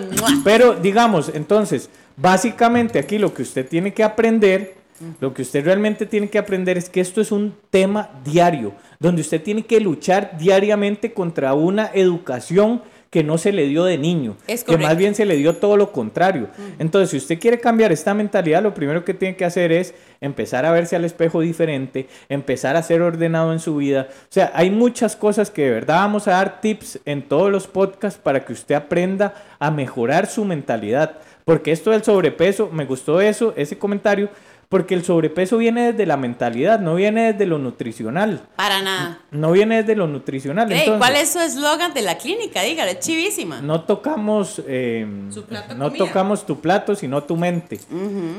Pero 0.44 0.74
digamos, 0.74 1.32
entonces, 1.34 1.90
básicamente 2.16 3.00
aquí 3.00 3.18
lo 3.18 3.34
que 3.34 3.42
usted 3.44 3.68
tiene 3.68 3.94
que 3.94 4.04
aprender 4.04 4.76
Lo 5.20 5.32
que 5.34 5.44
usted 5.44 5.64
realmente 5.64 6.08
tiene 6.08 6.28
que 6.28 6.40
aprender 6.40 6.76
es 6.78 6.90
que 6.90 7.00
esto 7.02 7.22
es 7.22 7.32
un 7.32 7.54
tema 7.70 8.10
diario, 8.26 8.74
donde 9.00 9.22
usted 9.22 9.42
tiene 9.44 9.62
que 9.64 9.80
luchar 9.80 10.38
diariamente 10.40 11.14
contra 11.14 11.54
una 11.54 11.92
educación 11.94 12.82
que 13.18 13.24
no 13.24 13.40
se 13.40 13.52
le 13.52 13.66
dio 13.66 13.84
de 13.84 13.98
niño, 13.98 14.38
Es 14.46 14.64
que 14.64 14.78
más 14.78 14.96
bien 14.96 15.16
se 15.16 15.26
le 15.26 15.38
dio 15.38 15.56
todo 15.56 15.76
lo 15.76 15.92
contrario. 15.92 16.50
Entonces, 16.78 17.10
si 17.10 17.18
usted 17.18 17.40
quiere 17.40 17.60
cambiar 17.60 17.92
esta 17.92 18.14
mentalidad, 18.14 18.62
lo 18.62 18.76
primero 18.76 19.04
que 19.04 19.16
tiene 19.16 19.36
que 19.36 19.44
hacer 19.44 19.72
es 19.72 19.96
empezar 20.22 20.68
a 20.68 20.72
verse 20.72 20.96
al 20.96 21.04
espejo 21.04 21.42
diferente, 21.42 22.08
empezar 22.30 22.76
a 22.76 22.84
ser 22.84 23.02
ordenado 23.02 23.54
en 23.54 23.60
su 23.60 23.78
vida. 23.78 24.08
O 24.12 24.28
sea, 24.30 24.52
hay 24.54 24.70
muchas 24.70 25.16
cosas 25.16 25.50
que 25.50 25.64
de 25.64 25.72
verdad 25.72 25.96
vamos 25.96 26.28
a 26.28 26.34
dar 26.34 26.62
tips 26.62 27.00
en 27.06 27.24
todos 27.24 27.50
los 27.50 27.66
podcasts 27.66 28.20
para 28.22 28.46
que 28.46 28.54
usted 28.54 28.76
aprenda 28.76 29.34
a 29.58 29.72
mejorar 29.72 30.28
su 30.28 30.46
mentalidad. 30.46 31.18
Porque 31.44 31.72
esto 31.72 31.90
del 31.90 32.04
sobrepeso, 32.04 32.70
me 32.72 32.86
gustó 32.86 33.20
eso, 33.20 33.56
ese 33.58 33.80
comentario, 33.80 34.30
porque 34.70 34.96
el 34.96 35.04
sobrepeso 35.06 35.58
viene 35.58 35.92
desde 35.94 36.06
la 36.06 36.18
mentalidad, 36.18 36.80
no 36.80 36.96
viene 36.96 37.32
desde 37.32 37.46
lo 37.46 37.58
nutricional. 37.58 38.42
Para 38.58 38.82
nada. 38.82 39.20
No 39.32 39.52
viene 39.54 39.78
desde 39.78 39.96
lo 39.96 40.08
nutricional. 40.08 40.70
Ey, 40.72 40.80
entonces- 40.80 41.00
¿Cuál 41.00 41.16
es 41.16 41.30
su 41.32 41.40
eslogan 41.40 41.94
de 41.94 42.02
la 42.02 42.18
clínica? 42.18 42.62
Dígale, 42.64 42.92
es 42.92 43.00
chivísima. 43.00 43.62
no 43.62 43.82
tocamos 43.84 44.62
eh, 44.68 45.08
Su 45.30 45.46
plato 45.46 45.70
de 45.74 45.76
no 45.80 45.86
comida. 45.90 46.06
tocamos 46.06 46.46
tu 46.46 46.60
plato 46.60 46.96
sino 46.96 47.24
tu 47.24 47.38
mente 47.38 47.80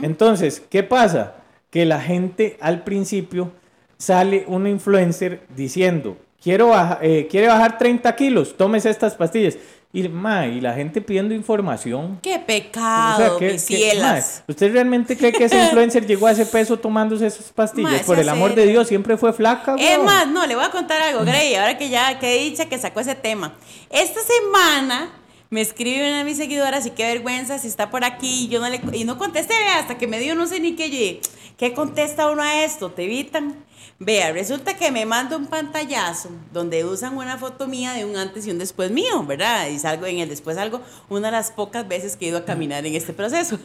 entonces 0.03 0.63
qué 0.69 0.83
pasa 0.83 1.35
que 1.71 1.85
la 1.85 2.01
gente 2.01 2.57
al 2.61 2.83
principio 2.83 3.51
sale 3.97 4.45
un 4.47 4.67
influencer 4.67 5.43
diciendo 5.57 6.17
quiero 6.43 6.69
baja- 6.69 6.99
eh, 7.03 7.27
quiere 7.31 7.49
bajar 7.49 7.79
30 7.79 8.15
kilos 8.17 8.57
tómese 8.57 8.91
estas 8.91 9.15
pastillas 9.15 9.57
y, 9.93 10.07
ma, 10.09 10.47
y 10.47 10.61
la 10.61 10.75
gente 10.75 11.01
pidiendo 11.01 11.35
información 11.35 12.19
¡Qué 12.23 12.31
O 12.31 12.37
sea, 12.37 12.47
pecado, 12.47 13.39
¿qué- 13.39 13.53
mis 13.53 13.65
qué- 13.65 13.77
cielas! 13.77 14.43
ma, 14.47 14.53
¿Usted 14.53 14.73
realmente 14.73 15.17
cree 15.17 15.33
que 15.33 15.45
ese 15.45 15.59
influencer 15.65 16.07
llegó 16.07 16.27
a 16.27 16.33
ese 16.33 16.45
peso 16.47 16.79
tomándose 16.79 17.27
esas 17.27 17.51
pastillas? 17.53 17.93
Ma, 17.93 18.07
Por 18.07 18.19
el 18.19 18.29
amor 18.29 18.55
de. 18.55 18.67
Dios, 18.67 18.87
siempre 18.89 19.17
fue 19.17 19.33
flaca. 19.33 19.77
Es 19.79 19.99
más, 20.03 20.29
no, 20.29 20.47
le 20.47 20.55
voy 20.57 20.65
a 20.65 20.71
contar 20.71 21.01
algo, 21.01 21.25
Grey, 21.25 21.55
ahora 21.55 21.79
que 21.79 21.89
ya, 21.89 22.19
que 22.19 22.39
dicha 22.39 22.67
que 22.67 22.77
sacó 22.79 23.01
ese 23.01 23.15
tema. 23.15 23.55
Esta 23.89 24.21
semana 24.21 25.11
me 25.51 25.61
escribe 25.61 26.09
una 26.09 26.19
de 26.19 26.25
mis 26.25 26.37
seguidoras 26.37 26.87
y 26.87 26.91
qué 26.91 27.05
vergüenza 27.05 27.59
si 27.59 27.69
está 27.69 27.91
por 27.91 28.05
aquí 28.05 28.45
y 28.45 28.49
yo 28.49 28.61
no 28.61 28.69
le 28.69 28.81
y 28.93 29.05
no 29.05 29.19
contesté, 29.19 29.55
hasta 29.75 29.97
que 29.99 30.07
me 30.07 30.21
dio 30.21 30.35
no 30.35 30.47
sé 30.47 30.61
ni 30.61 30.75
qué, 30.77 30.91
yo 30.91 31.31
¿qué 31.57 31.75
contesta 31.75 32.31
uno 32.31 32.43
a 32.43 32.65
esto? 32.65 32.91
¿Te 32.91 33.05
evitan? 33.05 33.65
Vea, 34.01 34.31
resulta 34.31 34.77
que 34.77 34.93
me 34.93 35.07
manda 35.07 35.37
un 35.37 35.47
pantallazo 35.47 36.31
donde 36.53 36.85
usan 36.85 37.17
una 37.17 37.37
foto 37.37 37.67
mía 37.67 37.95
de 37.95 38.05
un 38.05 38.17
antes 38.17 38.47
y 38.47 38.51
un 38.53 38.59
después 38.59 38.93
mío, 38.93 39.25
¿verdad? 39.25 39.69
Y 39.69 39.79
salgo 39.81 40.07
en 40.07 40.19
el 40.19 40.29
después 40.29 40.57
algo, 40.57 40.83
una 41.09 41.29
de 41.29 41.33
las 41.33 41.51
pocas 41.51 41.89
veces 41.89 42.17
que 42.17 42.27
he 42.27 42.29
ido 42.29 42.39
a 42.39 42.45
caminar 42.45 42.87
en 42.87 42.95
este 42.95 43.13
proceso. 43.13 43.59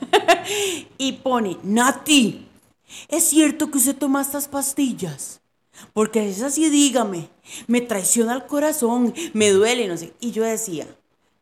y 0.98 1.13
pone, 1.13 1.58
Nati, 1.62 2.48
¿es 3.10 3.26
cierto 3.26 3.69
que 3.69 3.78
usted 3.78 3.96
toma 3.96 4.22
estas 4.22 4.48
pastillas? 4.48 5.41
Porque 5.93 6.28
es 6.28 6.41
así, 6.41 6.67
dígame, 6.69 7.30
me 7.67 7.82
traiciona 7.82 8.34
el 8.34 8.46
corazón, 8.46 9.13
me 9.34 9.52
duele, 9.52 9.88
no 9.88 9.98
sé. 9.98 10.13
Y 10.19 10.32
yo 10.32 10.43
decía, 10.43 10.88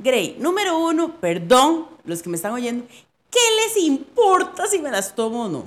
Grey, 0.01 0.35
número 0.39 0.79
uno, 0.79 1.19
perdón, 1.19 1.87
los 2.05 2.21
que 2.21 2.29
me 2.29 2.35
están 2.35 2.53
oyendo, 2.53 2.85
¿qué 3.29 3.39
les 3.63 3.83
importa 3.83 4.65
si 4.67 4.79
me 4.79 4.89
las 4.89 5.15
tomo 5.15 5.45
o 5.45 5.49
no? 5.49 5.63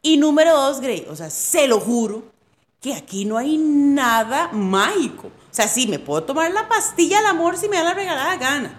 Y 0.00 0.16
número 0.16 0.54
dos, 0.56 0.80
Grey, 0.80 1.06
o 1.10 1.16
sea, 1.16 1.28
se 1.28 1.66
lo 1.66 1.80
juro, 1.80 2.22
que 2.80 2.94
aquí 2.94 3.24
no 3.24 3.36
hay 3.36 3.58
nada 3.58 4.50
mágico. 4.52 5.30
O 5.58 5.60
sea, 5.60 5.66
sí, 5.66 5.88
me 5.88 5.98
puedo 5.98 6.22
tomar 6.22 6.52
la 6.52 6.68
pastilla 6.68 7.16
del 7.16 7.26
amor 7.26 7.56
si 7.56 7.68
me 7.68 7.78
da 7.78 7.82
la 7.82 7.92
regalada 7.94 8.36
gana. 8.36 8.76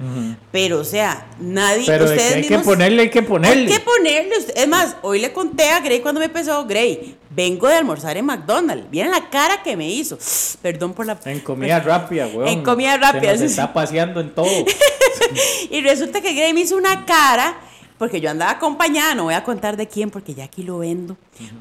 Pero, 0.50 0.80
o 0.80 0.86
sea, 0.86 1.28
nadie, 1.38 1.84
Pero 1.86 2.06
que 2.06 2.22
hay 2.22 2.48
que 2.48 2.60
ponerle, 2.60 3.02
hay 3.02 3.10
que 3.10 3.22
ponerle. 3.22 3.64
hay 3.64 3.68
que 3.68 3.84
ponerle. 3.84 4.34
Es 4.56 4.68
más, 4.70 4.96
hoy 5.02 5.20
le 5.20 5.34
conté 5.34 5.72
a 5.72 5.82
Grey 5.82 6.00
cuando 6.00 6.20
me 6.20 6.28
empezó, 6.28 6.66
Grey, 6.66 7.18
vengo 7.32 7.68
de 7.68 7.76
almorzar 7.76 8.16
en 8.16 8.28
McDonald's. 8.28 8.90
Miren 8.90 9.12
la 9.12 9.30
cara 9.30 9.62
que 9.62 9.76
me 9.76 9.90
hizo. 9.90 10.18
Perdón 10.62 10.94
por 10.94 11.06
la... 11.06 11.20
En 11.26 11.42
comida 11.42 11.82
rápida, 11.82 12.28
weón. 12.28 12.48
En 12.48 12.64
comida 12.64 12.94
Se 12.94 12.98
rápida, 13.00 13.32
nos 13.32 13.40
sí, 13.42 13.46
está 13.48 13.74
paseando 13.74 14.22
en 14.22 14.34
todo. 14.34 14.48
Y 15.70 15.82
resulta 15.82 16.22
que 16.22 16.34
Grey 16.34 16.54
me 16.54 16.62
hizo 16.62 16.78
una 16.78 17.06
cara, 17.06 17.60
porque 18.00 18.20
yo 18.22 18.32
andaba 18.32 18.52
acompañada, 18.52 19.14
no 19.14 19.26
voy 19.26 19.36
a 19.36 19.44
contar 19.44 19.78
de 19.78 19.88
quién, 19.88 20.10
porque 20.10 20.34
ya 20.34 20.46
aquí 20.46 20.64
lo 20.64 20.80
vendo. 20.80 21.16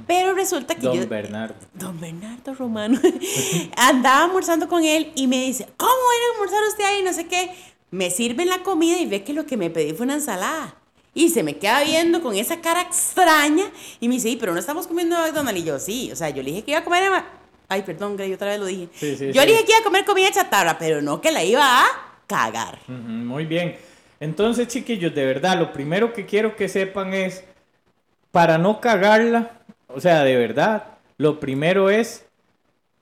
Pero 0.06 0.32
resulta 0.34 0.74
que 0.76 0.82
Don 0.86 0.96
yo... 0.96 1.06
Bernardo. 1.08 1.54
Don 1.74 2.00
Bernardo 2.00 2.54
Romano. 2.54 2.98
Andaba 3.76 4.24
almorzando 4.24 4.68
con 4.68 4.84
él 4.84 5.12
y 5.14 5.26
me 5.26 5.44
dice, 5.44 5.66
¿cómo 5.76 5.90
va 5.92 5.96
a 5.98 6.16
ir 6.16 6.22
a 6.22 6.32
almorzar 6.34 6.62
usted 6.68 6.84
ahí? 6.84 7.02
No 7.02 7.12
sé 7.12 7.26
qué. 7.26 7.50
Me 7.90 8.10
sirven 8.10 8.48
la 8.48 8.62
comida 8.62 8.98
y 8.98 9.06
ve 9.06 9.24
que 9.24 9.32
lo 9.34 9.44
que 9.46 9.56
me 9.56 9.68
pedí 9.68 9.92
fue 9.92 10.04
una 10.04 10.14
ensalada. 10.14 10.74
Y 11.14 11.30
se 11.30 11.42
me 11.42 11.56
queda 11.58 11.82
viendo 11.82 12.22
con 12.22 12.36
esa 12.36 12.60
cara 12.60 12.82
extraña 12.82 13.64
y 13.98 14.08
me 14.08 14.14
dice, 14.14 14.28
"Y, 14.28 14.36
pero 14.36 14.52
no 14.52 14.60
estamos 14.60 14.86
comiendo 14.86 15.16
McDonald's. 15.16 15.60
Y 15.60 15.64
yo, 15.64 15.78
sí, 15.80 16.10
o 16.12 16.16
sea, 16.16 16.30
yo 16.30 16.42
le 16.42 16.50
dije 16.50 16.62
que 16.64 16.70
iba 16.72 16.80
a 16.80 16.84
comer... 16.84 17.12
a- 17.12 17.26
Ay, 17.70 17.82
perdón, 17.82 18.16
Grey, 18.16 18.32
otra 18.32 18.48
vez 18.48 18.60
lo 18.60 18.66
dije. 18.66 18.88
Sí, 18.94 19.16
sí, 19.16 19.26
yo 19.32 19.42
sí. 19.42 19.46
le 19.46 19.52
dije 19.52 19.64
que 19.64 19.72
iba 19.72 19.80
a 19.80 19.84
comer 19.84 20.04
comida 20.04 20.30
chatarra, 20.30 20.78
pero 20.78 21.02
no 21.02 21.20
que 21.20 21.32
la 21.32 21.42
iba 21.44 21.82
a 21.82 21.86
cagar. 22.26 22.78
Ujú, 22.88 22.94
Muy 22.96 23.44
bien. 23.46 23.76
Entonces, 24.20 24.68
chiquillos, 24.68 25.14
de 25.14 25.24
verdad, 25.24 25.58
lo 25.58 25.72
primero 25.72 26.12
que 26.12 26.26
quiero 26.26 26.56
que 26.56 26.68
sepan 26.68 27.14
es, 27.14 27.44
para 28.30 28.58
no 28.58 28.80
cagarla, 28.80 29.52
o 29.88 30.00
sea, 30.00 30.24
de 30.24 30.36
verdad, 30.36 30.84
lo 31.16 31.40
primero 31.40 31.90
es, 31.90 32.26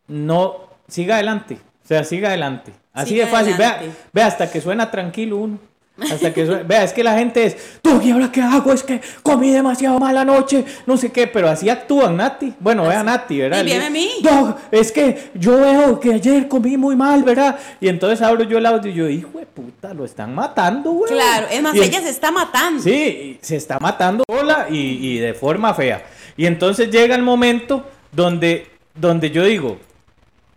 no, 0.06 0.68
siga 0.88 1.16
adelante. 1.16 1.58
O 1.84 1.88
sea, 1.88 2.04
siga 2.04 2.28
adelante. 2.28 2.72
Así 2.92 3.10
Siga 3.10 3.26
de 3.26 3.30
fácil. 3.30 3.56
Vea, 3.56 3.82
vea, 4.12 4.26
hasta 4.26 4.50
que 4.50 4.60
suena 4.60 4.90
tranquilo 4.90 5.36
uno. 5.36 5.58
Hasta 5.98 6.34
que 6.34 6.44
suena- 6.44 6.62
vea, 6.62 6.82
es 6.84 6.92
que 6.92 7.02
la 7.02 7.16
gente 7.18 7.44
es, 7.44 7.56
tú, 7.80 8.00
¿y 8.02 8.10
ahora 8.10 8.30
qué 8.30 8.42
hago? 8.42 8.70
Es 8.72 8.82
que 8.82 9.00
comí 9.22 9.50
demasiado 9.50 9.98
mala 9.98 10.24
noche, 10.26 10.64
no 10.84 10.96
sé 10.98 11.10
qué, 11.10 11.26
pero 11.26 11.48
así 11.48 11.70
actúan, 11.70 12.16
Nati. 12.18 12.52
Bueno, 12.60 12.82
vea, 12.86 13.02
Nati, 13.02 13.38
¿verdad? 13.40 13.62
Y 13.62 13.64
viene 13.64 13.86
a 13.86 13.90
mí. 13.90 14.10
Dog, 14.22 14.56
es 14.70 14.92
que 14.92 15.30
yo 15.34 15.58
veo 15.58 15.98
que 15.98 16.12
ayer 16.12 16.48
comí 16.48 16.76
muy 16.76 16.96
mal, 16.96 17.22
¿verdad? 17.22 17.58
Y 17.80 17.88
entonces 17.88 18.20
abro 18.20 18.44
yo 18.44 18.58
el 18.58 18.66
audio 18.66 18.90
y 18.90 18.94
yo, 18.94 19.08
hijo 19.08 19.38
de 19.38 19.46
puta, 19.46 19.94
lo 19.94 20.04
están 20.04 20.34
matando, 20.34 20.90
güey. 20.92 21.12
Claro, 21.12 21.46
es 21.50 21.62
más, 21.62 21.74
Y 21.74 21.80
ella 21.80 22.00
se 22.02 22.10
está 22.10 22.30
matando. 22.30 22.82
Sí, 22.82 23.38
se 23.40 23.56
está 23.56 23.78
matando 23.78 24.22
sola 24.28 24.66
y, 24.68 24.76
y 25.14 25.18
de 25.18 25.32
forma 25.32 25.72
fea. 25.72 26.04
Y 26.36 26.44
entonces 26.44 26.90
llega 26.90 27.14
el 27.14 27.22
momento 27.22 27.86
donde, 28.12 28.66
donde 28.94 29.30
yo 29.30 29.44
digo, 29.44 29.78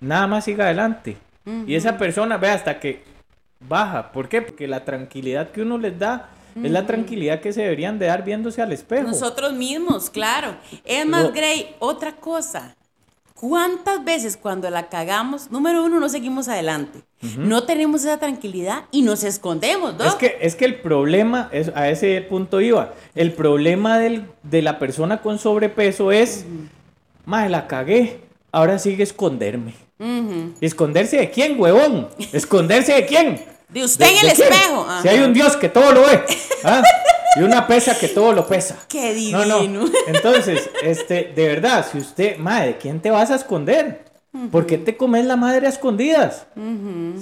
nada 0.01 0.27
más 0.27 0.43
siga 0.43 0.65
adelante. 0.65 1.15
Y 1.65 1.73
esa 1.75 1.97
persona, 1.97 2.37
ve 2.37 2.49
hasta 2.49 2.79
que 2.79 3.01
baja. 3.59 4.11
¿Por 4.11 4.29
qué? 4.29 4.41
Porque 4.41 4.67
la 4.67 4.85
tranquilidad 4.85 5.49
que 5.51 5.61
uno 5.61 5.77
les 5.77 5.97
da 5.97 6.29
es 6.63 6.71
la 6.71 6.85
tranquilidad 6.85 7.39
que 7.41 7.53
se 7.53 7.61
deberían 7.61 7.99
de 7.99 8.07
dar 8.07 8.23
viéndose 8.25 8.61
al 8.61 8.71
espejo. 8.73 9.07
Nosotros 9.07 9.53
mismos, 9.53 10.09
claro. 10.09 10.55
Es 10.83 11.05
más, 11.05 11.31
Grey, 11.33 11.75
otra 11.79 12.13
cosa. 12.15 12.75
¿Cuántas 13.35 14.03
veces 14.03 14.35
cuando 14.35 14.69
la 14.69 14.89
cagamos, 14.89 15.49
número 15.49 15.85
uno, 15.85 15.99
no 16.01 16.09
seguimos 16.09 16.49
adelante? 16.49 16.99
No 17.37 17.63
tenemos 17.63 18.01
esa 18.01 18.17
tranquilidad 18.17 18.83
y 18.91 19.01
nos 19.01 19.23
escondemos, 19.23 19.95
¿no? 19.95 20.03
Es 20.03 20.15
que, 20.15 20.37
es 20.41 20.55
que 20.55 20.65
el 20.65 20.75
problema, 20.81 21.47
es, 21.53 21.69
a 21.75 21.89
ese 21.89 22.19
punto 22.21 22.59
iba, 22.59 22.93
el 23.15 23.31
problema 23.31 23.97
del- 23.97 24.25
de 24.43 24.61
la 24.61 24.77
persona 24.79 25.21
con 25.21 25.39
sobrepeso 25.39 26.11
es, 26.11 26.45
madre, 27.25 27.49
la 27.49 27.67
cagué, 27.67 28.19
ahora 28.51 28.77
sigue 28.79 29.03
esconderme. 29.03 29.73
Ujú. 29.99 30.53
¿Y 30.61 30.65
esconderse 30.65 31.17
de 31.17 31.29
quién, 31.29 31.59
huevón? 31.59 32.07
¿Esconderse 32.33 32.93
de 32.93 33.05
quién? 33.05 33.41
De 33.69 33.83
usted 33.83 34.07
en 34.07 34.17
el 34.25 34.31
espejo. 34.31 34.87
Si 35.03 35.07
hay 35.09 35.19
un 35.19 35.31
Dios 35.31 35.55
que 35.55 35.69
todo 35.69 35.91
lo 35.91 36.01
ve. 36.01 36.21
¿ah? 36.63 36.81
Y 37.35 37.43
una 37.43 37.67
pesa 37.67 37.95
que 37.99 38.07
todo 38.07 38.33
lo 38.33 38.47
pesa. 38.47 38.75
Qué 38.87 39.13
No, 39.31 39.45
no. 39.45 39.59
divino. 39.59 39.85
Entonces, 40.07 40.67
este, 40.81 41.31
de 41.35 41.47
verdad, 41.47 41.85
si 41.91 41.99
usted, 41.99 42.37
madre, 42.37 42.69
¿de 42.69 42.77
quién 42.77 42.99
te 42.99 43.11
vas 43.11 43.29
a 43.29 43.35
esconder? 43.35 44.03
¿Por 44.51 44.65
qué 44.65 44.79
te 44.79 44.97
comes 44.97 45.25
la 45.25 45.35
madre 45.35 45.67
a 45.67 45.69
escondidas? 45.69 46.47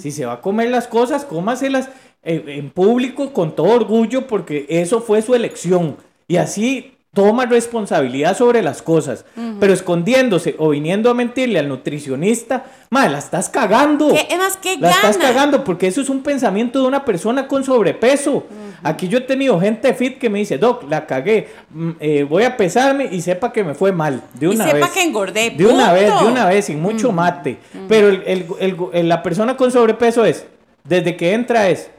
Si 0.01 0.11
se 0.11 0.25
va 0.25 0.33
a 0.33 0.41
comer 0.41 0.69
las 0.69 0.87
cosas, 0.87 1.25
cómaselas 1.25 1.89
en, 2.23 2.47
en 2.47 2.69
público 2.69 3.33
con 3.33 3.53
todo 3.53 3.67
orgullo 3.67 4.27
porque 4.27 4.65
eso 4.69 5.01
fue 5.01 5.21
su 5.21 5.35
elección. 5.35 5.97
Y 6.29 6.37
así 6.37 6.96
toma 7.17 7.47
responsabilidad 7.47 8.37
sobre 8.37 8.61
las 8.61 8.83
cosas. 8.83 9.25
Pero 9.59 9.73
escondiéndose 9.73 10.53
o 10.59 10.69
viniendo 10.69 11.09
a 11.09 11.15
mentirle 11.15 11.57
al 11.57 11.67
nutricionista, 11.67 12.65
madre, 12.91 13.09
la 13.13 13.17
estás 13.17 13.49
cagando. 13.49 14.09
¿Qué- 14.13 14.27
es 14.29 14.37
más, 14.37 14.55
qué 14.57 14.77
La 14.77 14.91
estás 14.91 15.17
cagando 15.17 15.63
porque 15.63 15.87
eso 15.87 15.99
es 16.01 16.09
un 16.09 16.21
pensamiento 16.21 16.79
de 16.79 16.87
una 16.87 17.03
persona 17.03 17.47
con 17.47 17.63
sobrepeso. 17.63 18.43
Aquí 18.83 19.07
yo 19.07 19.17
he 19.17 19.21
tenido 19.21 19.59
gente 19.59 19.95
fit 19.95 20.19
que 20.19 20.29
me 20.29 20.37
dice, 20.37 20.59
Doc, 20.59 20.83
la 20.87 21.07
cagué, 21.07 21.47
mm, 21.71 21.89
eh, 21.99 22.23
voy 22.29 22.43
a 22.43 22.55
pesarme 22.55 23.09
y 23.11 23.19
sepa 23.21 23.51
que 23.51 23.63
me 23.63 23.73
fue 23.73 23.91
mal. 23.91 24.21
De 24.35 24.45
Y 24.45 24.49
una 24.49 24.65
sepa 24.65 24.77
vez. 24.77 24.89
que 24.91 25.01
engordé, 25.01 25.49
De 25.49 25.65
una 25.65 25.91
vez, 25.93 26.13
de 26.19 26.25
una 26.27 26.45
vez, 26.45 26.65
sin 26.65 26.79
mucho 26.79 27.11
mate. 27.11 27.57
Pero 27.89 28.09
el- 28.09 28.21
el- 28.27 28.45
el- 28.59 28.77
el- 28.93 29.09
la 29.09 29.23
persona 29.23 29.57
con 29.57 29.71
sobrepeso 29.71 30.23
es, 30.23 30.45
desde 30.83 31.17
que 31.17 31.33
entra 31.33 31.67
es, 31.69 31.89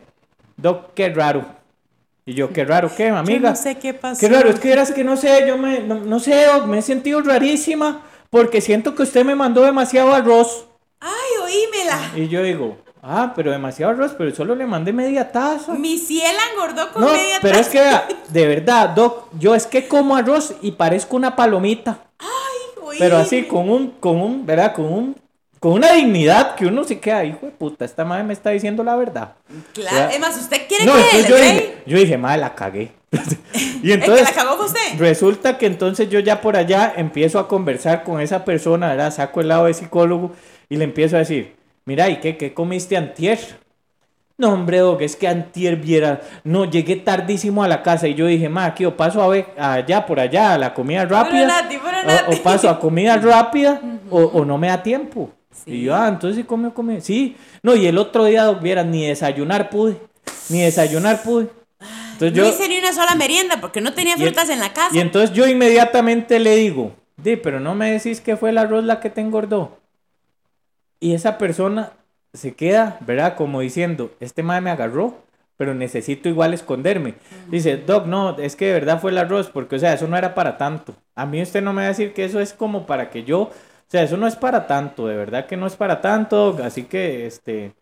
Doc, 0.56 0.94
qué 0.94 1.08
raro. 1.08 1.57
Y 2.28 2.34
yo, 2.34 2.52
qué 2.52 2.62
raro, 2.62 2.90
¿qué, 2.94 3.08
amiga? 3.08 3.48
no 3.48 3.56
sé 3.56 3.76
qué 3.76 3.94
pasó. 3.94 4.20
Qué 4.20 4.28
raro, 4.28 4.50
es 4.50 4.60
que 4.60 4.70
eras 4.70 4.92
que 4.92 5.02
no 5.02 5.16
sé, 5.16 5.46
yo 5.48 5.56
me, 5.56 5.78
no, 5.80 5.94
no 5.94 6.20
sé, 6.20 6.44
Doc, 6.44 6.66
me 6.66 6.78
he 6.78 6.82
sentido 6.82 7.22
rarísima 7.22 8.02
porque 8.28 8.60
siento 8.60 8.94
que 8.94 9.04
usted 9.04 9.24
me 9.24 9.34
mandó 9.34 9.62
demasiado 9.62 10.12
arroz. 10.12 10.66
Ay, 11.00 11.10
oímela. 11.42 11.98
Y 12.16 12.28
yo 12.28 12.42
digo, 12.42 12.76
Ah, 13.02 13.32
pero 13.34 13.50
demasiado 13.50 13.92
arroz, 13.92 14.12
pero 14.18 14.34
solo 14.34 14.54
le 14.54 14.66
mandé 14.66 14.92
media 14.92 15.32
taza. 15.32 15.72
Mi 15.72 15.96
ciela 15.96 16.38
engordó 16.52 16.92
con 16.92 17.00
No, 17.00 17.12
media 17.12 17.38
pero 17.40 17.54
es 17.58 17.68
taza. 17.68 17.72
que, 17.72 17.78
vea, 17.80 18.08
de 18.28 18.46
verdad, 18.46 18.90
Doc, 18.90 19.28
yo 19.38 19.54
es 19.54 19.66
que 19.66 19.88
como 19.88 20.14
arroz 20.14 20.54
y 20.60 20.72
parezco 20.72 21.16
una 21.16 21.34
palomita. 21.34 22.00
Uy. 22.82 22.96
Pero 22.98 23.16
así, 23.16 23.44
con 23.44 23.70
un, 23.70 23.92
con 23.92 24.20
un, 24.20 24.44
¿verdad? 24.44 24.74
Con 24.74 24.84
un, 24.84 25.16
con 25.60 25.72
una 25.72 25.92
dignidad 25.92 26.54
que 26.54 26.66
uno 26.66 26.84
se 26.84 27.00
queda, 27.00 27.24
hijo 27.24 27.46
de 27.46 27.52
puta, 27.52 27.84
esta 27.84 28.04
madre 28.04 28.24
me 28.24 28.32
está 28.32 28.50
diciendo 28.50 28.82
la 28.84 28.96
verdad. 28.96 29.34
Claro, 29.74 29.96
¿verdad? 29.96 30.14
es 30.14 30.20
más, 30.20 30.36
¿usted 30.36 30.66
quiere 30.68 30.84
No, 30.84 30.92
creerle, 30.92 31.28
yo 31.28 31.36
dije, 31.36 31.76
yo 31.86 31.98
dije, 31.98 32.18
madre, 32.18 32.40
la 32.40 32.54
cagué. 32.54 32.92
y 33.12 33.16
¿El 33.56 33.82
que 33.82 33.92
entonces, 33.94 34.26
la 34.28 34.32
cagó 34.34 34.56
fue 34.56 34.66
usted? 34.66 34.98
resulta 34.98 35.58
que 35.58 35.66
entonces 35.66 36.08
yo 36.10 36.20
ya 36.20 36.40
por 36.40 36.56
allá 36.56 36.92
empiezo 36.96 37.38
a 37.38 37.48
conversar 37.48 38.04
con 38.04 38.20
esa 38.20 38.44
persona, 38.44 38.88
¿verdad? 38.88 39.12
Saco 39.12 39.40
el 39.40 39.48
lado 39.48 39.64
de 39.64 39.74
psicólogo 39.74 40.32
y 40.68 40.76
le 40.76 40.84
empiezo 40.84 41.16
a 41.16 41.20
decir, 41.20 41.56
mira, 41.86 42.08
¿y 42.08 42.20
qué, 42.20 42.36
qué 42.36 42.52
comiste 42.54 42.96
antier? 42.96 43.38
No, 44.36 44.52
hombre, 44.52 44.78
Doc, 44.78 45.00
es 45.00 45.16
que 45.16 45.26
antier 45.26 45.74
viera, 45.76 46.20
no, 46.44 46.64
llegué 46.64 46.94
tardísimo 46.94 47.64
a 47.64 47.68
la 47.68 47.82
casa 47.82 48.06
y 48.06 48.14
yo 48.14 48.26
dije, 48.26 48.48
ma, 48.48 48.66
aquí 48.66 48.84
o 48.84 48.96
paso 48.96 49.20
a 49.20 49.26
ver 49.26 49.46
allá, 49.58 50.06
por 50.06 50.20
allá, 50.20 50.52
a 50.54 50.58
la 50.58 50.74
comida 50.74 51.04
rápida, 51.06 51.66
o- 52.28 52.32
o, 52.32 52.42
paso 52.44 52.68
a 52.70 52.78
comida 52.78 53.16
rápida, 53.20 53.80
o, 54.10 54.20
o 54.22 54.44
no 54.44 54.56
me 54.56 54.68
da 54.68 54.80
tiempo. 54.80 55.30
Y 55.66 55.82
yo, 55.82 55.94
ah, 55.94 56.08
entonces 56.08 56.36
sí 56.36 56.44
comió, 56.44 56.72
comió. 56.74 57.00
Sí, 57.00 57.36
no, 57.62 57.74
y 57.74 57.86
el 57.86 57.98
otro 57.98 58.24
día, 58.24 58.44
Doc, 58.44 58.60
viera, 58.62 58.84
ni 58.84 59.06
desayunar 59.06 59.70
pude, 59.70 59.96
ni 60.48 60.60
desayunar 60.60 61.22
pude. 61.22 61.48
Entonces 62.12 62.36
No 62.36 62.44
yo, 62.44 62.48
hice 62.48 62.68
ni 62.68 62.78
una 62.78 62.92
sola 62.92 63.14
merienda 63.14 63.60
porque 63.60 63.80
no 63.80 63.92
tenía 63.92 64.16
frutas 64.16 64.48
en 64.50 64.58
la 64.58 64.72
casa. 64.72 64.90
y 64.92 65.00
entonces 65.00 65.32
yo 65.34 65.46
inmediatamente 65.46 66.40
le 66.40 66.56
digo, 66.56 66.92
di, 67.16 67.36
pero 67.36 67.60
no 67.60 67.74
me 67.74 67.92
decís 67.92 68.20
que 68.20 68.36
fue 68.36 68.50
el 68.50 68.58
arroz 68.58 68.84
la 68.84 68.98
que 69.00 69.10
te 69.10 69.20
engordó. 69.20 69.78
Y 71.00 71.14
esa 71.14 71.38
persona 71.38 71.92
se 72.32 72.54
queda, 72.54 72.98
¿verdad? 73.00 73.36
Como 73.36 73.60
diciendo, 73.60 74.10
este 74.18 74.42
madre 74.42 74.62
me 74.62 74.70
agarró, 74.70 75.16
pero 75.56 75.74
necesito 75.74 76.28
igual 76.28 76.54
esconderme. 76.54 77.14
Dice, 77.48 77.76
Doc, 77.76 78.06
no, 78.06 78.38
es 78.38 78.56
que 78.56 78.66
de 78.66 78.72
verdad 78.72 79.00
fue 79.00 79.10
el 79.10 79.18
arroz, 79.18 79.48
porque, 79.48 79.76
o 79.76 79.78
sea, 79.78 79.92
eso 79.92 80.06
no 80.06 80.16
era 80.16 80.34
para 80.34 80.56
tanto. 80.56 80.94
A 81.14 81.26
mí 81.26 81.42
usted 81.42 81.62
no 81.62 81.72
me 81.72 81.82
va 81.82 81.86
a 81.86 81.88
decir 81.88 82.14
que 82.14 82.24
eso 82.24 82.40
es 82.40 82.52
como 82.52 82.86
para 82.86 83.10
que 83.10 83.24
yo, 83.24 83.50
o 83.88 83.90
sea, 83.90 84.02
eso 84.02 84.18
no 84.18 84.26
es 84.26 84.36
para 84.36 84.66
tanto, 84.66 85.06
de 85.06 85.16
verdad 85.16 85.46
que 85.46 85.56
no 85.56 85.66
es 85.66 85.74
para 85.74 86.02
tanto, 86.02 86.58
así 86.62 86.84
que, 86.84 87.26
este, 87.26 87.72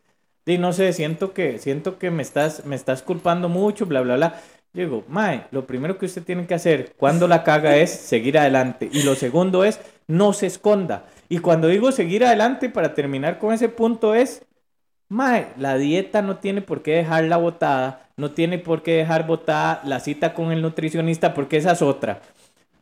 di, 0.45 0.57
no 0.57 0.73
sé, 0.73 0.93
siento 0.93 1.33
que, 1.35 1.59
siento 1.59 1.99
que 1.99 2.13
me 2.13 2.23
estás, 2.23 2.65
me 2.65 2.77
estás 2.77 3.03
culpando 3.03 3.49
mucho, 3.49 3.87
bla, 3.87 4.03
bla, 4.03 4.15
bla. 4.15 4.41
Yo 4.73 4.83
digo, 4.85 5.05
Mae, 5.09 5.47
lo 5.51 5.67
primero 5.67 5.99
que 5.99 6.07
usted 6.07 6.23
tiene 6.23 6.47
que 6.47 6.55
hacer 6.55 6.95
cuando 6.97 7.27
la 7.27 7.43
caga 7.43 7.77
es 7.77 7.91
seguir 7.91 8.39
adelante. 8.39 8.89
Y 8.93 9.03
lo 9.03 9.17
segundo 9.17 9.65
es, 9.65 9.81
no 10.07 10.33
se 10.33 10.47
esconda. 10.47 11.07
Y 11.29 11.39
cuando 11.39 11.67
digo 11.67 11.91
seguir 11.91 12.25
adelante, 12.25 12.69
para 12.69 12.95
terminar 12.95 13.39
con 13.39 13.53
ese 13.53 13.69
punto 13.69 14.15
es, 14.15 14.45
Mae, 15.09 15.49
la 15.59 15.77
dieta 15.77 16.23
no 16.23 16.37
tiene 16.39 16.63
por 16.63 16.83
qué 16.83 16.93
dejarla 16.93 17.37
botada, 17.37 18.11
no 18.17 18.31
tiene 18.31 18.59
por 18.59 18.85
qué 18.85 18.93
dejar 18.93 19.27
botada 19.27 19.81
la 19.85 19.99
cita 19.99 20.35
con 20.35 20.53
el 20.53 20.63
nutricionista, 20.63 21.35
porque 21.35 21.57
esa 21.57 21.73
es 21.73 21.83
otra. 21.83 22.21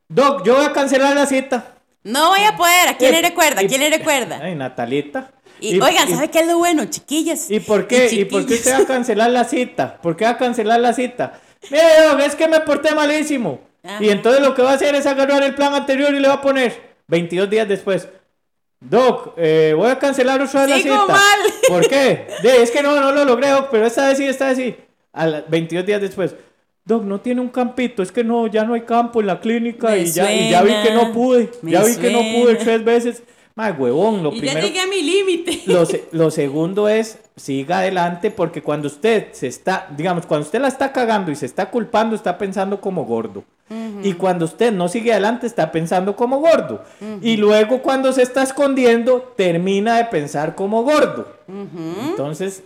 Doc, 0.09 0.45
yo 0.45 0.57
voy 0.57 0.67
a 0.67 0.73
cancelar 0.73 1.15
la 1.15 1.27
cita. 1.27 1.74
No 2.05 2.29
voy 2.29 2.41
a 2.43 2.57
poder. 2.57 2.89
¿A 2.89 2.97
quién 2.97 3.13
le 3.13 3.19
Eh, 3.19 3.23
recuerda? 3.23 3.61
¿A 3.61 3.65
y- 3.65 3.67
quién 3.69 3.81
le 3.81 3.91
recuerda? 3.91 4.39
Ay, 4.43 4.55
Natalita. 4.55 5.33
Y, 5.61 5.81
oigan, 5.81 6.09
¿sabe 6.09 6.29
qué 6.31 6.41
es 6.41 6.47
lo 6.47 6.59
bueno, 6.59 6.85
chiquillas? 6.87 7.51
¿Y 7.51 7.61
por 7.61 7.87
qué? 7.87 8.09
¿Y 8.13 8.25
por 8.27 8.45
qué 8.45 8.55
usted 8.55 8.73
va 8.75 8.79
a 8.79 8.87
cancelar 8.87 9.31
la 9.31 9.45
cita? 9.45 9.97
¿Por 10.03 10.17
qué 10.17 10.25
va 10.25 10.33
a 10.33 10.37
cancelar 10.39 10.81
la 10.81 10.93
cita? 10.93 11.41
Mire, 11.71 11.83
Doc, 12.09 12.21
es 12.21 12.35
que 12.35 12.47
me 12.49 12.61
porté 12.61 12.95
malísimo. 12.95 13.61
Ajá. 13.83 14.03
Y 14.05 14.11
entonces 14.11 14.43
lo 14.43 14.55
que 14.55 14.63
va 14.63 14.73
a 14.73 14.75
hacer 14.75 14.95
es 14.95 15.07
agarrar 15.07 15.43
el 15.43 15.55
plan 15.55 15.75
anterior 15.75 16.13
y 16.15 16.21
le 16.21 16.29
va 16.29 16.35
a 16.35 16.41
poner 16.43 16.95
22 17.07 17.49
días 17.49 17.67
después. 17.69 18.09
Doc, 18.81 19.33
eh, 19.39 19.73
voy 19.75 19.91
a 19.91 19.99
cancelar 19.99 20.43
otra 20.43 20.67
vez 20.67 20.71
la 20.71 20.77
cita. 20.83 21.07
mal. 21.07 21.39
¿Por 21.69 21.89
qué? 21.89 22.27
De, 22.43 22.63
es 22.63 22.71
que 22.71 22.83
no, 22.83 23.01
no 23.01 23.13
lo 23.13 23.25
logré, 23.25 23.49
Doc, 23.49 23.69
pero 23.71 23.87
esta 23.87 24.09
vez 24.09 24.19
sí, 24.19 24.27
esta 24.27 24.49
vez 24.49 24.59
sí. 24.59 24.77
A 25.13 25.27
la- 25.27 25.45
22 25.49 25.87
días 25.87 26.01
después. 26.03 26.35
Doc, 26.87 27.03
no 27.03 27.21
tiene 27.21 27.41
un 27.41 27.49
campito, 27.49 28.03
es 28.03 28.13
que 28.13 28.23
no, 28.23 28.47
ya 28.47 28.65
no 28.65 28.75
hay 28.75 28.83
campo 28.83 29.21
en 29.21 29.29
la 29.29 29.41
clínica 29.41 29.89
Me 29.89 30.01
y 30.01 30.07
ya, 30.07 30.31
y 30.31 30.51
ya 30.51 30.63
vi 30.63 30.73
que 30.83 30.93
no 30.93 31.13
pude. 31.13 31.51
Ya 31.63 31.83
vi 31.83 31.97
que 31.97 32.11
no 32.11 32.21
pude 32.21 32.57
tres 32.57 32.85
veces. 32.85 33.23
Más 33.55 33.79
huevón, 33.79 34.23
lo 34.23 34.33
Y 34.33 34.41
ya 34.41 34.61
llegué 34.61 34.81
a 34.81 34.87
mi 34.87 35.01
límite. 35.01 35.63
Lo, 35.67 35.87
lo 36.11 36.31
segundo 36.31 36.89
es, 36.89 37.19
siga 37.37 37.79
adelante, 37.79 38.31
porque 38.31 38.63
cuando 38.63 38.89
usted 38.89 39.29
se 39.33 39.47
está, 39.47 39.87
digamos, 39.97 40.27
cuando 40.27 40.45
usted 40.45 40.61
la 40.61 40.69
está 40.69 40.93
cagando 40.93 41.31
y 41.31 41.37
se 41.37 41.47
está 41.47 41.71
culpando, 41.71 42.17
está 42.17 42.37
pensando 42.37 42.81
como 42.81 43.05
gordo. 43.05 43.45
Y 44.03 44.13
cuando 44.13 44.45
usted 44.45 44.73
no 44.73 44.89
sigue 44.89 45.13
adelante, 45.13 45.47
está 45.47 45.73
pensando 45.73 46.17
como 46.17 46.39
gordo. 46.39 46.83
Y 47.23 47.37
luego 47.39 47.81
cuando 47.81 48.13
se 48.13 48.23
está 48.23 48.43
escondiendo, 48.43 49.33
termina 49.37 49.97
de 49.97 50.05
pensar 50.05 50.55
como 50.55 50.83
gordo. 50.83 51.27
Entonces, 52.11 52.65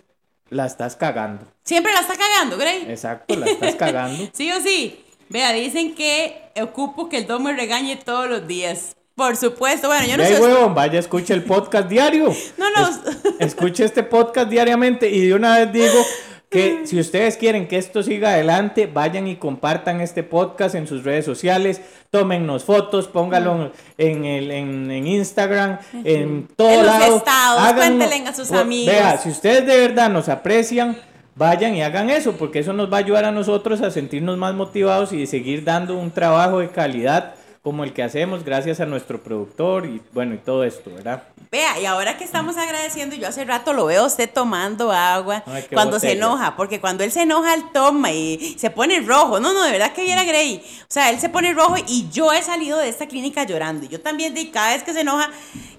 la 0.51 0.67
estás 0.67 0.97
cagando. 0.97 1.47
Siempre 1.65 1.93
la 1.93 2.01
está 2.01 2.15
cagando, 2.17 2.57
Grey. 2.57 2.87
Exacto, 2.89 3.35
la 3.37 3.47
estás 3.47 3.75
cagando. 3.77 4.29
¿Sí 4.33 4.51
o 4.53 4.61
sí? 4.61 5.05
Vea, 5.29 5.53
dicen 5.53 5.95
que 5.95 6.51
ocupo 6.63 7.09
que 7.09 7.19
el 7.19 7.27
don 7.27 7.43
me 7.43 7.53
regañe 7.53 7.97
todos 7.97 8.29
los 8.29 8.47
días. 8.47 8.97
Por 9.15 9.37
supuesto. 9.37 9.89
Bueno, 9.89 10.07
yo 10.07 10.17
no 10.17 10.25
sé. 10.25 10.41
huevón, 10.41 10.75
vaya, 10.75 10.99
escuche 11.01 11.35
el 11.35 11.43
podcast 11.45 11.89
diario. 11.89 12.33
No, 12.57 12.71
no. 12.71 12.89
Es- 12.89 13.01
escuche 13.41 13.85
este 13.85 14.03
podcast 14.05 14.49
diariamente 14.49 15.11
y 15.11 15.27
de 15.27 15.35
una 15.35 15.59
vez 15.59 15.73
digo 15.73 16.05
que 16.51 16.87
si 16.87 16.99
ustedes 16.99 17.37
quieren 17.37 17.69
que 17.69 17.77
esto 17.77 18.03
siga 18.03 18.31
adelante, 18.31 18.87
vayan 18.87 19.27
y 19.29 19.37
compartan 19.37 20.01
este 20.01 20.23
podcast 20.23 20.75
en 20.75 20.87
sus 20.87 21.05
redes 21.05 21.25
sociales, 21.27 21.81
tómennos 22.11 22.65
fotos, 22.65 23.07
pónganlo 23.09 23.73
en, 23.99 24.25
el, 24.25 24.51
en, 24.51 24.91
en 24.91 25.07
Instagram, 25.07 25.79
en 26.05 26.49
todo 26.57 26.71
En 26.71 26.77
los 26.79 26.87
lado. 26.87 27.17
estados, 27.19 27.61
Háganlo. 27.61 27.99
cuéntenle 27.99 28.29
a 28.29 28.35
sus 28.35 28.49
Pues, 28.49 28.61
amigos. 28.61 28.95
Vea, 28.95 29.19
si 29.19 29.29
ustedes 29.29 29.67
de 29.67 29.77
verdad 29.79 30.09
nos 30.09 30.29
aprecian, 30.31 30.97
vayan 31.35 31.75
y 31.77 31.83
hagan 31.83 32.09
eso, 32.11 32.33
porque 32.33 32.61
eso 32.61 32.73
nos 32.73 32.91
va 32.91 32.97
a 32.97 33.01
ayudar 33.01 33.25
a 33.27 33.31
nosotros 33.31 33.81
a 33.83 33.91
sentirnos 33.91 34.39
más 34.39 34.55
motivados 34.55 35.13
y 35.13 35.27
seguir 35.27 35.65
dando 35.65 35.99
un 35.99 36.11
trabajo 36.11 36.61
de 36.61 36.69
calidad 36.71 37.35
como 37.69 37.85
el 37.85 37.93
que 37.93 38.03
hacemos 38.03 38.45
gracias 38.45 38.81
a 38.81 38.87
nuestro 38.87 39.23
productor 39.23 39.85
y 39.85 40.01
bueno, 40.15 40.35
y 40.35 40.39
todo 40.39 40.65
esto, 40.65 40.91
¿verdad? 40.91 41.25
Vea, 41.53 41.79
y 41.79 41.85
ahora 41.85 42.17
que 42.17 42.25
estamos 42.25 42.57
agradeciendo, 42.57 43.15
yo 43.15 43.29
hace 43.29 43.45
rato 43.45 43.75
lo 43.75 43.85
veo 43.85 44.05
a 44.05 44.07
usted 44.07 44.31
tomando 44.33 44.91
agua 44.91 45.43
Ay, 45.45 45.67
cuando 45.71 46.01
se 46.01 46.13
enoja, 46.13 46.57
porque 46.57 46.81
cuando 46.81 47.05
él 47.05 47.13
se 47.13 47.25
enoja, 47.25 47.53
él 47.53 47.65
toma 47.75 48.11
y 48.11 48.57
se 48.59 48.71
pone 48.71 49.01
rojo. 49.01 49.39
No, 49.39 49.53
no, 49.53 49.63
de 49.65 49.71
verdad 49.71 49.93
que 49.93 50.03
viera 50.03 50.25
Grey. 50.25 50.63
O 50.81 50.87
sea, 50.89 51.11
él 51.11 51.21
se 51.21 51.29
pone 51.29 51.53
rojo 51.53 51.75
y 51.87 52.09
yo 52.11 52.33
he 52.33 52.41
salido 52.41 52.79
de 52.79 52.89
esta 52.89 53.07
clínica 53.07 53.45
llorando. 53.45 53.85
Y 53.85 53.89
yo 53.89 54.01
también, 54.01 54.33
de 54.33 54.51
cada 54.51 54.73
vez 54.73 54.83
que 54.83 54.95
se 54.95 55.03
enoja 55.03 55.29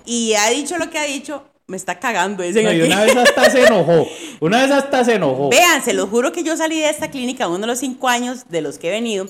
y 0.06 0.36
ha 0.36 0.48
dicho 0.52 0.78
lo 0.78 0.92
que 0.92 1.00
ha 1.00 1.06
dicho, 1.06 1.44
me 1.66 1.76
está 1.76 1.98
cagando. 1.98 2.44
Dicen 2.44 2.66
No, 2.66 2.72
y 2.72 2.82
una 2.82 3.04
vez 3.04 3.16
hasta 3.16 3.50
se 3.50 3.66
enojó. 3.66 4.08
Una 4.42 4.62
vez 4.62 4.70
hasta 4.70 5.04
se 5.04 5.16
enojó. 5.16 5.50
Vean, 5.50 5.84
se 5.84 5.94
los 5.94 6.08
juro 6.08 6.32
que 6.32 6.44
yo 6.44 6.56
salí 6.56 6.80
de 6.80 6.90
esta 6.90 7.10
clínica 7.10 7.48
uno 7.48 7.62
de 7.62 7.68
los 7.68 7.80
cinco 7.80 8.08
años 8.08 8.48
de 8.48 8.62
los 8.62 8.78
que 8.78 8.90
he 8.90 8.92
venido 8.92 9.26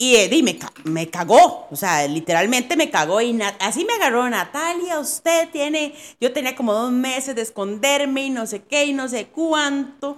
y, 0.00 0.16
eh, 0.16 0.30
di, 0.30 0.42
me, 0.42 0.58
me 0.84 1.10
cagó, 1.10 1.68
o 1.70 1.76
sea, 1.76 2.08
literalmente 2.08 2.74
me 2.74 2.88
cagó 2.88 3.20
y 3.20 3.38
así 3.58 3.84
me 3.84 3.92
agarró 3.92 4.26
Natalia, 4.30 4.98
usted 4.98 5.50
tiene, 5.50 5.94
yo 6.18 6.32
tenía 6.32 6.56
como 6.56 6.72
dos 6.72 6.90
meses 6.90 7.34
de 7.34 7.42
esconderme 7.42 8.24
y 8.24 8.30
no 8.30 8.46
sé 8.46 8.62
qué 8.62 8.86
y 8.86 8.94
no 8.94 9.10
sé 9.10 9.26
cuánto. 9.26 10.16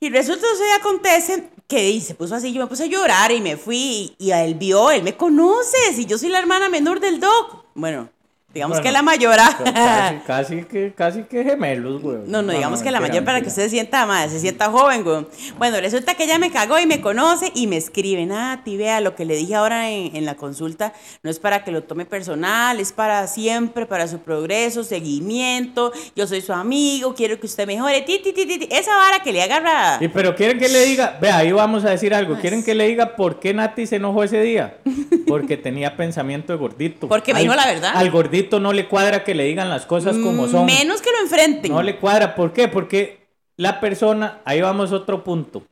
Y 0.00 0.10
resulta 0.10 0.44
y 0.44 0.80
acontece 0.80 1.48
que 1.68 2.00
se 2.00 2.16
puso 2.16 2.34
así, 2.34 2.52
yo 2.52 2.60
me 2.60 2.66
puse 2.66 2.82
a 2.82 2.86
llorar 2.86 3.30
y 3.30 3.40
me 3.40 3.56
fui 3.56 4.16
y, 4.18 4.26
y 4.26 4.30
él 4.32 4.56
vio, 4.56 4.90
él 4.90 5.04
me 5.04 5.16
conoce, 5.16 5.76
si 5.94 6.04
yo 6.04 6.18
soy 6.18 6.30
la 6.30 6.40
hermana 6.40 6.68
menor 6.68 6.98
del 6.98 7.20
doc. 7.20 7.66
Bueno, 7.76 8.08
digamos 8.54 8.78
Bueno, 8.78 8.82
que 8.82 8.92
la 8.92 9.02
mayor. 9.02 9.36
ah. 9.38 10.22
Casi, 10.26 10.56
casi 10.56 10.64
que, 10.64 10.92
casi 10.94 11.22
que 11.24 11.44
gemelos, 11.44 12.00
güey. 12.00 12.18
No, 12.26 12.40
no, 12.40 12.52
digamos 12.52 12.82
que 12.82 12.90
la 12.90 12.98
mayor 13.00 13.22
para 13.24 13.40
que 13.42 13.48
usted 13.48 13.64
se 13.64 13.70
sienta 13.70 14.06
más, 14.06 14.30
se 14.30 14.40
sienta 14.40 14.70
joven, 14.70 15.04
güey. 15.04 15.26
Bueno, 15.58 15.78
resulta 15.80 16.14
que 16.14 16.24
ella 16.24 16.38
me 16.38 16.50
cagó 16.50 16.78
y 16.78 16.86
me 16.86 17.00
conoce 17.02 17.52
y 17.54 17.66
me 17.66 17.76
escribe, 17.76 18.24
Nati, 18.24 18.76
vea, 18.78 19.00
lo 19.00 19.14
que 19.14 19.26
le 19.26 19.36
dije 19.36 19.54
ahora 19.54 19.90
en, 19.90 20.16
en 20.16 20.24
la 20.24 20.34
consulta 20.34 20.94
no 21.22 21.30
es 21.30 21.38
para 21.38 21.62
que 21.62 21.70
lo 21.70 21.82
tome 21.82 22.06
personal, 22.06 22.80
es 22.80 22.92
para 22.92 23.26
siempre, 23.26 23.84
para 23.84 24.08
su 24.08 24.20
progreso, 24.20 24.82
seguimiento, 24.82 25.92
yo 26.16 26.26
soy 26.26 26.40
su 26.40 26.52
amigo, 26.54 27.14
quiero 27.14 27.38
que 27.38 27.46
usted 27.46 27.66
mejore, 27.66 28.00
ti, 28.02 28.18
ti, 28.24 28.32
ti, 28.32 28.68
esa 28.70 28.96
vara 28.96 29.22
que 29.22 29.32
le 29.32 29.42
agarra... 29.42 29.98
Y 30.00 30.08
pero 30.08 30.34
quieren 30.34 30.58
que 30.58 30.68
le 30.68 30.84
diga, 30.86 31.18
vea, 31.20 31.38
ahí 31.38 31.52
vamos 31.52 31.84
a 31.84 31.90
decir 31.90 32.14
algo. 32.14 32.36
¿Quieren 32.40 32.64
que 32.64 32.74
le 32.74 32.88
diga 32.88 33.14
por 33.14 33.40
qué 33.40 33.52
Nati 33.52 33.86
se 33.86 33.96
enojó 33.96 34.24
ese 34.24 34.40
día? 34.40 34.78
Porque 35.26 35.56
tenía 35.58 35.96
pensamiento 35.98 36.52
de 36.52 36.58
gordito. 36.58 37.08
Porque 37.08 37.34
me 37.34 37.40
dijo 37.40 37.54
la 37.54 37.66
verdad. 37.66 37.92
Al 37.94 38.10
gordito 38.10 38.37
no 38.60 38.72
le 38.72 38.88
cuadra 38.88 39.24
que 39.24 39.34
le 39.34 39.44
digan 39.44 39.68
las 39.68 39.86
cosas 39.86 40.16
como 40.16 40.48
son. 40.48 40.66
Menos 40.66 41.02
que 41.02 41.10
lo 41.10 41.18
enfrenten. 41.20 41.72
No 41.72 41.82
le 41.82 41.96
cuadra. 41.96 42.34
¿Por 42.34 42.52
qué? 42.52 42.68
Porque 42.68 43.26
la 43.56 43.80
persona, 43.80 44.38
ahí 44.44 44.60
vamos 44.60 44.92
otro 44.92 45.24
punto. 45.24 45.62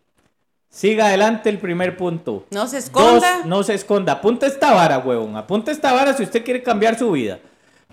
Siga 0.69 1.07
adelante 1.07 1.49
el 1.49 1.59
primer 1.59 1.97
punto. 1.97 2.45
No 2.51 2.67
se 2.67 2.79
esconda. 2.79 3.39
Dos, 3.39 3.47
no 3.47 3.63
se 3.63 3.75
esconda. 3.75 4.15
Apunta 4.15 4.47
esta 4.47 4.75
vara, 4.75 4.99
huevón. 4.99 5.37
Apunta 5.37 5.71
esta 5.71 5.93
vara 5.93 6.13
si 6.13 6.23
usted 6.23 6.45
quiere 6.45 6.63
cambiar 6.63 6.99
su 6.99 7.13
vida. 7.13 7.39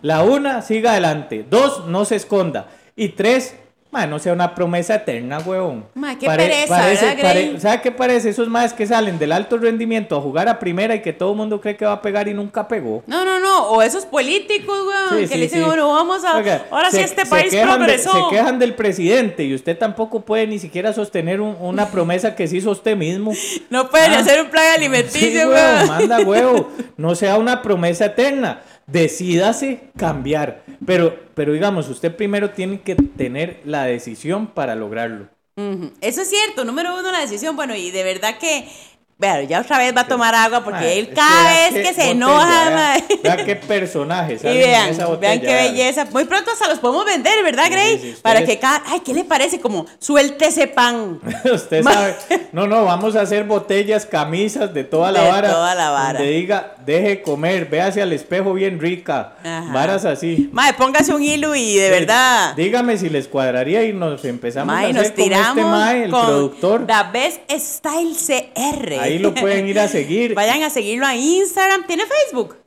La 0.02 0.24
una, 0.24 0.62
siga 0.62 0.92
adelante. 0.92 1.46
Dos, 1.50 1.86
no 1.88 2.04
se 2.06 2.16
esconda. 2.16 2.68
Y 2.96 3.10
tres, 3.10 3.56
No 3.94 4.20
sea 4.20 4.34
una 4.34 4.54
promesa 4.56 4.96
eterna, 4.96 5.40
huevón. 5.40 5.86
Ma, 5.94 6.18
qué 6.18 6.26
pereza, 6.28 6.86
¿verdad, 6.86 7.16
Grey? 7.18 7.60
¿Sabe 7.60 7.82
qué 7.82 7.92
parece? 7.92 8.30
Esos 8.30 8.48
más 8.50 8.74
que 8.74 8.86
salen 8.88 9.20
del 9.20 9.32
alto 9.32 9.58
rendimiento 9.58 10.18
a 10.18 10.22
jugar 10.22 10.50
a 10.50 10.60
primera 10.60 10.96
y 10.96 11.02
que 11.02 11.14
todo 11.14 11.32
el 11.32 11.38
mundo 11.38 11.62
cree 11.62 11.78
que 11.78 11.86
va 11.86 11.94
a 11.94 12.02
pegar 12.02 12.28
y 12.28 12.34
nunca 12.34 12.68
pegó. 12.68 13.04
No, 13.08 13.24
no, 13.24 13.40
no. 13.40 13.68
O 13.70 13.82
esos 13.82 14.06
políticos, 14.06 14.76
weón, 14.88 15.10
Sí, 15.24 15.28
que 15.28 15.28
sí, 15.28 15.34
le 15.36 15.44
dicen, 15.46 15.60
sí. 15.60 15.66
bueno, 15.66 15.88
vamos 15.90 16.24
a. 16.26 16.38
Oiga, 16.38 16.66
ahora 16.72 16.90
sí 16.92 16.98
se- 16.98 17.04
este 17.04 17.24
se 17.24 17.30
país 17.30 17.52
quejan 17.52 17.70
de- 17.70 17.76
progresó. 17.78 18.12
se 18.30 18.36
quejan 18.36 18.60
del 18.60 18.74
presidente 18.74 19.44
y 19.44 19.54
usted 19.56 19.78
tampoco 19.78 20.22
puede 20.22 20.48
ni 20.48 20.60
siquiera 20.60 20.92
sostener 20.92 21.40
un- 21.40 21.56
una 21.62 21.88
promesa 21.90 22.36
que 22.36 22.48
se 22.48 22.58
hizo 22.58 22.72
usted 22.72 22.98
mismo. 22.98 23.32
No 23.70 23.90
pueden 23.90 24.14
Ah. 24.14 24.20
hacer 24.20 24.42
un 24.42 24.50
plan 24.50 24.64
Sí, 24.70 24.76
alimenticio, 24.78 25.50
huevo, 25.50 25.54
weón. 25.54 25.88
manda 25.88 26.20
huevo. 26.20 26.70
No 26.98 27.16
sea 27.16 27.38
una 27.38 27.62
promesa 27.62 28.06
eterna. 28.06 28.62
Decídase 28.88 29.90
cambiar. 29.98 30.64
Pero, 30.86 31.18
pero 31.34 31.54
digamos, 31.54 31.90
usted 31.90 32.16
primero 32.16 32.52
tiene 32.52 32.82
que 32.82 32.96
tener 32.96 33.62
la 33.66 33.86
decisión 33.86 34.48
para 34.48 34.76
lograrlo. 34.76 35.30
Eso 36.02 36.22
es 36.22 36.30
cierto, 36.30 36.66
número 36.66 36.98
uno 37.00 37.12
la 37.12 37.20
decisión, 37.20 37.56
bueno, 37.56 37.76
y 37.76 37.92
de 37.92 38.04
verdad 38.04 38.40
que, 38.40 38.68
bueno, 39.24 39.42
ya 39.48 39.62
otra 39.62 39.78
vez 39.78 39.96
va 39.96 40.02
a 40.02 40.08
tomar 40.08 40.36
agua 40.36 40.64
porque 40.66 41.00
él 41.00 41.14
cada 41.14 41.50
vez 41.54 41.74
que 41.88 41.94
se 41.94 42.12
enoja, 42.12 42.70
vea- 42.70 42.76
mae. 42.76 43.04
Vea 43.24 43.46
qué 43.46 43.56
personaje 43.74 44.34
Y 44.34 44.58
vean, 44.58 44.90
esa 44.90 45.08
vean 45.16 45.40
qué 45.40 45.54
belleza. 45.54 46.06
Muy 46.12 46.26
pronto 46.26 46.52
hasta 46.52 46.68
los 46.68 46.80
podemos 46.80 47.06
vender, 47.06 47.42
¿verdad, 47.44 47.66
sí, 47.68 47.74
ustedes- 47.96 48.20
Para 48.22 48.44
que 48.44 48.60
cada. 48.60 48.84
Ay, 48.88 49.00
¿qué 49.00 49.14
le 49.14 49.24
parece? 49.24 49.60
Como 49.62 49.86
suelte 50.00 50.48
ese 50.48 50.68
pan. 50.68 51.22
Usted 51.54 51.84
sabe. 51.84 52.16
No, 52.52 52.68
no, 52.68 52.84
vamos 52.84 53.16
a 53.16 53.22
hacer 53.22 53.46
botellas, 53.46 54.06
camisas 54.06 54.74
de 54.74 54.84
toda 54.84 55.12
la 55.12 55.22
De 55.22 55.30
vara. 55.32 55.50
toda 55.52 55.76
la 55.76 55.90
vara. 55.92 56.20
Donde 56.20 56.34
diga, 56.34 56.76
deje 56.86 57.22
comer, 57.22 57.66
véase 57.66 58.02
al 58.02 58.12
espejo 58.12 58.54
bien 58.54 58.80
rica. 58.80 59.36
Ajá. 59.44 59.72
Varas 59.74 60.04
así. 60.04 60.50
Mae, 60.52 60.74
póngase 60.74 61.14
un 61.14 61.24
hilo 61.24 61.56
y 61.56 61.78
de 61.78 61.90
verdad. 61.90 62.56
Dígame 62.56 62.98
si 62.98 63.10
les 63.10 63.28
cuadraría 63.30 63.84
y 63.86 63.94
nos 63.94 64.26
empezamos 64.26 64.76
a 64.76 64.82
nos 64.82 64.98
hacer 64.98 65.14
con 65.14 65.24
tiramos 65.24 65.58
este 65.58 65.64
mae, 65.70 66.04
el 66.04 66.12
con 66.12 66.26
productor. 66.26 66.88
Best 67.14 67.40
Style 67.58 68.16
CR. 68.16 68.94
Ahí 69.00 69.13
lo 69.20 69.34
pueden 69.34 69.68
ir 69.68 69.80
a 69.80 69.88
seguir. 69.88 70.34
Vayan 70.36 70.64
a 70.64 70.70
seguirlo 70.70 71.06
a 71.06 71.16
Instagram. 71.16 71.86
¿Tiene 71.88 72.04
Facebook? 72.06 72.58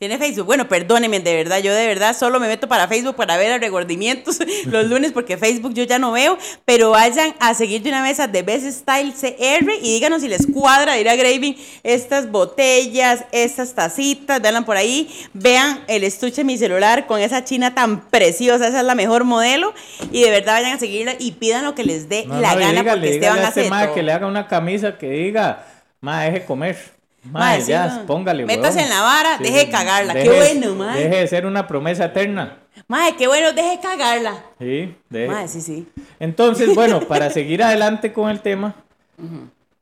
Tiene 0.00 0.16
Facebook. 0.16 0.46
Bueno, 0.46 0.68
perdónenme, 0.68 1.18
de 1.18 1.34
verdad. 1.34 1.58
Yo 1.58 1.74
de 1.74 1.84
verdad 1.88 2.16
solo 2.16 2.38
me 2.38 2.46
meto 2.46 2.68
para 2.68 2.86
Facebook 2.86 3.16
para 3.16 3.36
ver 3.36 3.50
a 3.50 3.58
regordimientos 3.58 4.38
los 4.66 4.86
lunes 4.86 5.10
porque 5.10 5.36
Facebook 5.36 5.74
yo 5.74 5.82
ya 5.82 5.98
no 5.98 6.12
veo. 6.12 6.38
Pero 6.64 6.90
vayan 6.90 7.34
a 7.40 7.52
seguir 7.54 7.82
de 7.82 7.88
una 7.88 8.00
vez 8.00 8.20
a 8.20 8.30
The 8.30 8.42
Best 8.42 8.64
Style 8.66 9.12
CR 9.12 9.68
y 9.82 9.94
díganos 9.94 10.22
si 10.22 10.28
les 10.28 10.46
cuadra, 10.46 10.94
dirá 10.94 11.16
Graving, 11.16 11.56
estas 11.82 12.30
botellas, 12.30 13.24
estas 13.32 13.74
tacitas, 13.74 14.40
veanlas 14.40 14.62
por 14.62 14.76
ahí. 14.76 15.10
Vean 15.32 15.82
el 15.88 16.04
estuche 16.04 16.36
de 16.36 16.44
mi 16.44 16.56
celular 16.58 17.08
con 17.08 17.20
esa 17.20 17.42
china 17.42 17.74
tan 17.74 18.08
preciosa. 18.08 18.68
Esa 18.68 18.78
es 18.78 18.86
la 18.86 18.94
mejor 18.94 19.24
modelo. 19.24 19.74
Y 20.12 20.22
de 20.22 20.30
verdad 20.30 20.52
vayan 20.60 20.76
a 20.76 20.78
seguirla 20.78 21.16
y 21.18 21.32
pidan 21.32 21.64
lo 21.64 21.74
que 21.74 21.82
les 21.82 22.08
dé 22.08 22.24
No, 22.24 22.40
la 22.40 22.54
no, 22.54 22.60
gana 22.60 22.82
dígale, 22.82 23.00
porque 23.00 23.14
Esteban 23.16 23.38
a 23.40 23.48
hace 23.48 23.62
este 23.62 23.74
todo. 23.74 23.94
que 23.94 24.02
le 24.04 24.12
haga 24.12 24.28
una 24.28 24.46
camisa 24.46 24.96
que 24.96 25.10
diga, 25.10 25.66
mae, 26.00 26.30
deje 26.30 26.46
comer. 26.46 26.76
Sí, 27.22 27.66
ya, 27.66 27.88
no. 27.88 28.06
póngale, 28.06 28.46
Métase 28.46 28.80
en 28.80 28.88
la 28.88 29.02
vara, 29.02 29.38
deje 29.38 29.66
de 29.66 29.70
cagarla. 29.70 30.14
Qué 30.14 30.30
bueno, 30.30 30.74
mae. 30.74 31.02
Deje 31.02 31.16
de 31.16 31.26
ser 31.26 31.46
una 31.46 31.66
promesa 31.66 32.06
eterna. 32.06 32.58
Mae, 32.86 33.16
qué 33.16 33.26
bueno, 33.26 33.52
deje 33.52 33.80
cagarla. 33.80 34.44
Sí, 34.58 34.96
deje. 35.10 35.28
Mae, 35.28 35.48
sí, 35.48 35.60
sí. 35.60 35.86
Entonces, 36.20 36.74
bueno, 36.74 37.00
para 37.08 37.28
seguir 37.30 37.62
adelante 37.62 38.12
con 38.12 38.30
el 38.30 38.40
tema, 38.40 38.74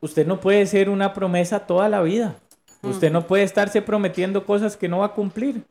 usted 0.01 0.27
no 0.27 0.41
puede 0.41 0.67
ser 0.67 0.89
una 0.89 1.13
promesa 1.13 1.61
toda 1.61 1.89
la 1.89 2.03
vida. 2.03 2.37
Usted 2.83 3.11
no 3.11 3.27
puede 3.27 3.43
estarse 3.43 3.83
prometiendo 3.83 4.45
cosas 4.45 4.77
que 4.77 4.89
no 4.89 4.99
va 4.99 5.07
a 5.07 5.13
cumplir. 5.13 5.63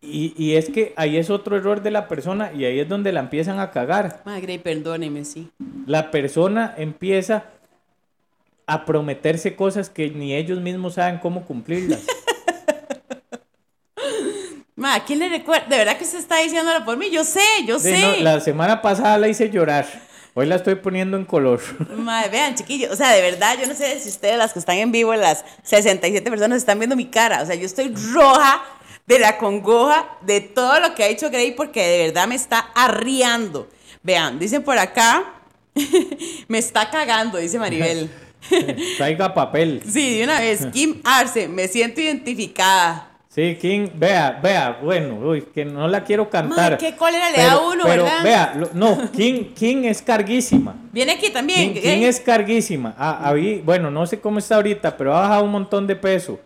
Y, 0.00 0.34
y 0.36 0.54
es 0.54 0.70
que 0.70 0.92
ahí 0.96 1.16
es 1.16 1.28
otro 1.28 1.56
error 1.56 1.82
de 1.82 1.90
la 1.90 2.06
persona 2.06 2.52
y 2.52 2.64
ahí 2.64 2.78
es 2.78 2.88
donde 2.88 3.10
la 3.10 3.20
empiezan 3.20 3.58
a 3.58 3.70
cagar. 3.70 4.22
Mae, 4.24 4.40
Grey, 4.40 4.58
perdóneme, 4.58 5.24
sí. 5.24 5.50
La 5.86 6.10
persona 6.10 6.74
empieza 6.76 7.44
a 8.68 8.84
prometerse 8.84 9.56
cosas 9.56 9.90
que 9.90 10.10
ni 10.10 10.34
ellos 10.34 10.60
mismos 10.60 10.94
saben 10.94 11.18
cómo 11.18 11.44
cumplirlas. 11.44 12.00
Mae, 14.76 14.96
¿a 14.98 15.04
quién 15.04 15.18
le 15.18 15.28
recuerda? 15.28 15.66
De 15.66 15.76
verdad 15.76 15.96
que 15.98 16.04
usted 16.04 16.18
está 16.18 16.38
diciéndolo 16.38 16.84
por 16.84 16.96
mí. 16.96 17.10
Yo 17.10 17.24
sé, 17.24 17.40
yo 17.66 17.80
Sí, 17.80 17.90
sé. 17.90 18.00
no, 18.00 18.16
la 18.22 18.40
semana 18.40 18.80
pasada 18.80 19.18
la 19.18 19.26
hice 19.26 19.50
llorar. 19.50 19.86
Hoy 20.34 20.46
la 20.46 20.54
estoy 20.54 20.76
poniendo 20.76 21.16
en 21.16 21.24
color. 21.24 21.60
Mae, 21.96 22.28
vean, 22.28 22.54
chiquillos. 22.54 22.92
O 22.92 22.96
sea, 22.96 23.10
de 23.10 23.22
verdad, 23.22 23.56
yo 23.60 23.66
no 23.66 23.74
sé 23.74 23.98
si 23.98 24.08
ustedes, 24.08 24.38
las 24.38 24.52
que 24.52 24.60
están 24.60 24.76
en 24.76 24.92
vivo, 24.92 25.12
las 25.14 25.44
67 25.64 26.30
personas, 26.30 26.58
están 26.58 26.78
viendo 26.78 26.94
mi 26.94 27.06
cara. 27.06 27.42
O 27.42 27.46
sea, 27.46 27.56
yo 27.56 27.66
estoy 27.66 27.92
roja 28.12 28.62
de 29.06 29.18
la 29.18 29.38
congoja 29.38 30.06
de 30.20 30.40
todo 30.40 30.78
lo 30.78 30.94
que 30.94 31.02
ha 31.02 31.08
hecho 31.08 31.30
Grey 31.30 31.52
porque 31.52 31.84
de 31.84 32.06
verdad 32.06 32.28
me 32.28 32.36
está 32.36 32.58
arriando. 32.76 33.68
Vean, 34.04 34.38
dicen 34.38 34.62
por 34.62 34.78
acá, 34.78 35.24
me 36.48 36.58
está 36.58 36.88
cagando, 36.90 37.38
dice 37.38 37.58
Maribel. 37.58 38.08
Traiga 38.96 39.34
papel. 39.34 39.82
Sí, 39.86 40.18
de 40.18 40.24
una 40.24 40.40
vez. 40.40 40.66
Kim 40.72 41.00
Arce, 41.04 41.48
me 41.48 41.68
siento 41.68 42.00
identificada. 42.00 43.04
Sí, 43.28 43.56
King, 43.60 43.88
vea, 43.94 44.40
vea, 44.42 44.78
bueno, 44.82 45.14
uy, 45.22 45.42
que 45.54 45.64
no 45.64 45.86
la 45.86 46.02
quiero 46.02 46.28
cantar. 46.28 46.76
Qué 46.76 46.96
cólera 46.96 47.30
le 47.30 47.36
da 47.38 47.52
a 47.52 47.58
uno, 47.60 47.84
pero 47.84 48.02
¿verdad? 48.02 48.24
vea, 48.24 48.54
lo- 48.56 48.70
no, 48.72 49.12
King, 49.12 49.52
King 49.54 49.84
es 49.84 50.02
carguísima. 50.02 50.74
Viene 50.92 51.12
aquí 51.12 51.30
también. 51.30 51.72
King, 51.74 51.80
Grey. 51.80 51.98
King 52.00 52.06
es 52.06 52.18
carguísima. 52.20 52.94
Ah, 52.98 53.20
habí- 53.30 53.60
bueno, 53.64 53.90
no 53.92 54.06
sé 54.08 54.18
cómo 54.18 54.40
está 54.40 54.56
ahorita, 54.56 54.96
pero 54.96 55.14
ha 55.16 55.20
bajado 55.20 55.44
un 55.44 55.52
montón 55.52 55.86
de 55.86 55.94
peso. 55.94 56.40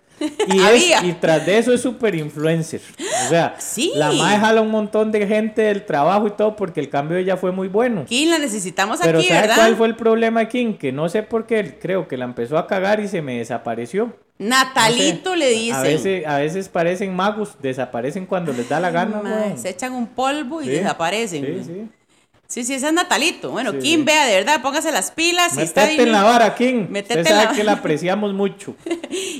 Y, 0.46 0.56
es- 0.58 0.62
Había. 0.64 1.04
y 1.04 1.12
tras 1.14 1.44
de 1.46 1.58
eso 1.58 1.72
es 1.72 1.80
súper 1.80 2.14
influencer. 2.14 2.80
O 3.26 3.28
sea, 3.28 3.54
Sí. 3.58 3.92
la 3.94 4.12
mae 4.12 4.38
jala 4.38 4.60
un 4.60 4.70
montón 4.70 5.10
de 5.12 5.26
gente 5.26 5.62
del 5.62 5.84
trabajo 5.84 6.26
y 6.28 6.30
todo 6.32 6.56
porque 6.56 6.80
el 6.80 6.88
cambio 6.88 7.16
de 7.16 7.22
ella 7.22 7.36
fue 7.36 7.52
muy 7.52 7.68
bueno. 7.68 8.04
Kim, 8.06 8.30
la 8.30 8.38
necesitamos 8.38 9.00
Pero 9.02 9.18
aquí, 9.18 9.28
¿sabe 9.28 9.40
¿verdad? 9.42 9.56
cuál 9.56 9.76
fue 9.76 9.86
el 9.88 9.96
problema 9.96 10.40
de 10.40 10.48
King? 10.48 10.74
Que 10.74 10.92
no 10.92 11.08
sé 11.08 11.22
por 11.22 11.46
qué, 11.46 11.78
creo 11.80 12.08
que 12.08 12.16
la 12.16 12.24
empezó 12.24 12.58
a 12.58 12.66
cagar 12.66 13.00
y 13.00 13.08
se 13.08 13.22
me 13.22 13.38
desapareció. 13.38 14.16
No 14.38 14.48
Natalito 14.48 15.32
sé. 15.32 15.36
le 15.36 15.48
dicen. 15.50 15.74
A 15.74 15.82
veces, 15.82 16.26
a 16.26 16.38
veces 16.38 16.68
parecen 16.68 17.14
magos, 17.14 17.56
desaparecen 17.60 18.26
cuando 18.26 18.52
les 18.52 18.68
da 18.68 18.80
la 18.80 18.90
gana, 18.90 19.20
güey. 19.20 19.56
se 19.58 19.68
echan 19.68 19.92
un 19.92 20.06
polvo 20.08 20.60
y 20.62 20.64
Sí, 20.64 20.70
desaparecen. 20.70 21.44
Sí, 21.44 21.64
sí. 21.64 21.88
Sí, 22.52 22.64
sí, 22.64 22.74
ese 22.74 22.88
es 22.88 22.92
Natalito. 22.92 23.50
Bueno, 23.50 23.72
Sí, 23.72 23.78
Kim, 23.78 24.04
vea, 24.04 24.26
de 24.26 24.34
verdad, 24.34 24.60
póngase 24.60 24.92
las 24.92 25.10
pilas. 25.10 25.54
Si 25.54 25.62
está 25.62 25.82
Métete 25.84 26.02
en 26.02 26.04
bien- 26.08 26.12
la 26.12 26.22
vara, 26.22 26.54
King. 26.54 26.84
Métete 26.90 27.20
Usted 27.20 27.32
en 27.32 27.38
sabe 27.38 27.44
la- 27.50 27.56
que 27.56 27.64
la 27.64 27.72
apreciamos 27.80 28.34
mucho. 28.34 28.76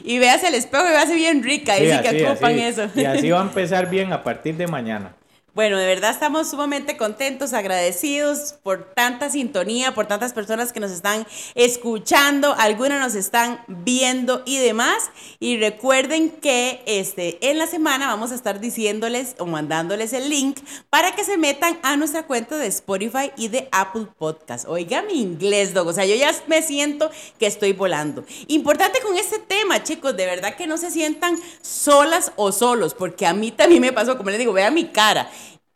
Y 0.05 0.19
véase 0.19 0.49
el 0.49 0.55
espejo 0.55 0.85
y 0.89 0.93
véase 0.93 1.15
bien 1.15 1.43
rica. 1.43 1.77
Sí, 1.77 1.83
Dice 1.85 2.01
que 2.01 2.09
así, 2.09 2.23
ocupan 2.25 2.53
así. 2.55 2.63
eso. 2.63 2.89
Y 2.95 3.05
así 3.05 3.31
va 3.31 3.41
a 3.41 3.43
empezar 3.49 3.91
bien 3.91 4.15
a 4.15 4.23
partir 4.23 4.57
de 4.57 4.67
mañana. 4.67 5.13
Bueno, 5.55 5.77
de 5.77 5.85
verdad 5.85 6.13
estamos 6.13 6.49
sumamente 6.49 6.97
contentos, 6.97 7.53
agradecidos 7.53 8.55
por 8.63 8.95
tanta 8.95 9.29
sintonía, 9.29 9.93
por 9.93 10.07
tantas 10.07 10.33
personas 10.33 10.73
que 10.73 10.81
nos 10.81 10.91
están 10.91 11.27
escuchando, 11.55 12.55
algunas 12.57 12.99
nos 12.99 13.15
están 13.15 13.63
viendo 13.69 14.43
y 14.47 14.57
demás. 14.57 15.11
Y 15.41 15.59
recuerden 15.59 16.31
que 16.31 16.83
este, 16.87 17.37
en 17.51 17.59
la 17.59 17.67
semana 17.67 18.07
vamos 18.07 18.33
a 18.33 18.35
estar 18.35 18.61
diciéndoles 18.61 19.35
o 19.39 19.45
mandándoles 19.45 20.15
el 20.15 20.31
link 20.31 20.59
para 20.89 21.15
que 21.15 21.23
se 21.23 21.37
metan 21.37 21.79
a 21.83 21.99
nuestra 21.99 22.23
cuenta 22.23 22.57
de 22.57 22.69
Spotify 22.69 23.31
y 23.37 23.49
de 23.49 23.69
Apple 23.73 24.07
Podcast. 24.17 24.67
Oiga 24.67 25.03
mi 25.03 25.21
inglés, 25.21 25.75
Dog. 25.75 25.89
O 25.89 25.93
sea, 25.93 26.07
yo 26.07 26.15
ya 26.15 26.35
me 26.47 26.63
siento 26.63 27.11
que 27.39 27.45
estoy 27.47 27.75
volando. 27.75 28.25
Importante 28.47 29.01
con 29.03 29.19
este 29.19 29.39
tema, 29.39 29.83
chicos, 29.83 30.17
de 30.17 30.25
verdad 30.25 30.57
que 30.57 30.67
no 30.67 30.79
se 30.79 30.91
sientan 30.91 31.37
solas 31.61 32.33
o 32.37 32.53
solos, 32.53 32.95
porque 32.95 33.27
a 33.27 33.35
mí 33.35 33.51
también 33.51 33.83
me 33.83 33.93
pasó, 33.93 34.17
como 34.17 34.31
les 34.31 34.39
digo, 34.39 34.55
vea 34.55 34.71
mi 34.71 34.87
cara. 34.87 35.31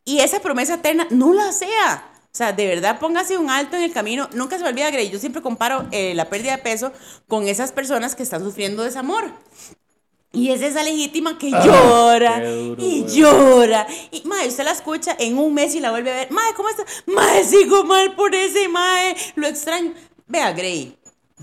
Y 0.06 0.20
esa 0.20 0.40
promesa 0.40 0.74
eterna 0.74 1.06
no 1.10 1.34
la 1.34 1.52
sea. 1.52 2.10
O 2.32 2.36
sea, 2.36 2.52
de 2.52 2.66
verdad 2.66 2.98
póngase 2.98 3.36
un 3.36 3.50
alto 3.50 3.76
en 3.76 3.82
el 3.82 3.92
camino. 3.92 4.28
Nunca 4.32 4.56
se 4.56 4.62
me 4.62 4.70
olvida, 4.70 4.90
Grey. 4.90 5.10
Yo 5.10 5.18
siempre 5.18 5.42
comparo 5.42 5.86
eh, 5.90 6.14
la 6.14 6.30
pérdida 6.30 6.52
de 6.52 6.62
peso 6.62 6.92
con 7.28 7.48
esas 7.48 7.72
personas 7.72 8.14
que 8.14 8.22
están 8.22 8.42
sufriendo 8.42 8.82
desamor. 8.82 9.30
Y 10.32 10.50
es 10.50 10.60
esa 10.60 10.82
legítima 10.82 11.38
que 11.38 11.50
llora 11.50 12.36
Ah, 12.36 12.44
duro, 12.44 12.82
y 12.84 13.06
llora. 13.06 13.86
Y, 14.10 14.22
mae, 14.26 14.46
usted 14.48 14.64
la 14.64 14.72
escucha 14.72 15.16
en 15.18 15.38
un 15.38 15.54
mes 15.54 15.74
y 15.74 15.80
la 15.80 15.90
vuelve 15.90 16.12
a 16.12 16.14
ver. 16.16 16.30
Mae, 16.30 16.52
¿cómo 16.54 16.68
está? 16.68 16.84
Mae, 17.06 17.42
sigo 17.42 17.84
mal 17.84 18.14
por 18.14 18.34
ese 18.34 18.68
mae. 18.68 19.16
Lo 19.34 19.46
extraño. 19.46 19.94
Vea, 20.26 20.52
Grey, 20.52 20.94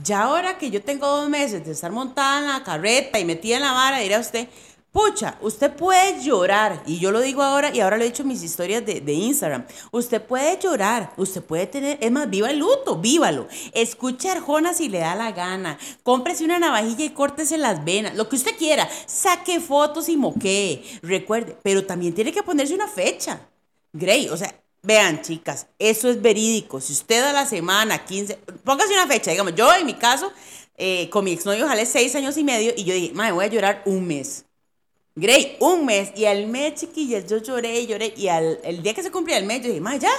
ya 0.03 0.21
ahora 0.23 0.57
que 0.59 0.69
yo 0.69 0.81
tengo 0.83 1.07
dos 1.07 1.27
meses 1.27 1.65
de 1.65 1.71
estar 1.71 1.91
montada 1.91 2.39
en 2.39 2.47
la 2.49 2.63
carreta 2.63 3.19
y 3.19 3.25
metida 3.25 3.55
en 3.55 3.63
la 3.63 3.71
vara, 3.73 3.97
dirá 3.99 4.19
usted, 4.19 4.47
pucha, 4.93 5.37
usted 5.41 5.75
puede 5.75 6.23
llorar. 6.23 6.81
Y 6.85 6.99
yo 6.99 7.11
lo 7.11 7.19
digo 7.19 7.43
ahora 7.43 7.75
y 7.75 7.81
ahora 7.81 7.97
lo 7.97 8.03
he 8.03 8.07
dicho 8.07 8.21
en 8.21 8.29
mis 8.29 8.43
historias 8.43 8.85
de, 8.85 9.13
Instagram. 9.13 9.65
Usted 9.91 10.21
puede 10.21 10.57
llorar, 10.59 11.11
usted 11.17 11.41
puede 11.41 11.67
tener, 11.67 11.97
es 11.99 12.11
más, 12.11 12.29
viva 12.29 12.49
el 12.49 12.59
luto, 12.59 12.97
vívalo. 12.97 13.47
Escuche 13.73 14.29
Arjona 14.29 14.73
si 14.73 14.87
le 14.87 14.99
da 14.99 15.15
la 15.15 15.33
gana. 15.33 15.77
Cómprese 16.03 16.45
una 16.45 16.59
navajilla 16.59 17.03
y 17.03 17.09
córtese 17.09 17.57
las 17.57 17.83
venas, 17.83 18.15
lo 18.15 18.29
que 18.29 18.37
usted 18.37 18.55
quiera. 18.55 18.87
Saque 19.05 19.59
fotos 19.59 20.07
y 20.07 20.15
moquee. 20.15 20.83
Recuerde, 21.01 21.57
pero 21.61 21.85
también 21.85 22.13
tiene 22.13 22.31
que 22.31 22.43
ponerse 22.43 22.75
una 22.75 22.87
fecha. 22.87 23.41
Grey, 23.91 24.29
o 24.29 24.37
sea, 24.37 24.55
vean, 24.83 25.21
chicas, 25.21 25.67
eso 25.79 26.09
es 26.09 26.21
verídico. 26.21 26.79
Si 26.79 26.93
usted 26.93 27.23
a 27.23 27.33
la 27.33 27.45
semana, 27.45 28.05
15, 28.05 28.35
póngase 28.63 28.93
una 28.93 29.07
fecha, 29.07 29.31
digamos, 29.31 29.55
yo 29.55 29.73
en 29.73 29.85
mi 29.85 29.95
caso, 29.95 30.31
eh, 30.77 31.09
con 31.09 31.25
mi 31.25 31.33
exnovio 31.33 31.67
jalé 31.67 31.85
seis 31.85 32.15
años 32.15 32.37
y 32.37 32.43
medio 32.43 32.73
y 32.75 32.83
yo 32.83 32.93
dije, 32.93 33.13
madre, 33.13 33.31
voy 33.31 33.45
a 33.45 33.49
llorar 33.49 33.81
un 33.85 34.05
mes. 34.05 34.45
Grey, 35.15 35.57
un 35.59 35.85
mes. 35.85 36.11
Y 36.15 36.25
al 36.25 36.47
mes, 36.47 36.75
chiquillas, 36.75 37.25
yo 37.27 37.37
lloré 37.37 37.79
y 37.81 37.87
lloré. 37.87 38.13
Y 38.17 38.27
al 38.27 38.59
el 38.63 38.81
día 38.81 38.93
que 38.93 39.03
se 39.03 39.11
cumplía 39.11 39.37
el 39.37 39.45
mes, 39.45 39.61
yo 39.61 39.67
dije, 39.67 39.81
madre, 39.81 39.99
ya. 39.99 40.11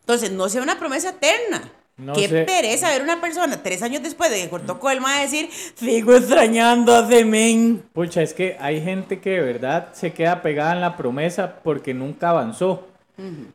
Entonces, 0.00 0.30
no 0.30 0.48
sea 0.48 0.62
una 0.62 0.78
promesa 0.78 1.10
eterna. 1.10 1.70
No 1.96 2.14
Qué 2.14 2.26
sé. 2.26 2.44
pereza 2.44 2.88
ver 2.88 3.02
una 3.02 3.20
persona 3.20 3.62
tres 3.62 3.82
años 3.82 4.02
después 4.02 4.30
de 4.30 4.40
que 4.40 4.48
cortó 4.48 4.80
con 4.80 4.92
el 4.92 5.00
mae 5.00 5.22
decir, 5.22 5.48
sigo 5.74 6.16
extrañando 6.16 6.94
a 6.96 7.06
Semen. 7.06 7.82
Pucha, 7.92 8.22
es 8.22 8.32
que 8.32 8.56
hay 8.58 8.80
gente 8.80 9.20
que 9.20 9.30
de 9.30 9.40
verdad 9.40 9.92
se 9.92 10.12
queda 10.12 10.40
pegada 10.42 10.72
en 10.72 10.80
la 10.80 10.96
promesa 10.96 11.60
porque 11.62 11.92
nunca 11.94 12.30
avanzó. 12.30 12.88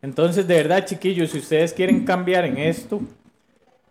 Entonces, 0.02 0.48
de 0.48 0.56
verdad, 0.56 0.86
chiquillos, 0.86 1.32
si 1.32 1.40
ustedes 1.40 1.74
quieren 1.74 2.06
cambiar 2.06 2.46
en 2.46 2.58
esto, 2.58 3.02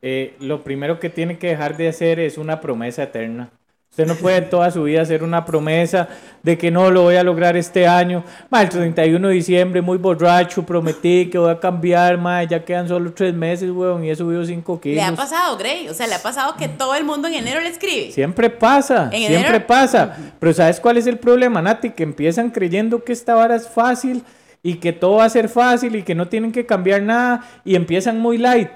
eh, 0.00 0.34
lo 0.38 0.62
primero 0.62 1.00
que 1.00 1.10
tienen 1.10 1.38
que 1.38 1.48
dejar 1.48 1.76
de 1.76 1.88
hacer 1.88 2.20
es 2.20 2.38
una 2.38 2.60
promesa 2.60 3.02
eterna. 3.02 3.50
Usted 3.97 4.07
no 4.09 4.14
puede 4.16 4.42
toda 4.42 4.70
su 4.70 4.82
vida 4.82 5.01
hacer 5.01 5.22
una 5.22 5.42
promesa 5.47 6.07
de 6.42 6.59
que 6.59 6.70
no 6.70 6.90
lo 6.90 7.05
voy 7.05 7.16
a 7.16 7.22
lograr 7.22 7.57
este 7.57 7.86
año. 7.86 8.22
Ma, 8.51 8.61
el 8.61 8.68
31 8.68 9.28
de 9.28 9.32
diciembre, 9.32 9.80
muy 9.80 9.97
borracho, 9.97 10.64
prometí 10.66 11.30
que 11.30 11.38
voy 11.38 11.51
a 11.51 11.59
cambiar, 11.59 12.18
ma, 12.18 12.44
ya 12.44 12.62
quedan 12.62 12.86
solo 12.88 13.14
tres 13.14 13.32
meses, 13.32 13.70
weón, 13.70 14.05
y 14.05 14.11
he 14.11 14.14
subido 14.14 14.44
5 14.44 14.78
kilos. 14.82 14.97
Le 14.97 15.03
ha 15.03 15.16
pasado, 15.16 15.57
Grey. 15.57 15.88
O 15.88 15.94
sea, 15.94 16.07
le 16.09 16.14
ha 16.14 16.18
pasado 16.22 16.57
que 16.59 16.68
todo 16.68 16.94
el 16.94 17.05
mundo 17.05 17.26
en 17.26 17.34
enero 17.36 17.59
le 17.62 17.70
escribe. 17.70 18.11
Siempre 18.12 18.51
pasa, 18.51 19.05
En 19.14 19.28
siempre 19.28 19.49
enero- 19.57 19.66
pasa. 19.66 20.14
Pero 20.38 20.53
¿sabes 20.53 20.78
cuál 20.78 20.99
es 20.99 21.07
el 21.07 21.16
problema, 21.16 21.62
Nati? 21.62 21.88
Que 21.92 22.03
empiezan 22.03 22.51
creyendo 22.51 23.03
que 23.03 23.14
esta 23.14 23.34
vara 23.34 23.57
es 23.57 23.66
fácil 23.66 24.22
y 24.62 24.74
que 24.74 24.92
todo 24.92 25.12
va 25.16 25.24
a 25.24 25.30
ser 25.30 25.49
fácil 25.49 25.97
y 25.97 26.03
que 26.03 26.14
no 26.14 26.28
tienen 26.28 26.53
que 26.53 26.66
cambiar 26.66 27.01
nada 27.01 27.40
y 27.64 27.74
empiezan 27.76 28.20
muy 28.20 28.36
light. 28.36 28.68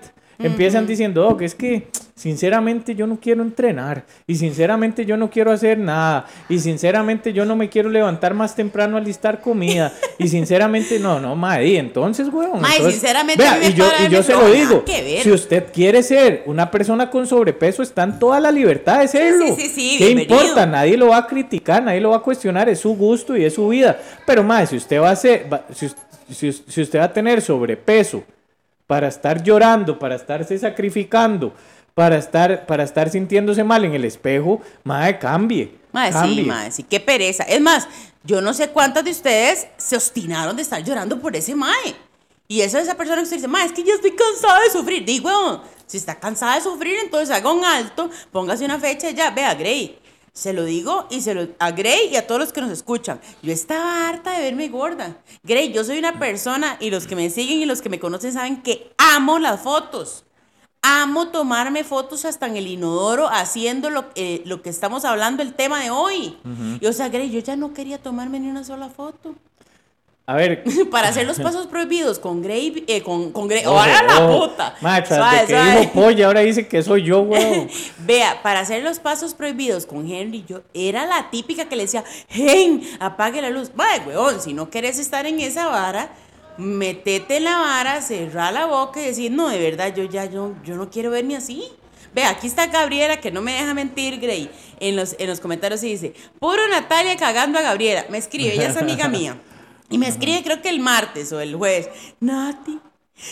Empiezan 0.42 0.86
diciendo, 0.86 1.26
oh, 1.28 1.36
que 1.36 1.44
es 1.44 1.54
que 1.54 1.88
sinceramente 2.14 2.94
yo 2.94 3.06
no 3.06 3.18
quiero 3.18 3.42
entrenar 3.42 4.04
y 4.26 4.36
sinceramente 4.36 5.06
yo 5.06 5.16
no 5.16 5.30
quiero 5.30 5.50
hacer 5.52 5.78
nada 5.78 6.26
y 6.50 6.58
sinceramente 6.58 7.32
yo 7.32 7.46
no 7.46 7.56
me 7.56 7.70
quiero 7.70 7.88
levantar 7.88 8.34
más 8.34 8.54
temprano 8.54 8.98
a 8.98 9.00
listar 9.00 9.40
comida 9.40 9.92
y 10.18 10.28
sinceramente 10.28 10.98
no, 10.98 11.18
no, 11.18 11.34
madre, 11.34 11.78
entonces, 11.78 12.28
weón. 12.32 12.56
Entonces- 12.58 12.92
sinceramente, 12.92 13.42
vea, 13.42 13.52
a 13.52 13.56
mí 13.56 13.64
me 13.64 13.70
y 13.70 13.74
yo, 13.74 13.84
y 14.06 14.08
yo 14.10 14.22
se 14.22 14.32
lo 14.32 14.50
digo, 14.50 14.84
si 15.22 15.30
usted 15.32 15.64
quiere 15.72 16.02
ser 16.02 16.42
una 16.46 16.70
persona 16.70 17.10
con 17.10 17.26
sobrepeso, 17.26 17.82
está 17.82 18.02
en 18.02 18.18
toda 18.18 18.38
la 18.38 18.50
libertad 18.52 19.00
de 19.00 19.08
serlo. 19.08 19.46
sí, 19.46 19.54
sí, 19.56 19.68
sí, 19.68 19.94
¿Qué 19.98 20.04
bienvenido. 20.06 20.36
importa? 20.40 20.66
Nadie 20.66 20.96
lo 20.98 21.08
va 21.08 21.18
a 21.18 21.26
criticar, 21.26 21.82
nadie 21.82 22.00
lo 22.00 22.10
va 22.10 22.16
a 22.18 22.22
cuestionar, 22.22 22.68
es 22.68 22.80
su 22.80 22.94
gusto 22.96 23.36
y 23.36 23.44
es 23.44 23.54
su 23.54 23.68
vida. 23.68 23.98
Pero 24.26 24.42
más, 24.42 24.68
si 24.70 24.76
usted 24.76 25.00
va 25.00 25.10
a 25.10 25.16
ser, 25.16 25.46
va- 25.50 25.64
si, 25.74 25.88
si 26.32 26.52
si 26.52 26.80
usted 26.82 26.98
va 26.98 27.04
a 27.04 27.12
tener 27.12 27.40
sobrepeso 27.42 28.22
para 28.90 29.06
estar 29.06 29.40
llorando, 29.40 30.00
para 30.00 30.16
estarse 30.16 30.58
sacrificando, 30.58 31.54
para 31.94 32.18
estar, 32.18 32.66
para 32.66 32.82
estar 32.82 33.08
sintiéndose 33.08 33.62
mal 33.62 33.84
en 33.84 33.94
el 33.94 34.04
espejo, 34.04 34.60
madre, 34.82 35.16
cambie. 35.16 35.66
Sí, 35.66 36.12
cambie. 36.12 36.42
mae, 36.42 36.72
sí, 36.72 36.82
qué 36.82 36.98
pereza. 36.98 37.44
Es 37.44 37.60
más, 37.60 37.86
yo 38.24 38.40
no 38.40 38.52
sé 38.52 38.70
cuántas 38.70 39.04
de 39.04 39.12
ustedes 39.12 39.68
se 39.76 39.94
obstinaron 39.94 40.56
de 40.56 40.62
estar 40.62 40.82
llorando 40.82 41.20
por 41.20 41.36
ese 41.36 41.54
mae. 41.54 41.94
Y 42.48 42.62
eso 42.62 42.78
es 42.78 42.88
esa 42.88 42.96
persona 42.96 43.18
que 43.18 43.22
usted 43.22 43.36
dice, 43.36 43.46
mae, 43.46 43.66
es 43.66 43.72
que 43.72 43.84
yo 43.84 43.94
estoy 43.94 44.10
cansada 44.10 44.58
de 44.58 44.70
sufrir. 44.70 45.04
Digo, 45.04 45.62
si 45.86 45.96
está 45.96 46.18
cansada 46.18 46.56
de 46.56 46.62
sufrir, 46.62 46.96
entonces 47.00 47.30
haga 47.30 47.52
un 47.52 47.64
alto, 47.64 48.10
póngase 48.32 48.64
una 48.64 48.80
fecha 48.80 49.08
y 49.08 49.14
ya. 49.14 49.30
Vea, 49.30 49.54
Grey, 49.54 50.00
se 50.32 50.52
lo 50.52 50.64
digo 50.64 51.06
y 51.10 51.20
se 51.20 51.34
lo 51.34 51.48
a 51.58 51.70
Grey 51.72 52.08
y 52.12 52.16
a 52.16 52.26
todos 52.26 52.40
los 52.40 52.52
que 52.52 52.60
nos 52.60 52.70
escuchan. 52.70 53.20
Yo 53.42 53.52
estaba 53.52 54.08
harta 54.08 54.32
de 54.32 54.44
verme 54.44 54.68
gorda. 54.68 55.18
Grey, 55.42 55.72
yo 55.72 55.84
soy 55.84 55.98
una 55.98 56.18
persona 56.18 56.76
y 56.80 56.90
los 56.90 57.06
que 57.06 57.16
me 57.16 57.30
siguen 57.30 57.58
y 57.58 57.66
los 57.66 57.82
que 57.82 57.88
me 57.88 58.00
conocen 58.00 58.32
saben 58.32 58.62
que 58.62 58.92
amo 58.98 59.38
las 59.38 59.60
fotos. 59.60 60.24
Amo 60.82 61.28
tomarme 61.28 61.84
fotos 61.84 62.24
hasta 62.24 62.46
en 62.46 62.56
el 62.56 62.66
inodoro 62.66 63.28
haciendo 63.28 63.90
lo, 63.90 64.06
eh, 64.14 64.42
lo 64.46 64.62
que 64.62 64.70
estamos 64.70 65.04
hablando, 65.04 65.42
el 65.42 65.54
tema 65.54 65.82
de 65.82 65.90
hoy. 65.90 66.38
Y 66.80 66.86
o 66.86 66.92
sea, 66.92 67.10
Grey, 67.10 67.30
yo 67.30 67.40
ya 67.40 67.56
no 67.56 67.74
quería 67.74 68.02
tomarme 68.02 68.40
ni 68.40 68.48
una 68.48 68.64
sola 68.64 68.88
foto. 68.88 69.34
A 70.26 70.34
ver, 70.36 70.62
Para 70.90 71.08
hacer 71.08 71.26
los 71.26 71.40
pasos 71.40 71.66
prohibidos 71.66 72.20
con 72.20 72.40
Grey, 72.40 72.84
eh, 72.86 73.02
con, 73.02 73.32
con 73.32 73.50
¡Ahora 73.64 74.02
la 74.02 74.28
puta! 74.28 74.76
Tras 74.80 75.08
Suave, 75.08 75.40
que 75.40 75.52
suave. 75.54 75.80
dijo 75.80 75.92
polla, 75.92 76.26
ahora 76.26 76.40
dice 76.40 76.68
que 76.68 76.82
soy 76.82 77.02
yo, 77.02 77.20
weón. 77.22 77.68
Vea, 77.98 78.40
para 78.42 78.60
hacer 78.60 78.84
los 78.84 79.00
pasos 79.00 79.34
prohibidos 79.34 79.86
con 79.86 80.08
Henry, 80.08 80.44
yo 80.46 80.60
era 80.72 81.04
la 81.06 81.30
típica 81.30 81.68
que 81.68 81.74
le 81.74 81.82
decía, 81.82 82.04
Hen, 82.28 82.82
apague 83.00 83.42
la 83.42 83.50
luz. 83.50 83.72
Vaya, 83.74 84.04
weón, 84.06 84.40
si 84.40 84.54
no 84.54 84.70
querés 84.70 84.98
estar 85.00 85.26
en 85.26 85.40
esa 85.40 85.66
vara, 85.66 86.10
metete 86.58 87.38
en 87.38 87.44
la 87.44 87.58
vara, 87.58 88.00
cerrar 88.00 88.52
la 88.52 88.66
boca 88.66 89.00
y 89.02 89.06
decir, 89.06 89.32
no, 89.32 89.48
de 89.48 89.58
verdad, 89.58 89.92
yo 89.94 90.04
ya, 90.04 90.26
yo, 90.26 90.54
yo 90.64 90.76
no 90.76 90.90
quiero 90.90 91.10
verme 91.10 91.36
así. 91.36 91.64
Vea, 92.14 92.30
aquí 92.30 92.46
está 92.46 92.66
Gabriela, 92.66 93.20
que 93.20 93.30
no 93.30 93.40
me 93.40 93.52
deja 93.52 93.72
mentir, 93.74 94.20
Grey. 94.20 94.50
En 94.78 94.96
los, 94.96 95.16
en 95.18 95.28
los 95.28 95.40
comentarios 95.40 95.82
y 95.82 95.88
dice, 95.88 96.14
puro 96.38 96.68
Natalia 96.68 97.16
cagando 97.16 97.58
a 97.58 97.62
Gabriela. 97.62 98.06
Me 98.10 98.18
escribe, 98.18 98.54
ella 98.54 98.68
es 98.68 98.76
amiga 98.76 99.08
mía. 99.08 99.36
Y 99.90 99.98
me 99.98 100.08
escribe 100.08 100.42
creo 100.42 100.62
que 100.62 100.68
el 100.68 100.80
martes 100.80 101.32
o 101.32 101.40
el 101.40 101.54
jueves. 101.54 101.88
Nati, 102.20 102.78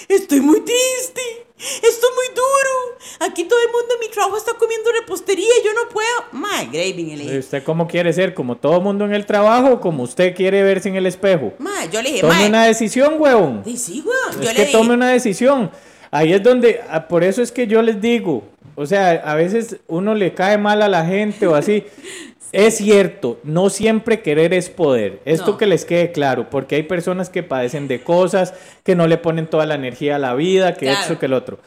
estoy 0.09 0.41
muy 0.41 0.61
triste. 0.61 1.21
Esto 1.59 2.07
es 2.07 2.15
muy 2.15 2.35
duro. 2.35 3.31
Aquí 3.31 3.45
todo 3.45 3.59
el 3.61 3.67
mundo 3.73 3.95
en 3.95 4.01
mi 4.01 4.09
trabajo 4.13 4.37
está 4.37 4.53
comiendo 4.55 4.91
repostería 4.93 5.49
y 5.61 5.65
yo 5.65 5.73
no 5.73 5.89
puedo. 5.89 6.09
My 6.33 6.67
Graving, 6.67 7.19
le 7.19 7.25
dije. 7.25 7.39
¿Usted 7.39 7.65
cómo 7.65 7.89
quiere 7.89 8.13
ser? 8.13 8.33
¿Como 8.33 8.57
todo 8.57 8.81
mundo 8.81 9.05
en 9.05 9.13
el 9.15 9.27
trabajo 9.27 9.73
o 9.75 9.81
como 9.81 10.05
usted 10.05 10.37
quiere 10.37 10.63
verse 10.63 10.89
en 10.89 10.97
el 10.97 11.07
espejo? 11.07 11.53
Ma, 11.59 11.85
yo 11.87 12.01
le 12.01 12.11
dije, 12.11 12.21
Tome 12.21 12.47
una 12.47 12.65
decisión, 12.67 13.15
weón. 13.19 13.63
Sí, 13.65 13.77
sí, 13.77 14.05
weón. 14.07 14.31
Es 14.31 14.37
Yo 14.37 14.53
que 14.53 14.55
le 14.55 14.61
dije. 14.67 14.73
tome 14.73 14.95
una 14.95 15.11
decisión. 15.11 15.71
Ahí 16.11 16.33
es 16.33 16.43
donde, 16.43 16.81
ah, 16.89 17.07
por 17.09 17.25
eso 17.25 17.43
es 17.43 17.51
que 17.51 17.67
yo 17.67 17.83
les 17.83 18.01
digo, 18.01 18.45
o 18.79 18.87
sea, 18.87 19.11
a 19.25 19.35
veces 19.35 19.79
uno 19.89 20.15
le 20.15 20.33
cae 20.35 20.57
mal 20.57 20.81
a 20.83 20.89
la 20.89 21.05
gente 21.05 21.47
o 21.47 21.55
así. 21.55 21.85
Es 22.51 22.79
cierto, 22.79 23.39
no 23.45 23.69
siempre 23.69 24.23
querer 24.23 24.55
es 24.55 24.71
poder. 24.71 25.21
Esto 25.27 25.51
No. 25.51 25.57
que 25.59 25.67
les 25.67 25.85
quede 25.85 26.13
claro, 26.13 26.49
porque 26.49 26.77
hay 26.77 26.83
personas 26.83 27.29
que 27.29 27.43
padecen 27.43 27.89
de 27.89 28.01
cosas, 28.03 28.55
que 28.85 28.95
no 28.95 29.07
le 29.07 29.19
ponen 29.19 29.49
toda 29.49 29.67
la 29.67 29.75
energía 29.75 30.17
a 30.17 30.19
la 30.19 30.33
vida, 30.35 30.73
que 30.73 30.87
Claro. 30.87 31.01
esto, 31.03 31.19
que 31.19 31.27
el 31.27 31.35
otro. 31.35 31.59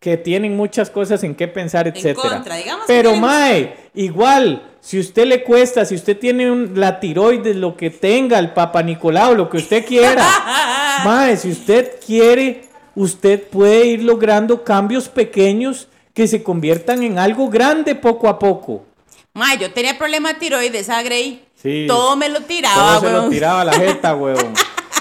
Que 0.00 0.16
tienen 0.16 0.56
muchas 0.56 0.88
cosas 0.88 1.22
en 1.24 1.34
qué 1.34 1.46
pensar, 1.46 1.88
etcétera. 1.88 2.36
contra, 2.36 2.56
digamos 2.56 2.86
que 2.86 2.92
Pero 2.94 3.16
mae, 3.16 3.74
igual, 3.92 4.62
si 4.80 4.98
usted 4.98 5.26
le 5.26 5.42
cuesta, 5.44 5.84
si 5.84 5.94
usted 5.94 6.16
tiene 6.18 6.50
un, 6.50 6.72
la 6.80 7.00
tiroides, 7.00 7.56
lo 7.56 7.76
que 7.76 7.90
tenga, 7.90 8.38
el 8.38 8.52
Papa 8.54 8.82
Nicolau, 8.82 9.34
lo 9.34 9.50
que 9.50 9.58
usted 9.58 9.84
quiera. 9.84 10.24
Mae, 11.04 11.36
si 11.36 11.50
usted 11.50 11.96
quiere, 12.06 12.62
usted 12.94 13.42
puede 13.42 13.84
ir 13.88 14.02
logrando 14.04 14.64
cambios 14.64 15.10
pequeños 15.10 15.88
que 16.14 16.26
se 16.28 16.42
conviertan 16.42 17.02
en 17.02 17.18
algo 17.18 17.48
grande 17.50 17.94
poco 17.94 18.28
a 18.28 18.38
poco. 18.38 18.84
Ma, 19.34 19.54
yo 19.56 19.72
tenía 19.72 19.98
problema 19.98 20.32
de 20.32 20.38
tiroides, 20.38 20.88
¿ah, 20.88 21.02
Grey? 21.02 21.44
Sí. 21.60 21.86
Todo 21.88 22.14
me 22.16 22.28
lo 22.28 22.40
tiraba, 22.42 22.98
Todo 22.98 23.00
se 23.00 23.12
lo 23.12 23.28
tiraba 23.28 23.60
a 23.62 23.64
la 23.64 23.72
jeta, 23.72 24.14
huevón. 24.16 24.54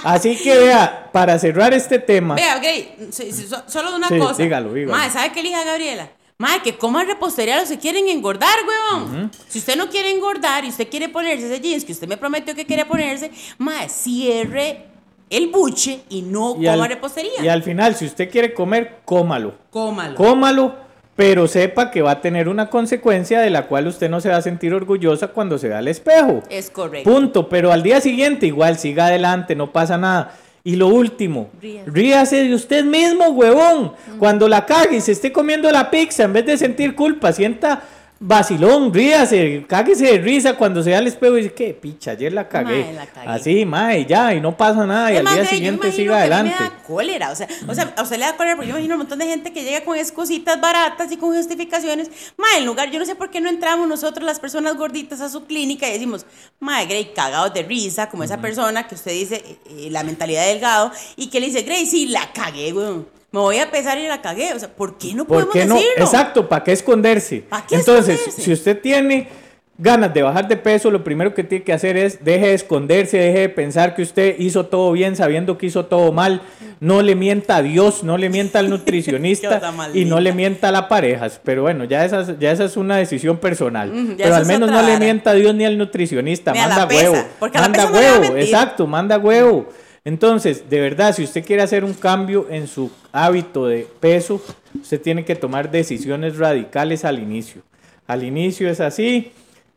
Así 0.04 0.36
que 0.36 0.58
vea, 0.58 1.10
para 1.14 1.38
cerrar 1.40 1.74
este 1.74 1.98
tema, 2.00 2.36
Vea, 2.36 2.58
Grey, 2.60 3.10
so- 3.12 3.64
solo 3.68 3.96
una 3.96 4.10
Sí, 4.10 4.18
cosa. 4.18 4.42
dígalo, 4.44 4.74
dígalo. 4.74 4.98
Ma, 4.98 5.10
¿sabe 5.10 5.32
qué 5.32 5.40
elija 5.42 5.64
Gabriela? 5.64 6.10
Ma, 6.40 6.62
que 6.64 6.76
coman 6.78 7.06
repostería 7.08 7.60
los 7.60 7.70
que 7.70 7.78
quieren 7.78 8.08
engordar, 8.10 8.56
weón. 8.68 9.32
Si 9.48 9.60
usted 9.60 9.78
no 9.78 9.90
quiere 9.90 10.10
engordar 10.12 10.66
y 10.66 10.70
usted 10.70 10.90
quiere 10.90 11.08
ponerse 11.10 11.46
ese 11.46 11.62
jeans 11.62 11.86
que 11.86 11.92
usted 11.94 12.08
me 12.08 12.18
prometió 12.18 12.56
que 12.56 12.66
quería 12.66 12.88
ponerse, 12.88 13.32
ma, 13.60 13.88
cierre 13.88 14.88
el 15.30 15.48
buche 15.50 16.02
y 16.10 16.22
no 16.24 16.56
y 16.60 16.66
coma 16.66 16.84
al, 16.84 16.90
repostería. 16.90 17.32
y 17.42 17.48
al 17.48 17.64
final, 17.64 17.96
si 17.96 18.06
usted 18.06 18.30
quiere 18.30 18.54
comer, 18.54 19.02
cómalo. 19.06 19.54
Cómalo. 19.70 20.16
Cómalo, 20.16 20.76
pero 21.16 21.48
sepa 21.48 21.92
que 21.92 22.02
va 22.02 22.12
a 22.12 22.22
tener 22.22 22.50
una 22.50 22.70
consecuencia 22.70 23.40
de 23.40 23.50
la 23.50 23.68
cual 23.68 23.88
usted 23.88 24.10
no 24.10 24.20
se 24.20 24.30
va 24.30 24.38
a 24.38 24.42
sentir 24.42 24.74
orgullosa 24.74 25.28
cuando 25.28 25.58
se 25.58 25.68
vea 25.68 25.78
al 25.78 25.88
espejo. 25.88 26.42
es 26.50 26.70
correcto. 26.70 27.10
Punto, 27.10 27.50
pero 27.50 27.72
al 27.72 27.84
día 27.84 28.02
siguiente 28.02 28.48
igual 28.48 28.78
siga 28.78 29.08
adelante, 29.08 29.56
no 29.56 29.72
pasa 29.72 29.98
nada. 29.98 30.36
Y 30.66 30.78
lo 30.78 30.88
último, 30.88 31.50
Ríase. 31.62 31.92
ríase 31.92 32.44
de 32.48 32.56
usted 32.56 32.86
mismo, 32.86 33.28
huevón. 33.30 33.94
Cuando 34.18 34.48
la 34.48 34.66
cague 34.66 34.98
y 34.98 35.02
se 35.02 35.12
esté 35.12 35.32
comiendo 35.34 35.70
la 35.72 35.92
pizza, 35.92 36.24
en 36.24 36.32
vez 36.34 36.46
de 36.46 36.58
sentir 36.58 36.96
culpa, 36.96 37.34
sienta 37.34 37.82
vacilón, 38.26 38.94
ríase, 38.94 39.66
cáguese 39.68 40.06
de 40.06 40.18
risa 40.20 40.56
cuando 40.56 40.82
se 40.82 40.92
vea 40.92 41.00
al 41.00 41.08
espejo 41.08 41.38
y 41.38 41.44
dice, 41.44 41.54
qué 41.54 41.74
picha, 41.74 42.12
ayer 42.12 42.32
la 42.32 42.48
cagué. 42.48 42.86
Mae, 42.86 42.94
la 42.94 43.06
cagué. 43.06 43.30
Así, 43.30 43.66
mae, 43.66 44.06
ya, 44.06 44.34
y 44.34 44.40
no 44.40 44.56
pasa 44.56 44.86
nada, 44.86 45.12
y 45.12 45.18
al 45.18 45.26
día 45.26 45.46
siguiente 45.46 45.92
siga 45.92 46.14
que 46.18 46.24
a 46.24 46.28
mí 46.28 46.34
adelante. 46.50 46.56
Me 46.58 46.70
da 46.70 46.84
cólera, 46.88 47.32
o 47.32 47.36
sea, 47.36 47.48
o 47.68 47.76
sea, 47.76 47.94
a 47.98 48.02
usted 48.02 48.18
le 48.18 48.26
da 48.26 48.38
cólera 48.38 48.56
porque 48.56 48.70
yo 48.70 48.76
imagino 48.76 48.96
un 48.96 49.00
montón 49.00 49.20
de 49.20 49.26
gente 49.26 49.52
que 49.52 49.64
llega 49.64 49.84
con 49.84 49.98
excositas 49.98 50.60
baratas 50.62 51.12
y 51.12 51.18
con 51.18 51.36
justificaciones. 51.36 52.10
Ma, 52.38 52.48
en 52.58 52.66
lugar, 52.66 52.90
yo 52.92 53.00
no 53.00 53.06
sé 53.06 53.16
por 53.16 53.30
qué 53.30 53.42
no 53.42 53.50
entramos 53.50 53.90
nosotros 53.90 54.26
las 54.26 54.40
personas 54.40 54.78
gorditas 54.78 55.20
a 55.20 55.28
su 55.28 55.46
clínica 55.46 55.90
y 55.90 55.92
decimos, 55.92 56.26
ma, 56.62 56.82
Grey, 56.86 57.12
cagados 57.14 57.54
de 57.54 57.64
risa, 57.64 58.10
como 58.10 58.24
esa 58.24 58.40
persona 58.40 58.88
que 58.88 58.96
usted 58.96 59.12
dice, 59.12 59.36
eh, 59.36 59.58
eh, 59.70 59.88
la 59.92 60.04
mentalidad 60.04 60.44
de 60.44 60.54
delgado, 60.54 60.92
y 61.18 61.28
que 61.28 61.42
le 61.42 61.48
dice, 61.48 61.64
Grey, 61.64 61.86
sí, 61.86 62.08
la 62.08 62.32
cagué, 62.32 62.72
weón. 62.72 63.23
Me 63.34 63.40
voy 63.40 63.58
a 63.58 63.70
pesar 63.70 63.98
y 63.98 64.08
la 64.08 64.22
cagué. 64.22 64.54
O 64.54 64.60
sea, 64.60 64.70
¿por 64.70 64.98
qué 64.98 65.14
no 65.14 65.26
¿Por 65.26 65.50
podemos 65.50 65.54
qué 65.54 65.66
no? 65.66 65.76
decirlo? 65.76 66.06
Exacto, 66.06 66.48
¿para 66.48 66.64
qué 66.64 66.72
esconderse? 66.72 67.44
¿Pa' 67.50 67.66
qué 67.68 67.76
Entonces, 67.76 68.14
esconderse? 68.20 68.42
si 68.44 68.54
usted 68.54 68.80
tiene 68.80 69.28
ganas 69.76 70.14
de 70.14 70.22
bajar 70.22 70.48
de 70.48 70.56
peso, 70.56 70.92
lo 70.92 71.04
primero 71.04 71.34
que 71.34 71.44
tiene 71.44 71.64
que 71.66 71.74
hacer 71.74 71.98
es 71.98 72.24
deje 72.24 72.46
de 72.50 72.54
esconderse, 72.54 73.18
deje 73.18 73.40
de 73.40 73.50
pensar 73.50 73.96
que 73.96 74.04
usted 74.04 74.36
hizo 74.38 74.68
todo 74.68 74.92
bien 74.92 75.16
sabiendo 75.16 75.58
que 75.58 75.66
hizo 75.66 75.86
todo 75.88 76.12
mal. 76.12 76.44
No 76.80 77.02
le 77.02 77.16
mienta 77.16 77.56
a 77.56 77.62
Dios, 77.64 78.04
no 78.04 78.18
le 78.20 78.30
mienta 78.30 78.60
al 78.60 78.70
nutricionista 78.70 79.74
y 79.96 80.06
no 80.06 80.20
le 80.20 80.32
mienta 80.32 80.70
a 80.70 80.72
la 80.72 80.88
pareja. 80.88 81.28
Pero 81.44 81.64
bueno, 81.64 81.86
ya 81.86 82.06
esa, 82.06 82.22
es- 82.22 82.38
ya 82.40 82.52
esa 82.52 82.66
es 82.66 82.78
una 82.78 82.98
decisión 82.98 83.38
personal. 83.38 83.92
Pero 84.16 84.36
al 84.36 84.46
menos 84.46 84.70
no 84.70 84.80
le 84.84 85.00
mienta 85.00 85.32
a 85.32 85.34
Dios 85.34 85.56
ni 85.56 85.66
al 85.66 85.76
nutricionista. 85.78 86.52
Ni 86.52 86.60
a 86.60 86.68
la 86.68 86.76
manda 86.76 86.88
pesa, 86.88 87.12
huevo. 87.12 87.26
porque 87.40 87.58
a 87.58 87.62
la 87.62 87.68
Manda 87.70 87.88
pesa 87.88 87.92
no 87.94 88.00
le 88.00 88.10
va 88.12 88.16
a 88.16 88.20
huevo, 88.30 88.38
exacto, 88.38 88.86
manda 88.86 89.18
huevo. 89.18 89.70
Entonces, 90.06 90.70
de 90.70 90.82
verdad, 90.82 91.16
si 91.16 91.24
usted 91.24 91.46
quiere 91.46 91.62
hacer 91.62 91.84
un 91.86 91.94
cambio 91.94 92.48
en 92.50 92.68
su 92.68 92.92
hábito 93.14 93.68
de 93.68 93.88
peso, 94.00 94.42
usted 94.82 95.02
tiene 95.02 95.24
que 95.24 95.36
tomar 95.36 95.72
decisiones 95.72 96.38
radicales 96.38 97.06
al 97.06 97.20
inicio. 97.20 97.62
Al 98.06 98.24
inicio 98.24 98.70
es 98.70 98.82
así 98.82 99.32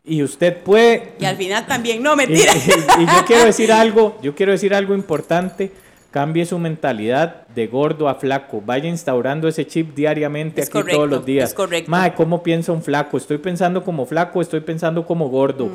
y 0.05 0.23
usted 0.25 0.57
puede... 0.59 1.13
Y 1.21 1.25
al 1.27 1.37
final 1.37 1.67
también, 1.67 2.03
no, 2.03 2.15
Y, 2.15 2.17
mentira. 2.17 2.53
y- 2.57 3.03
y 3.03 3.07
yo 3.07 3.25
quiero 3.25 3.45
decir 3.45 3.71
algo, 3.71 4.19
yo 4.21 4.35
quiero 4.35 4.51
decir 4.53 4.75
algo 4.75 4.95
importante. 4.95 5.71
Cambie 6.11 6.45
su 6.47 6.59
mentalidad 6.59 7.46
de 7.57 7.67
gordo 7.67 8.09
a 8.09 8.15
flaco. 8.15 8.63
Vaya 8.65 8.89
instaurando 8.89 9.49
ese 9.49 9.67
chip 9.67 9.95
diariamente 9.97 10.61
Es 10.61 10.69
aquí 10.69 10.75
correcto, 10.75 10.97
todos 10.99 11.11
los 11.11 11.25
días. 11.27 11.49
es 11.49 11.55
correcto. 11.55 11.91
Mae, 11.91 12.15
¿cómo 12.15 12.43
piensa 12.43 12.71
un 12.71 12.83
flaco? 12.83 13.17
Estoy 13.17 13.39
pensando 13.39 13.83
como 13.83 14.05
flaco, 14.07 14.41
estoy 14.43 14.61
pensando 14.61 15.05
como 15.07 15.29
gordo. 15.31 15.71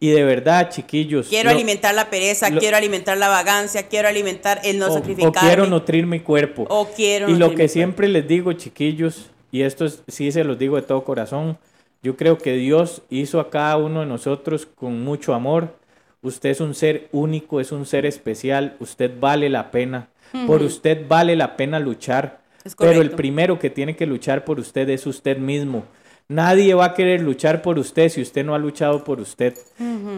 Y 0.00 0.08
de 0.10 0.24
verdad, 0.24 0.70
chiquillos. 0.70 1.28
Quiero 1.28 1.50
lo- 1.50 1.54
alimentar 1.56 1.94
la 1.94 2.08
pereza, 2.10 2.48
lo- 2.50 2.58
quiero 2.60 2.76
alimentar 2.78 3.16
la 3.18 3.28
vagancia, 3.28 3.86
quiero 3.88 4.08
alimentar 4.08 4.60
el 4.64 4.78
no 4.78 4.86
o, 4.86 4.90
o 4.90 4.94
sacrificarme. 4.94 5.38
quiero 5.48 5.66
nutrir 5.66 6.06
mi 6.06 6.20
cuerpo. 6.20 6.64
O 6.70 6.88
quiero 6.96 7.28
Y 7.28 7.34
lo 7.36 7.50
que 7.50 7.56
cuerpo. 7.56 7.72
siempre 7.74 8.08
les 8.08 8.26
digo, 8.26 8.52
chiquillos, 8.54 9.26
y 9.52 9.62
esto 9.62 9.84
es- 9.84 10.02
sí 10.08 10.32
se 10.32 10.44
los 10.44 10.58
digo 10.58 10.76
de 10.76 10.82
todo 10.82 11.04
corazón, 11.04 11.58
yo 12.02 12.16
creo 12.16 12.38
que 12.38 12.54
Dios 12.54 13.02
hizo 13.10 13.38
a 13.38 13.50
cada 13.50 13.76
uno 13.76 14.00
de 14.00 14.06
nosotros 14.06 14.64
con 14.66 15.04
mucho 15.04 15.34
amor. 15.34 15.76
Usted 16.22 16.48
es 16.50 16.60
un 16.60 16.74
ser 16.74 17.08
único, 17.12 17.60
es 17.60 17.70
un 17.70 17.84
ser 17.86 18.06
especial, 18.06 18.76
usted 18.80 19.10
vale 19.20 19.48
la 19.50 19.70
pena. 19.70 20.08
Por 20.46 20.62
usted 20.62 21.06
vale 21.08 21.36
la 21.36 21.56
pena 21.56 21.78
luchar. 21.78 22.40
Pero 22.78 23.00
el 23.00 23.10
primero 23.10 23.58
que 23.58 23.70
tiene 23.70 23.96
que 23.96 24.06
luchar 24.06 24.44
por 24.44 24.58
usted 24.60 24.88
es 24.90 25.06
usted 25.06 25.38
mismo. 25.38 25.84
Nadie 26.28 26.74
va 26.74 26.86
a 26.86 26.94
querer 26.94 27.22
luchar 27.22 27.62
por 27.62 27.78
usted 27.78 28.10
si 28.10 28.20
usted 28.20 28.44
no 28.44 28.54
ha 28.54 28.58
luchado 28.58 29.04
por 29.04 29.20
usted. 29.20 29.56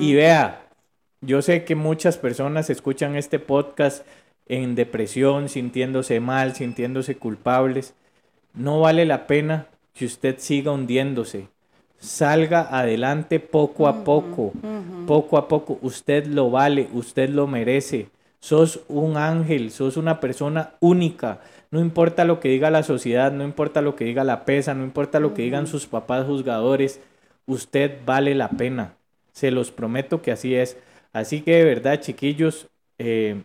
Y 0.00 0.14
vea, 0.14 0.62
yo 1.20 1.42
sé 1.42 1.64
que 1.64 1.74
muchas 1.74 2.18
personas 2.18 2.70
escuchan 2.70 3.14
este 3.14 3.38
podcast 3.38 4.04
en 4.46 4.74
depresión, 4.74 5.48
sintiéndose 5.48 6.18
mal, 6.18 6.54
sintiéndose 6.54 7.16
culpables. 7.16 7.94
No 8.54 8.80
vale 8.80 9.04
la 9.04 9.28
pena 9.28 9.66
que 9.94 10.06
usted 10.06 10.36
siga 10.38 10.72
hundiéndose. 10.72 11.48
Salga 12.00 12.62
adelante 12.76 13.38
poco 13.38 13.86
a 13.86 14.02
poco, 14.02 14.52
poco 15.06 15.36
a 15.36 15.46
poco. 15.46 15.78
Usted 15.82 16.26
lo 16.26 16.50
vale, 16.50 16.88
usted 16.92 17.28
lo 17.28 17.46
merece. 17.46 18.08
Sos 18.40 18.80
un 18.88 19.18
ángel, 19.18 19.70
sos 19.70 19.96
una 19.96 20.18
persona 20.18 20.72
única. 20.80 21.40
No 21.70 21.80
importa 21.80 22.24
lo 22.24 22.40
que 22.40 22.48
diga 22.48 22.70
la 22.70 22.82
sociedad, 22.82 23.32
no 23.32 23.44
importa 23.44 23.82
lo 23.82 23.96
que 23.96 24.04
diga 24.04 24.24
la 24.24 24.44
pesa, 24.44 24.74
no 24.74 24.82
importa 24.82 25.20
lo 25.20 25.34
que 25.34 25.42
digan 25.42 25.66
sus 25.66 25.86
papás 25.86 26.26
juzgadores. 26.26 27.00
Usted 27.46 27.98
vale 28.06 28.34
la 28.34 28.48
pena. 28.48 28.94
Se 29.32 29.50
los 29.50 29.70
prometo 29.70 30.22
que 30.22 30.32
así 30.32 30.54
es. 30.54 30.78
Así 31.12 31.42
que 31.42 31.56
de 31.56 31.64
verdad, 31.64 32.00
chiquillos, 32.00 32.66
eh, 32.98 33.42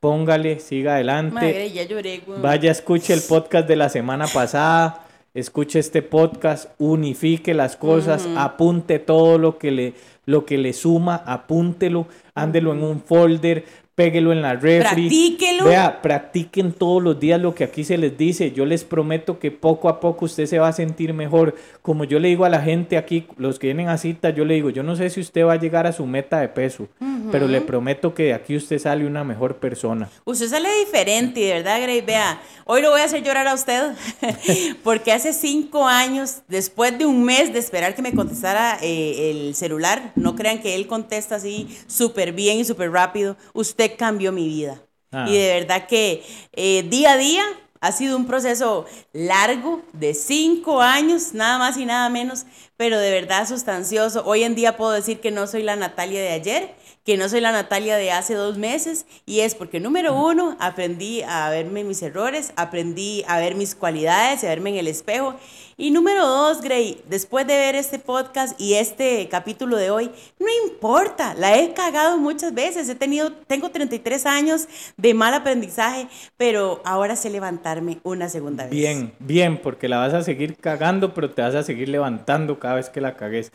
póngale, 0.00 0.58
siga 0.58 0.94
adelante. 0.94 1.34
Madre, 1.34 1.70
ya 1.70 1.84
lloré, 1.84 2.18
güey. 2.26 2.40
Vaya, 2.40 2.72
escuche 2.72 3.14
el 3.14 3.22
podcast 3.22 3.68
de 3.68 3.76
la 3.76 3.88
semana 3.88 4.26
pasada, 4.26 5.06
escuche 5.34 5.78
este 5.78 6.02
podcast, 6.02 6.70
unifique 6.78 7.54
las 7.54 7.76
cosas, 7.76 8.26
apunte 8.36 8.98
todo 8.98 9.38
lo 9.38 9.56
que 9.58 9.70
le 9.70 9.94
lo 10.26 10.46
que 10.46 10.58
le 10.58 10.72
suma, 10.72 11.16
apúntelo, 11.26 12.06
ándelo 12.34 12.72
en 12.72 12.82
un 12.82 13.00
folder, 13.00 13.64
péguelo 13.94 14.32
en 14.32 14.42
la 14.42 14.54
refri. 14.54 14.80
Practíquelo. 14.80 15.64
Vea, 15.64 16.02
practiquen 16.02 16.72
todos 16.72 17.02
los 17.02 17.18
días 17.20 17.40
lo 17.40 17.54
que 17.54 17.64
aquí 17.64 17.84
se 17.84 17.96
les 17.96 18.16
dice. 18.18 18.52
Yo 18.52 18.66
les 18.66 18.84
prometo 18.84 19.38
que 19.38 19.50
poco 19.50 19.88
a 19.88 20.00
poco 20.00 20.24
usted 20.24 20.46
se 20.46 20.58
va 20.58 20.68
a 20.68 20.72
sentir 20.72 21.14
mejor. 21.14 21.54
Como 21.82 22.04
yo 22.04 22.18
le 22.18 22.28
digo 22.28 22.44
a 22.44 22.48
la 22.48 22.60
gente 22.60 22.96
aquí, 22.96 23.26
los 23.36 23.58
que 23.58 23.68
vienen 23.68 23.88
a 23.88 23.98
cita, 23.98 24.30
yo 24.30 24.44
le 24.44 24.54
digo, 24.54 24.70
yo 24.70 24.82
no 24.82 24.96
sé 24.96 25.10
si 25.10 25.20
usted 25.20 25.44
va 25.44 25.52
a 25.52 25.58
llegar 25.58 25.86
a 25.86 25.92
su 25.92 26.06
meta 26.06 26.40
de 26.40 26.48
peso, 26.48 26.88
pero 27.30 27.46
le 27.46 27.60
prometo 27.60 28.14
que 28.14 28.24
de 28.24 28.34
aquí 28.34 28.56
usted 28.56 28.78
sale 28.78 29.06
una 29.06 29.22
mejor 29.22 29.56
persona. 29.56 30.08
Usted 30.24 30.48
sale 30.48 30.68
diferente, 30.84 31.40
y 31.40 31.44
de 31.44 31.52
verdad, 31.54 31.80
Grey. 31.80 32.00
Vea, 32.00 32.40
hoy 32.64 32.82
lo 32.82 32.90
voy 32.90 33.00
a 33.00 33.04
hacer 33.04 33.22
llorar 33.22 33.46
a 33.46 33.54
usted, 33.54 33.92
porque 34.82 35.12
hace 35.12 35.32
cinco 35.32 35.86
años, 35.86 36.42
después 36.48 36.98
de 36.98 37.06
un 37.06 37.24
mes 37.24 37.52
de 37.52 37.58
esperar 37.58 37.94
que 37.94 38.02
me 38.02 38.12
contestara 38.12 38.78
eh, 38.82 39.30
el 39.30 39.54
celular, 39.54 40.12
no 40.16 40.34
crean 40.34 40.60
que 40.60 40.74
él 40.74 40.86
contesta 40.86 41.36
así 41.36 41.68
súper 41.86 42.32
bien 42.32 42.58
y 42.58 42.64
súper 42.64 42.90
rápido, 42.90 43.36
usted 43.52 43.83
cambió 43.92 44.32
mi 44.32 44.48
vida. 44.48 44.80
Ah. 45.12 45.26
Y 45.28 45.36
de 45.38 45.60
verdad 45.60 45.86
que 45.86 46.22
eh, 46.52 46.82
día 46.88 47.12
a 47.12 47.16
día 47.16 47.44
ha 47.80 47.92
sido 47.92 48.16
un 48.16 48.26
proceso 48.26 48.86
largo, 49.12 49.82
de 49.92 50.14
cinco 50.14 50.80
años, 50.80 51.34
nada 51.34 51.58
más 51.58 51.76
y 51.76 51.84
nada 51.84 52.08
menos, 52.08 52.46
pero 52.78 52.98
de 52.98 53.10
verdad 53.10 53.46
sustancioso. 53.46 54.22
Hoy 54.24 54.42
en 54.42 54.54
día 54.54 54.78
puedo 54.78 54.92
decir 54.92 55.20
que 55.20 55.30
no 55.30 55.46
soy 55.46 55.62
la 55.62 55.76
Natalia 55.76 56.22
de 56.22 56.30
ayer, 56.30 56.74
que 57.04 57.18
no 57.18 57.28
soy 57.28 57.42
la 57.42 57.52
Natalia 57.52 57.96
de 57.96 58.10
hace 58.10 58.34
dos 58.34 58.56
meses, 58.56 59.04
y 59.26 59.40
es 59.40 59.54
porque 59.54 59.78
número 59.78 60.14
uno, 60.14 60.56
aprendí 60.58 61.20
a 61.22 61.50
verme 61.50 61.84
mis 61.84 62.02
errores, 62.02 62.52
aprendí 62.56 63.24
a 63.28 63.38
ver 63.38 63.54
mis 63.54 63.74
cualidades, 63.74 64.42
a 64.42 64.48
verme 64.48 64.70
en 64.70 64.76
el 64.76 64.88
espejo. 64.88 65.34
Y 65.76 65.90
número 65.90 66.26
dos, 66.26 66.62
Gray, 66.62 67.02
después 67.08 67.46
de 67.46 67.56
ver 67.56 67.74
este 67.74 67.98
podcast 67.98 68.58
y 68.58 68.74
este 68.74 69.28
capítulo 69.28 69.76
de 69.76 69.90
hoy, 69.90 70.10
no 70.38 70.46
importa, 70.64 71.34
la 71.34 71.58
he 71.58 71.74
cagado 71.74 72.16
muchas 72.16 72.54
veces, 72.54 72.88
he 72.88 72.94
tenido, 72.94 73.32
tengo 73.32 73.70
33 73.70 74.24
años 74.24 74.66
de 74.96 75.12
mal 75.12 75.34
aprendizaje, 75.34 76.08
pero 76.38 76.80
ahora 76.86 77.16
sé 77.16 77.28
levantarme 77.28 77.98
una 78.02 78.30
segunda 78.30 78.64
vez. 78.64 78.72
Bien, 78.72 79.12
bien, 79.18 79.58
porque 79.60 79.88
la 79.88 79.98
vas 79.98 80.14
a 80.14 80.22
seguir 80.22 80.56
cagando, 80.56 81.12
pero 81.12 81.30
te 81.30 81.42
vas 81.42 81.54
a 81.54 81.64
seguir 81.64 81.90
levantando 81.90 82.58
cada 82.58 82.76
vez 82.76 82.88
que 82.88 83.02
la 83.02 83.16
cagues. 83.16 83.52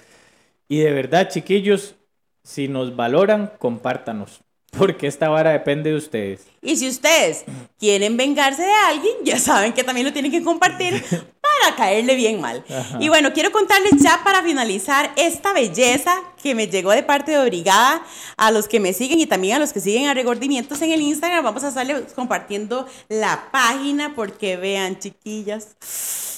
Y 0.67 0.79
de 0.79 0.91
verdad, 0.91 1.29
chiquillos, 1.29 1.95
si 2.43 2.67
nos 2.67 2.95
valoran, 2.95 3.51
compártanos, 3.59 4.41
porque 4.71 5.07
esta 5.07 5.29
vara 5.29 5.51
depende 5.51 5.91
de 5.91 5.97
ustedes. 5.97 6.47
Y 6.61 6.75
si 6.75 6.87
ustedes 6.87 7.45
quieren 7.79 8.17
vengarse 8.17 8.63
de 8.63 8.73
alguien, 8.73 9.13
ya 9.23 9.39
saben 9.39 9.73
que 9.73 9.83
también 9.83 10.05
lo 10.05 10.13
tienen 10.13 10.31
que 10.31 10.43
compartir 10.43 11.03
para 11.41 11.75
caerle 11.75 12.15
bien 12.15 12.41
mal. 12.41 12.63
Y 12.99 13.09
bueno, 13.09 13.33
quiero 13.33 13.51
contarles 13.51 14.01
ya 14.01 14.21
para 14.23 14.43
finalizar 14.43 15.11
esta 15.15 15.53
belleza 15.53 16.21
que 16.41 16.55
me 16.55 16.67
llegó 16.67 16.91
de 16.91 17.03
parte 17.03 17.31
de 17.31 17.45
Brigada 17.45 18.03
a 18.37 18.51
los 18.51 18.67
que 18.67 18.79
me 18.79 18.93
siguen 18.93 19.19
y 19.19 19.25
también 19.25 19.57
a 19.57 19.59
los 19.59 19.73
que 19.73 19.79
siguen 19.79 20.07
a 20.07 20.13
Regordimientos 20.13 20.81
en 20.81 20.91
el 20.91 21.01
Instagram. 21.01 21.43
Vamos 21.43 21.63
a 21.63 21.69
estarles 21.69 22.13
compartiendo 22.13 22.87
la 23.07 23.49
página 23.51 24.13
porque 24.15 24.57
vean, 24.57 24.99
chiquillas. 24.99 25.75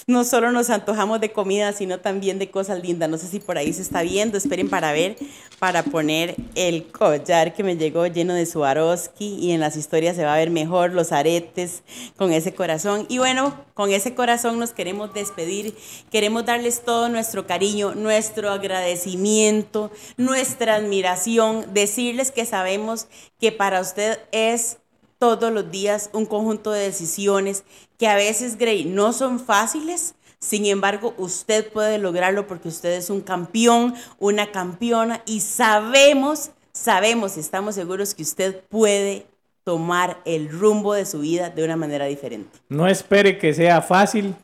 No 0.08 0.24
solo 0.24 0.50
nos 0.50 0.68
antojamos 0.70 1.20
de 1.20 1.30
comida, 1.30 1.72
sino 1.72 2.00
también 2.00 2.40
de 2.40 2.50
cosas 2.50 2.82
lindas. 2.82 3.08
No 3.08 3.18
sé 3.18 3.28
si 3.28 3.38
por 3.38 3.56
ahí 3.56 3.72
se 3.72 3.82
está 3.82 4.02
viendo. 4.02 4.36
Esperen 4.36 4.68
para 4.68 4.92
ver, 4.92 5.16
para 5.60 5.84
poner 5.84 6.34
el 6.56 6.90
collar 6.90 7.54
que 7.54 7.62
me 7.62 7.76
llegó 7.76 8.06
lleno 8.08 8.34
de 8.34 8.44
Swarovski. 8.44 9.36
Y 9.36 9.52
en 9.52 9.60
las 9.60 9.76
historias 9.76 10.16
se 10.16 10.24
va 10.24 10.34
a 10.34 10.38
ver 10.38 10.50
mejor 10.50 10.92
los 10.92 11.12
aretes 11.12 11.84
con 12.16 12.32
ese 12.32 12.52
corazón. 12.52 13.06
Y 13.08 13.18
bueno, 13.18 13.54
con 13.74 13.92
ese 13.92 14.12
corazón 14.14 14.58
nos 14.58 14.72
queremos 14.72 15.14
despedir. 15.14 15.76
Queremos 16.10 16.44
darles 16.44 16.82
todo 16.84 17.08
nuestro 17.08 17.46
cariño, 17.46 17.94
nuestro 17.94 18.50
agradecimiento, 18.50 19.91
nuestra 20.16 20.76
admiración. 20.76 21.72
Decirles 21.72 22.30
que 22.30 22.46
sabemos 22.46 23.08
que 23.40 23.52
para 23.52 23.80
usted 23.80 24.18
es 24.32 24.78
todos 25.18 25.52
los 25.52 25.70
días 25.70 26.10
un 26.12 26.26
conjunto 26.26 26.72
de 26.72 26.80
decisiones 26.80 27.64
que 27.98 28.08
a 28.08 28.16
veces, 28.16 28.58
Grey, 28.58 28.84
no 28.84 29.12
son 29.12 29.38
fáciles. 29.38 30.14
Sin 30.40 30.66
embargo, 30.66 31.14
usted 31.18 31.70
puede 31.70 31.98
lograrlo 31.98 32.48
porque 32.48 32.66
usted 32.66 32.90
es 32.90 33.10
un 33.10 33.20
campeón, 33.20 33.94
una 34.18 34.50
campeona 34.50 35.22
y 35.24 35.38
sabemos, 35.38 36.50
sabemos 36.72 37.36
estamos 37.36 37.76
seguros 37.76 38.14
que 38.14 38.24
usted 38.24 38.64
puede 38.68 39.26
tomar 39.62 40.20
el 40.24 40.48
rumbo 40.50 40.94
de 40.94 41.06
su 41.06 41.20
vida 41.20 41.50
de 41.50 41.64
una 41.64 41.76
manera 41.76 42.06
diferente. 42.06 42.58
No 42.68 42.88
espere 42.88 43.38
que 43.38 43.54
sea 43.54 43.80
fácil, 43.80 44.34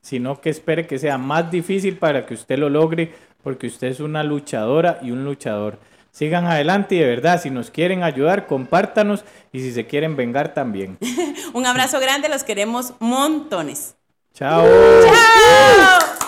sino 0.00 0.40
que 0.40 0.50
espere 0.50 0.86
que 0.86 0.98
sea 0.98 1.18
más 1.18 1.50
difícil 1.50 1.96
para 1.96 2.24
que 2.24 2.34
usted 2.34 2.58
lo 2.58 2.68
logre, 2.68 3.12
porque 3.42 3.66
usted 3.66 3.88
es 3.88 4.00
una 4.00 4.22
luchadora 4.22 4.98
y 5.02 5.10
un 5.10 5.24
luchador. 5.24 5.78
Sigan 6.10 6.46
adelante 6.46 6.96
y 6.96 6.98
de 6.98 7.06
verdad, 7.06 7.40
si 7.40 7.50
nos 7.50 7.70
quieren 7.70 8.02
ayudar, 8.02 8.46
compártanos 8.46 9.24
y 9.52 9.60
si 9.60 9.72
se 9.72 9.86
quieren 9.86 10.16
vengar 10.16 10.54
también. 10.54 10.98
Un 11.52 11.66
abrazo 11.66 12.00
grande, 12.00 12.28
los 12.28 12.44
queremos 12.44 12.94
montones. 12.98 13.94
Chao. 14.34 14.64
¡Chao! 15.02 16.27